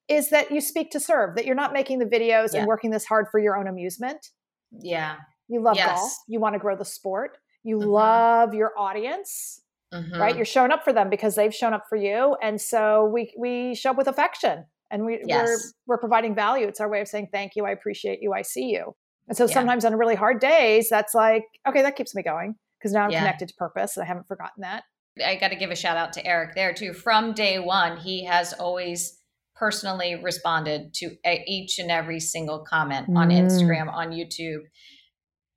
is 0.07 0.29
that 0.29 0.51
you 0.51 0.61
speak 0.61 0.91
to 0.91 0.99
serve, 0.99 1.35
that 1.35 1.45
you're 1.45 1.55
not 1.55 1.73
making 1.73 1.99
the 1.99 2.05
videos 2.05 2.53
yeah. 2.53 2.59
and 2.59 2.67
working 2.67 2.91
this 2.91 3.05
hard 3.05 3.25
for 3.31 3.39
your 3.39 3.57
own 3.57 3.67
amusement. 3.67 4.29
Yeah. 4.71 5.17
You 5.47 5.61
love 5.61 5.75
yes. 5.77 5.99
golf. 5.99 6.11
You 6.27 6.39
want 6.39 6.53
to 6.53 6.59
grow 6.59 6.75
the 6.75 6.85
sport. 6.85 7.37
you 7.63 7.77
mm-hmm. 7.77 7.89
love 7.89 8.53
your 8.53 8.71
audience 8.77 9.61
mm-hmm. 9.93 10.19
right 10.19 10.35
you're 10.35 10.45
showing 10.45 10.71
up 10.71 10.83
for 10.83 10.93
them 10.93 11.09
because 11.09 11.35
they've 11.35 11.53
shown 11.53 11.73
up 11.73 11.83
for 11.89 11.97
you 11.97 12.37
and 12.41 12.61
so 12.61 13.09
we 13.13 13.33
we 13.37 13.75
show 13.75 13.91
up 13.91 13.97
with 13.97 14.07
affection 14.07 14.65
and 14.91 15.05
we, 15.05 15.21
yes. 15.25 15.47
we're 15.47 15.95
we're 15.95 15.99
providing 15.99 16.35
value 16.35 16.67
it's 16.67 16.79
our 16.79 16.89
way 16.89 17.01
of 17.01 17.07
saying 17.07 17.27
thank 17.31 17.55
you 17.55 17.65
i 17.65 17.71
appreciate 17.71 18.19
you 18.21 18.33
i 18.33 18.41
see 18.41 18.65
you 18.65 18.95
and 19.27 19.37
so 19.37 19.45
yeah. 19.47 19.53
sometimes 19.53 19.83
on 19.83 19.95
really 19.95 20.15
hard 20.15 20.39
days 20.39 20.87
that's 20.89 21.13
like 21.13 21.43
okay 21.67 21.81
that 21.81 21.95
keeps 21.95 22.15
me 22.15 22.23
going 22.23 22.55
because 22.79 22.93
now 22.93 23.03
i'm 23.03 23.11
yeah. 23.11 23.19
connected 23.19 23.47
to 23.47 23.53
purpose 23.55 23.97
and 23.97 24.03
i 24.03 24.07
haven't 24.07 24.27
forgotten 24.27 24.61
that 24.61 24.83
i 25.25 25.35
got 25.35 25.49
to 25.49 25.55
give 25.55 25.71
a 25.71 25.75
shout 25.75 25.97
out 25.97 26.13
to 26.13 26.25
eric 26.25 26.55
there 26.55 26.73
too 26.73 26.93
from 26.93 27.33
day 27.33 27.59
one 27.59 27.97
he 27.97 28.23
has 28.23 28.53
always 28.53 29.19
personally 29.55 30.15
responded 30.21 30.93
to 30.93 31.15
each 31.47 31.79
and 31.79 31.89
every 31.89 32.19
single 32.19 32.59
comment 32.59 33.07
mm. 33.07 33.17
on 33.17 33.29
instagram 33.29 33.91
on 33.91 34.11
youtube. 34.11 34.61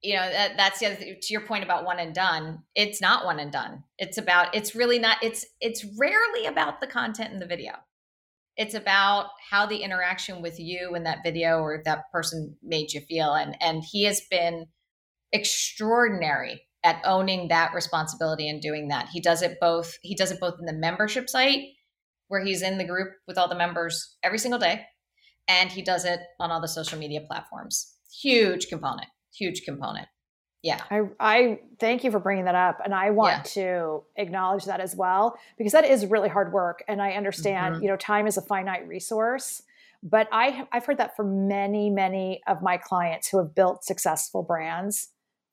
You 0.00 0.14
know 0.14 0.30
that, 0.30 0.56
that's 0.56 0.78
the 0.78 0.86
other 0.86 0.94
thing, 0.94 1.16
to 1.20 1.32
your 1.32 1.40
point 1.40 1.64
about 1.64 1.84
one 1.84 1.98
and 1.98 2.14
done 2.14 2.60
it's 2.76 3.00
not 3.00 3.24
one 3.24 3.40
and 3.40 3.50
done. 3.50 3.82
It's 3.98 4.16
about 4.16 4.54
it's 4.54 4.74
really 4.74 5.00
not 5.00 5.16
it's 5.22 5.44
it's 5.60 5.84
rarely 5.98 6.46
about 6.46 6.80
the 6.80 6.86
content 6.86 7.32
in 7.32 7.40
the 7.40 7.46
video. 7.46 7.72
It's 8.56 8.74
about 8.74 9.26
how 9.50 9.66
the 9.66 9.78
interaction 9.78 10.40
with 10.40 10.58
you 10.60 10.94
in 10.94 11.02
that 11.04 11.18
video 11.24 11.58
or 11.58 11.82
that 11.84 12.04
person 12.12 12.56
made 12.62 12.92
you 12.92 13.00
feel 13.00 13.34
and 13.34 13.56
and 13.60 13.82
he 13.90 14.04
has 14.04 14.22
been 14.30 14.66
extraordinary 15.32 16.62
at 16.84 17.02
owning 17.04 17.48
that 17.48 17.74
responsibility 17.74 18.48
and 18.48 18.62
doing 18.62 18.88
that. 18.88 19.08
He 19.12 19.20
does 19.20 19.42
it 19.42 19.58
both 19.60 19.98
he 20.02 20.14
does 20.14 20.30
it 20.30 20.38
both 20.38 20.54
in 20.60 20.66
the 20.66 20.72
membership 20.72 21.28
site 21.28 21.64
where 22.28 22.44
he's 22.44 22.62
in 22.62 22.78
the 22.78 22.84
group 22.84 23.12
with 23.26 23.36
all 23.36 23.48
the 23.48 23.56
members 23.56 24.16
every 24.22 24.38
single 24.38 24.60
day 24.60 24.84
and 25.48 25.72
he 25.72 25.82
does 25.82 26.04
it 26.04 26.20
on 26.38 26.50
all 26.50 26.60
the 26.60 26.68
social 26.68 26.98
media 26.98 27.20
platforms 27.20 27.94
huge 28.10 28.68
component 28.68 29.08
huge 29.38 29.62
component. 29.64 30.08
Yeah. 30.62 30.80
I, 30.90 31.02
I 31.20 31.60
thank 31.78 32.02
you 32.02 32.10
for 32.10 32.18
bringing 32.18 32.46
that 32.46 32.56
up. 32.56 32.80
And 32.84 32.94
I 32.94 33.10
want 33.10 33.54
yeah. 33.56 33.62
to 33.62 34.02
acknowledge 34.16 34.64
that 34.64 34.80
as 34.80 34.96
well, 34.96 35.38
because 35.56 35.72
that 35.72 35.84
is 35.84 36.06
really 36.06 36.28
hard 36.28 36.52
work. 36.52 36.82
And 36.88 37.00
I 37.00 37.12
understand, 37.12 37.76
mm-hmm. 37.76 37.84
you 37.84 37.90
know, 37.90 37.96
time 37.96 38.26
is 38.26 38.36
a 38.36 38.42
finite 38.42 38.86
resource. 38.88 39.62
But 40.02 40.28
I, 40.32 40.66
I've 40.72 40.84
heard 40.84 40.98
that 40.98 41.16
from 41.16 41.48
many, 41.48 41.90
many 41.90 42.40
of 42.46 42.62
my 42.62 42.76
clients 42.76 43.28
who 43.28 43.38
have 43.38 43.54
built 43.54 43.84
successful 43.84 44.42
brands 44.42 45.08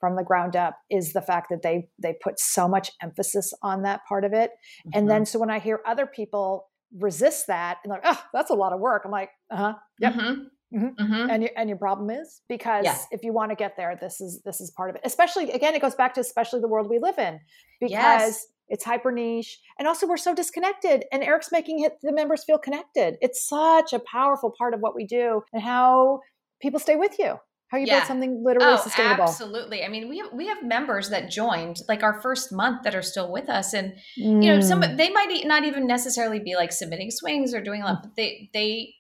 from 0.06 0.16
the 0.16 0.24
ground 0.24 0.56
up 0.56 0.78
is 0.92 1.14
the 1.14 1.22
fact 1.22 1.48
that 1.50 1.64
they 1.64 1.88
they 1.98 2.14
put 2.22 2.40
so 2.40 2.68
much 2.68 2.92
emphasis 3.02 3.52
on 3.64 3.82
that 3.82 4.02
part 4.08 4.24
of 4.24 4.34
it. 4.34 4.52
Mm-hmm. 4.52 5.00
And 5.00 5.10
then 5.10 5.26
so 5.26 5.40
when 5.40 5.50
I 5.50 5.58
hear 5.58 5.80
other 5.84 6.06
people 6.06 6.68
resist 7.00 7.48
that 7.48 7.80
and 7.84 7.90
like, 7.90 8.02
oh, 8.04 8.22
that's 8.32 8.52
a 8.52 8.54
lot 8.54 8.72
of 8.72 8.80
work. 8.80 9.02
I'm 9.04 9.10
like, 9.10 9.32
uh-huh, 9.50 9.74
yep. 10.00 10.14
Mm-hmm. 10.14 10.78
Mm-hmm. 10.78 11.04
Mm-hmm. 11.04 11.30
And 11.32 11.42
your 11.42 11.52
and 11.58 11.70
your 11.70 11.80
problem 11.80 12.12
is 12.12 12.42
because 12.48 12.86
yeah. 12.86 13.00
if 13.10 13.24
you 13.24 13.34
want 13.34 13.50
to 13.50 13.56
get 13.56 13.78
there, 13.78 13.98
this 14.00 14.22
is 14.22 14.44
this 14.46 14.62
is 14.62 14.70
part 14.78 14.92
of 14.92 14.96
it. 14.96 15.02
Especially 15.04 15.50
again, 15.50 15.74
it 15.74 15.82
goes 15.82 15.96
back 15.96 16.14
to 16.14 16.22
especially 16.22 16.62
the 16.62 16.68
world 16.68 16.88
we 16.88 17.00
live 17.00 17.18
in 17.18 17.40
because 17.80 17.92
yes. 17.92 18.46
it's 18.68 18.84
hyper 18.84 19.12
niche, 19.12 19.60
and 19.80 19.88
also 19.88 20.06
we're 20.06 20.18
so 20.18 20.36
disconnected. 20.36 21.06
And 21.12 21.24
Eric's 21.24 21.52
making 21.52 21.84
it, 21.84 21.94
the 22.04 22.14
members 22.14 22.44
feel 22.44 22.60
connected. 22.60 23.16
It's 23.22 23.48
such 23.48 23.92
a 23.92 24.00
powerful 24.00 24.54
part 24.56 24.76
of 24.76 24.82
what 24.82 24.96
we 24.96 25.08
do 25.08 25.42
and 25.52 25.64
how 25.64 26.20
people 26.62 26.80
stay 26.80 26.96
with 26.96 27.18
you. 27.18 27.40
How 27.70 27.80
you 27.80 27.88
yeah. 27.88 28.00
build 28.00 28.08
something 28.08 28.44
literally 28.46 28.74
oh, 28.74 28.78
sustainable. 28.78 29.24
Absolutely. 29.24 29.84
I 29.84 29.88
mean, 29.88 30.08
we 30.08 30.20
have 30.20 30.32
we 30.34 30.48
have 30.48 30.64
members 30.64 31.10
that 31.10 31.32
joined 31.32 31.78
like 31.90 32.04
our 32.04 32.22
first 32.22 32.52
month 32.52 32.84
that 32.84 32.94
are 32.94 33.02
still 33.02 33.32
with 33.32 33.50
us, 33.50 33.74
and 33.74 33.94
mm. 34.20 34.44
you 34.44 34.54
know, 34.54 34.62
some 34.62 34.82
mm. 34.82 34.96
they 34.98 35.10
might 35.10 35.42
not 35.46 35.64
even 35.64 35.88
necessarily 35.88 36.40
be 36.40 36.56
like 36.56 36.72
submitting 36.72 37.10
swings 37.10 37.54
or 37.54 37.62
doing 37.62 37.82
a 37.82 37.86
lot, 37.86 38.04
but 38.04 38.16
they 38.16 38.50
they 38.54 38.94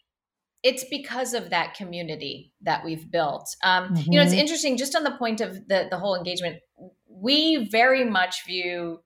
it's 0.63 0.83
because 0.89 1.35
of 1.35 1.51
that 1.51 1.75
community 1.75 2.51
that 2.63 2.83
we've 2.83 3.09
built. 3.11 3.47
Um, 3.63 3.89
mm-hmm. 3.89 4.11
You 4.11 4.17
know, 4.17 4.23
it's 4.23 4.31
mm-hmm. 4.31 4.39
interesting. 4.39 4.77
Just 4.77 4.95
on 4.95 5.03
the 5.03 5.11
point 5.11 5.41
of 5.41 5.67
the 5.67 5.87
the 5.91 5.99
whole 5.99 6.15
engagement, 6.15 6.57
we 7.07 7.69
very 7.71 8.03
much 8.03 8.45
view 8.47 8.99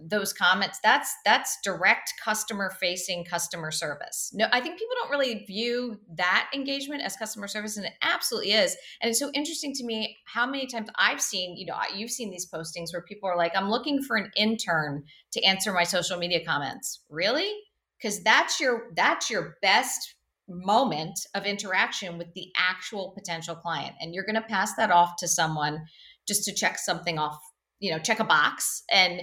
those 0.00 0.32
comments. 0.32 0.78
That's 0.82 1.12
that's 1.24 1.58
direct 1.64 2.14
customer 2.22 2.70
facing 2.80 3.24
customer 3.24 3.70
service. 3.70 4.30
No, 4.34 4.46
I 4.52 4.60
think 4.60 4.78
people 4.78 4.94
don't 5.00 5.10
really 5.10 5.44
view 5.44 5.98
that 6.14 6.50
engagement 6.54 7.02
as 7.02 7.16
customer 7.16 7.48
service, 7.48 7.76
and 7.76 7.86
it 7.86 7.92
absolutely 8.02 8.52
is. 8.52 8.76
And 9.00 9.10
it's 9.10 9.18
so 9.18 9.30
interesting 9.34 9.72
to 9.74 9.84
me 9.84 10.16
how 10.26 10.46
many 10.46 10.66
times 10.66 10.88
I've 10.96 11.20
seen. 11.20 11.56
You 11.56 11.66
know, 11.66 11.76
you've 11.94 12.10
seen 12.10 12.30
these 12.30 12.48
postings 12.48 12.92
where 12.92 13.02
people 13.02 13.28
are 13.28 13.36
like, 13.36 13.56
"I'm 13.56 13.70
looking 13.70 14.02
for 14.02 14.16
an 14.16 14.30
intern 14.36 15.04
to 15.32 15.42
answer 15.42 15.72
my 15.72 15.84
social 15.84 16.18
media 16.18 16.44
comments." 16.44 17.00
Really? 17.08 17.52
Because 18.00 18.22
that's 18.22 18.60
your 18.60 18.90
that's 18.94 19.30
your 19.30 19.56
best 19.62 20.14
moment 20.48 21.18
of 21.34 21.44
interaction 21.44 22.16
with 22.16 22.32
the 22.34 22.50
actual 22.56 23.12
potential 23.16 23.54
client 23.54 23.94
and 24.00 24.14
you're 24.14 24.24
going 24.24 24.34
to 24.34 24.40
pass 24.40 24.74
that 24.76 24.90
off 24.90 25.14
to 25.18 25.28
someone 25.28 25.84
just 26.26 26.42
to 26.44 26.54
check 26.54 26.78
something 26.78 27.18
off 27.18 27.38
you 27.80 27.90
know 27.90 27.98
check 27.98 28.18
a 28.18 28.24
box 28.24 28.82
and 28.90 29.22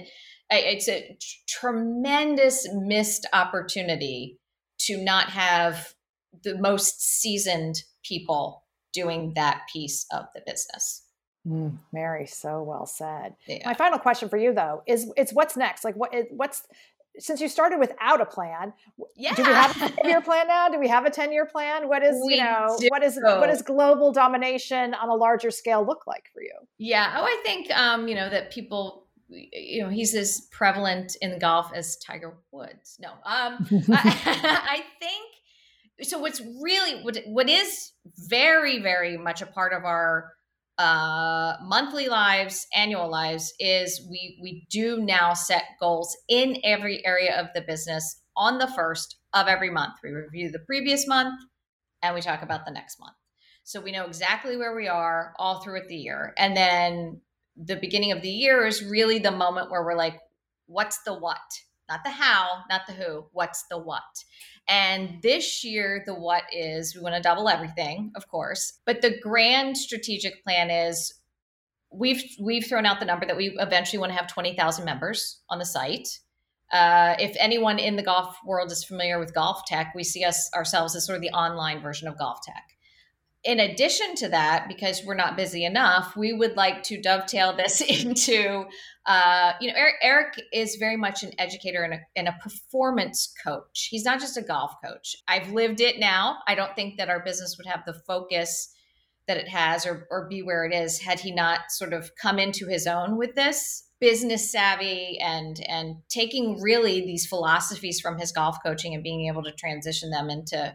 it's 0.50 0.88
a 0.88 1.16
tremendous 1.48 2.68
missed 2.72 3.26
opportunity 3.32 4.38
to 4.78 5.02
not 5.02 5.30
have 5.30 5.94
the 6.42 6.56
most 6.56 7.00
seasoned 7.00 7.82
people 8.04 8.64
doing 8.92 9.32
that 9.34 9.62
piece 9.72 10.06
of 10.12 10.26
the 10.34 10.42
business 10.46 11.02
mm, 11.46 11.76
mary 11.92 12.26
so 12.26 12.62
well 12.62 12.86
said 12.86 13.34
yeah. 13.46 13.66
my 13.66 13.74
final 13.74 13.98
question 13.98 14.28
for 14.28 14.36
you 14.36 14.54
though 14.54 14.82
is 14.86 15.10
it's 15.16 15.32
what's 15.32 15.56
next 15.56 15.84
like 15.84 15.94
what 15.96 16.14
what's 16.30 16.62
since 17.18 17.40
you 17.40 17.48
started 17.48 17.78
without 17.78 18.20
a 18.20 18.26
plan, 18.26 18.72
yeah. 19.16 19.34
do 19.34 19.42
we 19.42 19.48
have 19.48 19.76
a 19.76 19.88
10 19.88 20.08
year 20.08 20.20
plan 20.20 20.46
now? 20.48 20.68
Do 20.68 20.78
we 20.78 20.88
have 20.88 21.06
a 21.06 21.10
10 21.10 21.32
year 21.32 21.46
plan? 21.46 21.88
What 21.88 22.02
is, 22.02 22.20
we 22.26 22.34
you 22.34 22.42
know, 22.42 22.76
do. 22.78 22.88
what 22.88 23.02
is, 23.02 23.18
what 23.22 23.46
does 23.46 23.62
global 23.62 24.12
domination 24.12 24.94
on 24.94 25.08
a 25.08 25.14
larger 25.14 25.50
scale 25.50 25.84
look 25.84 26.06
like 26.06 26.30
for 26.32 26.42
you? 26.42 26.52
Yeah. 26.78 27.16
Oh, 27.18 27.24
I 27.24 27.42
think, 27.44 27.70
um, 27.70 28.08
you 28.08 28.14
know, 28.14 28.28
that 28.28 28.50
people, 28.50 29.05
you 29.28 29.82
know, 29.82 29.88
he's 29.88 30.14
as 30.14 30.48
prevalent 30.52 31.16
in 31.20 31.38
golf 31.38 31.72
as 31.74 31.96
Tiger 31.98 32.36
Woods. 32.52 32.98
No, 33.00 33.10
um, 33.10 33.66
I, 33.90 34.60
I 34.70 34.82
think, 35.00 36.08
so 36.08 36.18
what's 36.18 36.40
really, 36.40 37.02
what, 37.02 37.18
what 37.26 37.48
is 37.48 37.92
very, 38.28 38.80
very 38.80 39.16
much 39.16 39.42
a 39.42 39.46
part 39.46 39.72
of 39.72 39.84
our, 39.84 40.32
uh, 40.78 41.54
monthly 41.62 42.08
lives, 42.08 42.66
annual 42.74 43.10
lives 43.10 43.54
is 43.58 44.06
we 44.10 44.38
we 44.42 44.66
do 44.68 44.98
now 44.98 45.32
set 45.32 45.64
goals 45.80 46.14
in 46.28 46.58
every 46.64 47.04
area 47.06 47.34
of 47.40 47.46
the 47.54 47.62
business 47.62 48.20
on 48.36 48.58
the 48.58 48.66
first 48.66 49.16
of 49.32 49.48
every 49.48 49.70
month. 49.70 49.94
We 50.02 50.10
review 50.10 50.50
the 50.50 50.58
previous 50.58 51.06
month 51.06 51.34
and 52.02 52.14
we 52.14 52.20
talk 52.20 52.42
about 52.42 52.66
the 52.66 52.72
next 52.72 53.00
month. 53.00 53.16
So 53.64 53.80
we 53.80 53.90
know 53.90 54.04
exactly 54.04 54.56
where 54.56 54.76
we 54.76 54.86
are 54.86 55.34
all 55.38 55.60
throughout 55.60 55.88
the 55.88 55.96
year. 55.96 56.34
And 56.36 56.56
then 56.56 57.20
the 57.56 57.76
beginning 57.76 58.12
of 58.12 58.22
the 58.22 58.30
year 58.30 58.66
is 58.66 58.84
really 58.84 59.18
the 59.18 59.30
moment 59.30 59.70
where 59.70 59.84
we're 59.84 59.96
like, 59.96 60.18
what's 60.66 61.02
the 61.04 61.14
what? 61.14 61.38
Not 61.88 62.00
the 62.04 62.10
how, 62.10 62.62
not 62.68 62.82
the 62.86 62.92
who, 62.92 63.26
what's 63.32 63.64
the 63.70 63.78
what? 63.78 64.02
And 64.68 65.22
this 65.22 65.62
year, 65.64 66.02
the 66.04 66.14
what 66.14 66.42
is 66.52 66.94
we 66.96 67.00
want 67.00 67.14
to 67.14 67.20
double 67.20 67.48
everything, 67.48 68.10
of 68.16 68.26
course. 68.28 68.80
But 68.84 69.02
the 69.02 69.18
grand 69.20 69.78
strategic 69.78 70.42
plan 70.42 70.70
is 70.70 71.14
we've 71.92 72.24
we've 72.40 72.66
thrown 72.66 72.86
out 72.86 72.98
the 72.98 73.06
number 73.06 73.24
that 73.26 73.36
we 73.36 73.56
eventually 73.60 74.00
want 74.00 74.10
to 74.10 74.18
have 74.18 74.26
20,000 74.26 74.84
members 74.84 75.40
on 75.48 75.60
the 75.60 75.64
site. 75.64 76.08
Uh, 76.72 77.14
if 77.20 77.36
anyone 77.38 77.78
in 77.78 77.94
the 77.94 78.02
golf 78.02 78.36
world 78.44 78.72
is 78.72 78.84
familiar 78.84 79.20
with 79.20 79.32
GolfTEC, 79.32 79.92
we 79.94 80.02
see 80.02 80.24
us 80.24 80.50
ourselves 80.52 80.96
as 80.96 81.06
sort 81.06 81.14
of 81.14 81.22
the 81.22 81.30
online 81.30 81.80
version 81.80 82.08
of 82.08 82.16
GolfTEC 82.16 82.75
in 83.46 83.60
addition 83.60 84.16
to 84.16 84.28
that, 84.28 84.66
because 84.66 85.02
we're 85.04 85.14
not 85.14 85.36
busy 85.36 85.64
enough, 85.64 86.16
we 86.16 86.32
would 86.32 86.56
like 86.56 86.82
to 86.84 87.00
dovetail 87.00 87.56
this 87.56 87.80
into, 88.04 88.64
uh, 89.06 89.52
you 89.60 89.68
know, 89.68 89.74
Eric, 89.76 89.94
Eric, 90.02 90.42
is 90.52 90.76
very 90.76 90.96
much 90.96 91.22
an 91.22 91.30
educator 91.38 91.84
and 91.84 91.94
a, 91.94 92.00
and 92.16 92.26
a 92.26 92.36
performance 92.42 93.32
coach. 93.42 93.88
He's 93.88 94.04
not 94.04 94.20
just 94.20 94.36
a 94.36 94.42
golf 94.42 94.72
coach. 94.84 95.14
I've 95.28 95.52
lived 95.52 95.80
it 95.80 96.00
now. 96.00 96.38
I 96.48 96.56
don't 96.56 96.74
think 96.74 96.98
that 96.98 97.08
our 97.08 97.22
business 97.22 97.56
would 97.56 97.66
have 97.66 97.84
the 97.86 97.94
focus 98.06 98.72
that 99.28 99.36
it 99.36 99.48
has 99.48 99.86
or, 99.86 100.06
or 100.10 100.28
be 100.28 100.42
where 100.42 100.64
it 100.64 100.74
is 100.74 101.00
had 101.00 101.20
he 101.20 101.32
not 101.32 101.70
sort 101.70 101.92
of 101.92 102.10
come 102.20 102.38
into 102.38 102.66
his 102.66 102.86
own 102.86 103.16
with 103.16 103.34
this 103.34 103.84
business 103.98 104.52
savvy 104.52 105.18
and 105.20 105.60
and 105.68 105.96
taking 106.10 106.60
really 106.60 107.00
these 107.00 107.26
philosophies 107.26 107.98
from 107.98 108.18
his 108.18 108.30
golf 108.30 108.58
coaching 108.62 108.94
and 108.94 109.02
being 109.02 109.26
able 109.26 109.42
to 109.42 109.52
transition 109.52 110.10
them 110.10 110.28
into 110.28 110.72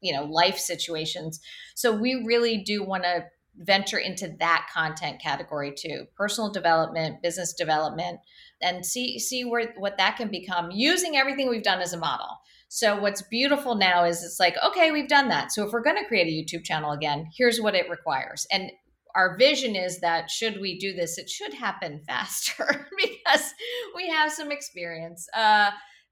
you 0.00 0.12
know 0.12 0.24
life 0.24 0.58
situations. 0.58 1.40
So 1.74 1.92
we 1.92 2.24
really 2.26 2.58
do 2.58 2.84
want 2.84 3.04
to 3.04 3.24
venture 3.56 3.98
into 3.98 4.34
that 4.38 4.68
content 4.72 5.20
category 5.20 5.72
too 5.76 6.06
personal 6.16 6.50
development 6.50 7.22
business 7.22 7.52
development 7.52 8.20
and 8.62 8.84
see 8.86 9.18
see 9.18 9.44
where 9.44 9.74
what 9.76 9.98
that 9.98 10.16
can 10.16 10.28
become 10.28 10.70
using 10.70 11.16
everything 11.16 11.48
we've 11.48 11.62
done 11.62 11.80
as 11.80 11.92
a 11.92 11.98
model. 11.98 12.38
So 12.68 13.00
what's 13.00 13.22
beautiful 13.22 13.74
now 13.74 14.04
is 14.04 14.22
it's 14.22 14.40
like 14.40 14.56
okay 14.64 14.90
we've 14.92 15.08
done 15.08 15.28
that. 15.28 15.52
So 15.52 15.66
if 15.66 15.72
we're 15.72 15.82
going 15.82 16.00
to 16.00 16.08
create 16.08 16.26
a 16.26 16.56
youtube 16.56 16.64
channel 16.64 16.92
again 16.92 17.28
here's 17.36 17.60
what 17.60 17.74
it 17.74 17.90
requires. 17.90 18.46
And 18.50 18.70
our 19.14 19.36
vision 19.36 19.74
is 19.74 20.00
that 20.00 20.30
should 20.30 20.60
we 20.60 20.78
do 20.78 20.94
this 20.94 21.18
it 21.18 21.28
should 21.28 21.52
happen 21.52 22.00
faster 22.06 22.88
because 22.96 23.52
we 23.94 24.08
have 24.08 24.32
some 24.32 24.52
experience. 24.52 25.28
Uh, 25.36 25.70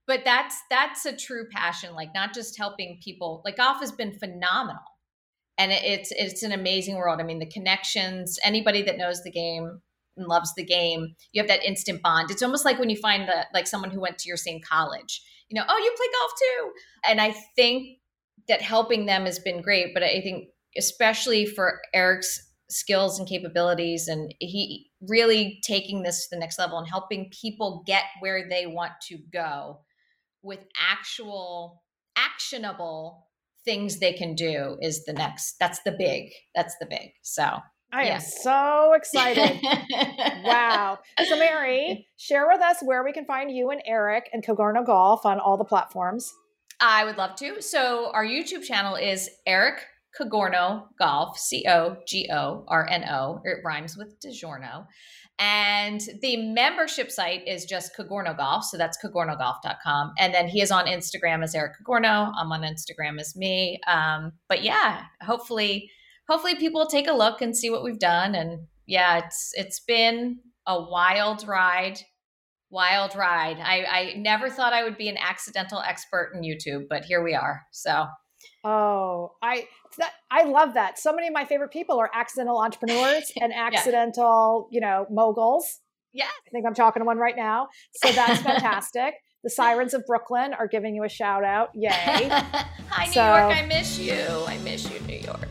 but 0.09 0.25
that's 0.25 0.57
that's 0.69 1.05
a 1.05 1.15
true 1.15 1.45
passion 1.53 1.93
like 1.93 2.09
not 2.13 2.33
just 2.33 2.57
helping 2.57 2.99
people 3.01 3.41
like 3.45 3.57
golf 3.57 3.79
has 3.79 3.91
been 3.91 4.11
phenomenal 4.11 4.81
and 5.57 5.71
it's 5.71 6.11
it's 6.11 6.43
an 6.43 6.51
amazing 6.51 6.95
world 6.95 7.21
i 7.21 7.23
mean 7.23 7.39
the 7.39 7.45
connections 7.45 8.37
anybody 8.43 8.81
that 8.81 8.97
knows 8.97 9.23
the 9.23 9.31
game 9.31 9.79
and 10.19 10.27
loves 10.27 10.53
the 10.55 10.63
game, 10.63 11.15
you 11.31 11.41
have 11.41 11.47
that 11.47 11.63
instant 11.63 12.01
bond. 12.03 12.29
It's 12.29 12.43
almost 12.43 12.65
like 12.65 12.77
when 12.77 12.89
you 12.89 12.97
find 12.97 13.27
that 13.27 13.47
like 13.53 13.65
someone 13.65 13.89
who 13.89 14.01
went 14.01 14.19
to 14.19 14.27
your 14.27 14.37
same 14.37 14.59
college. 14.61 15.23
You 15.49 15.59
know, 15.59 15.65
oh, 15.67 15.77
you 15.77 15.93
play 15.97 16.07
golf 16.19 16.31
too. 16.39 16.71
And 17.09 17.21
I 17.21 17.35
think 17.55 17.97
that 18.47 18.61
helping 18.61 19.05
them 19.05 19.25
has 19.25 19.39
been 19.39 19.61
great, 19.61 19.93
but 19.93 20.03
I 20.03 20.21
think 20.21 20.49
especially 20.77 21.45
for 21.45 21.79
Eric's 21.93 22.45
skills 22.69 23.17
and 23.17 23.27
capabilities 23.27 24.07
and 24.07 24.31
he 24.39 24.91
really 25.07 25.59
taking 25.63 26.03
this 26.03 26.27
to 26.27 26.35
the 26.35 26.39
next 26.39 26.59
level 26.59 26.77
and 26.77 26.87
helping 26.87 27.31
people 27.31 27.83
get 27.87 28.03
where 28.19 28.47
they 28.47 28.67
want 28.67 28.91
to 29.01 29.17
go 29.33 29.79
with 30.41 30.65
actual 30.79 31.83
actionable 32.15 33.27
things 33.65 33.99
they 33.99 34.13
can 34.13 34.35
do 34.35 34.77
is 34.81 35.05
the 35.05 35.13
next 35.13 35.55
that's 35.59 35.81
the 35.83 35.91
big 35.91 36.31
that's 36.55 36.75
the 36.79 36.85
big 36.85 37.11
so 37.21 37.59
I 37.91 38.03
yeah. 38.03 38.15
am 38.15 38.21
so 38.21 38.93
excited. 38.93 39.59
wow. 40.43 40.99
So, 41.27 41.39
Mary, 41.39 42.07
share 42.17 42.47
with 42.47 42.61
us 42.61 42.77
where 42.83 43.03
we 43.03 43.11
can 43.11 43.25
find 43.25 43.49
you 43.49 43.71
and 43.71 43.81
Eric 43.83 44.29
and 44.31 44.45
Cogorno 44.45 44.83
Golf 44.83 45.25
on 45.25 45.39
all 45.39 45.57
the 45.57 45.63
platforms. 45.63 46.31
I 46.79 47.03
would 47.03 47.17
love 47.17 47.35
to. 47.37 47.61
So, 47.63 48.11
our 48.13 48.23
YouTube 48.23 48.63
channel 48.63 48.95
is 48.95 49.27
Eric 49.47 49.81
Cogorno 50.15 50.87
Golf, 50.99 51.39
C 51.39 51.65
O 51.67 51.97
G 52.07 52.29
O 52.31 52.63
R 52.67 52.87
N 52.87 53.05
O. 53.09 53.41
It 53.43 53.57
rhymes 53.65 53.97
with 53.97 54.19
DiGiorno. 54.19 54.85
And 55.39 56.01
the 56.21 56.35
membership 56.35 57.09
site 57.09 57.47
is 57.47 57.63
just 57.63 57.95
Cogorno 57.95 58.33
Golf. 58.33 58.65
So 58.65 58.77
that's 58.77 58.97
cogornogolf.com. 59.03 60.11
And 60.17 60.33
then 60.33 60.49
he 60.49 60.61
is 60.61 60.69
on 60.69 60.85
Instagram 60.85 61.43
as 61.43 61.55
Eric 61.55 61.77
Cogorno. 61.77 62.31
I'm 62.37 62.51
on 62.51 62.61
Instagram 62.61 63.19
as 63.21 63.37
me. 63.37 63.79
Um, 63.87 64.33
but 64.49 64.63
yeah, 64.63 65.03
hopefully, 65.21 65.89
hopefully 66.27 66.55
people 66.55 66.87
take 66.87 67.07
a 67.07 67.13
look 67.13 67.41
and 67.41 67.55
see 67.55 67.69
what 67.69 67.83
we've 67.83 67.99
done. 67.99 68.35
And 68.35 68.67
yeah, 68.85 69.25
it's 69.25 69.51
it's 69.55 69.79
been 69.79 70.39
a 70.67 70.81
wild 70.81 71.47
ride. 71.47 71.99
Wild 72.69 73.15
ride. 73.15 73.57
I, 73.59 73.85
I 73.85 74.13
never 74.17 74.49
thought 74.49 74.73
I 74.73 74.83
would 74.83 74.97
be 74.97 75.09
an 75.09 75.17
accidental 75.17 75.79
expert 75.79 76.33
in 76.35 76.41
YouTube, 76.41 76.87
but 76.87 77.03
here 77.05 77.23
we 77.23 77.33
are. 77.33 77.63
So 77.71 78.05
Oh, 78.63 79.33
I 79.41 79.67
that 79.97 80.11
I 80.31 80.43
love 80.43 80.73
that. 80.73 80.99
So 80.99 81.13
many 81.13 81.27
of 81.27 81.33
my 81.33 81.45
favorite 81.45 81.71
people 81.71 81.99
are 81.99 82.09
accidental 82.13 82.59
entrepreneurs 82.59 83.31
and 83.41 83.53
accidental, 83.53 84.67
yeah. 84.71 84.75
you 84.75 84.81
know, 84.81 85.05
moguls. 85.09 85.79
Yeah. 86.11 86.25
I 86.25 86.49
think 86.51 86.65
I'm 86.65 86.73
talking 86.73 87.01
to 87.01 87.05
one 87.05 87.17
right 87.17 87.35
now. 87.35 87.67
So 88.03 88.11
that's 88.11 88.41
fantastic. 88.43 89.13
the 89.43 89.49
Sirens 89.49 89.93
of 89.93 90.05
Brooklyn 90.05 90.53
are 90.53 90.67
giving 90.67 90.95
you 90.95 91.03
a 91.03 91.09
shout 91.09 91.43
out. 91.43 91.69
Yay. 91.75 91.89
Hi, 91.91 93.05
New 93.05 93.13
York. 93.13 93.57
I 93.57 93.65
miss 93.67 93.99
you. 93.99 94.25
I 94.47 94.57
miss 94.59 94.91
you, 94.91 94.99
New 95.01 95.19
York. 95.19 95.47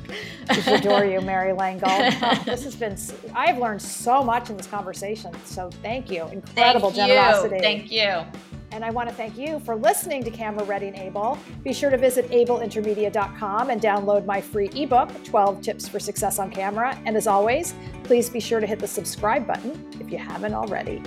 just 0.53 0.69
adore 0.69 1.05
you, 1.05 1.21
Mary 1.21 1.53
Langold. 1.53 2.19
Oh, 2.23 2.43
this 2.45 2.65
has 2.65 2.75
been, 2.75 2.97
I've 3.35 3.59
learned 3.59 3.81
so 3.81 4.23
much 4.23 4.51
in 4.51 4.57
this 4.57 4.67
conversation. 4.67 5.33
So 5.45 5.71
thank 5.83 6.11
you. 6.11 6.27
Incredible 6.27 6.91
thank 6.91 7.09
generosity. 7.09 7.57
You. 7.57 7.63
Thank 7.63 7.93
you. 7.93 8.58
And 8.71 8.85
I 8.85 8.91
want 8.91 9.09
to 9.09 9.15
thank 9.15 9.39
you 9.39 9.61
for 9.61 9.75
listening 9.75 10.23
to 10.25 10.31
Camera 10.31 10.65
Ready 10.65 10.89
and 10.89 10.97
Able. 10.97 11.39
Be 11.65 11.73
sure 11.73 11.91
to 11.91 11.97
visit 11.97 12.29
ableintermedia.com 12.31 13.71
and 13.71 13.81
download 13.81 14.27
my 14.27 14.41
free 14.41 14.71
ebook, 14.75 15.11
12 15.25 15.63
Tips 15.63 15.89
for 15.89 15.99
Success 15.99 16.39
on 16.39 16.51
Camera. 16.51 17.01
And 17.07 17.17
as 17.17 17.27
always, 17.27 17.75
please 18.05 18.29
be 18.29 18.41
sure 18.41 18.61
to 18.61 18.67
hit 18.67 18.79
the 18.79 18.89
subscribe 18.89 19.47
button 19.47 19.89
if 20.01 20.11
you 20.11 20.19
haven't 20.19 20.55
already. 20.55 21.03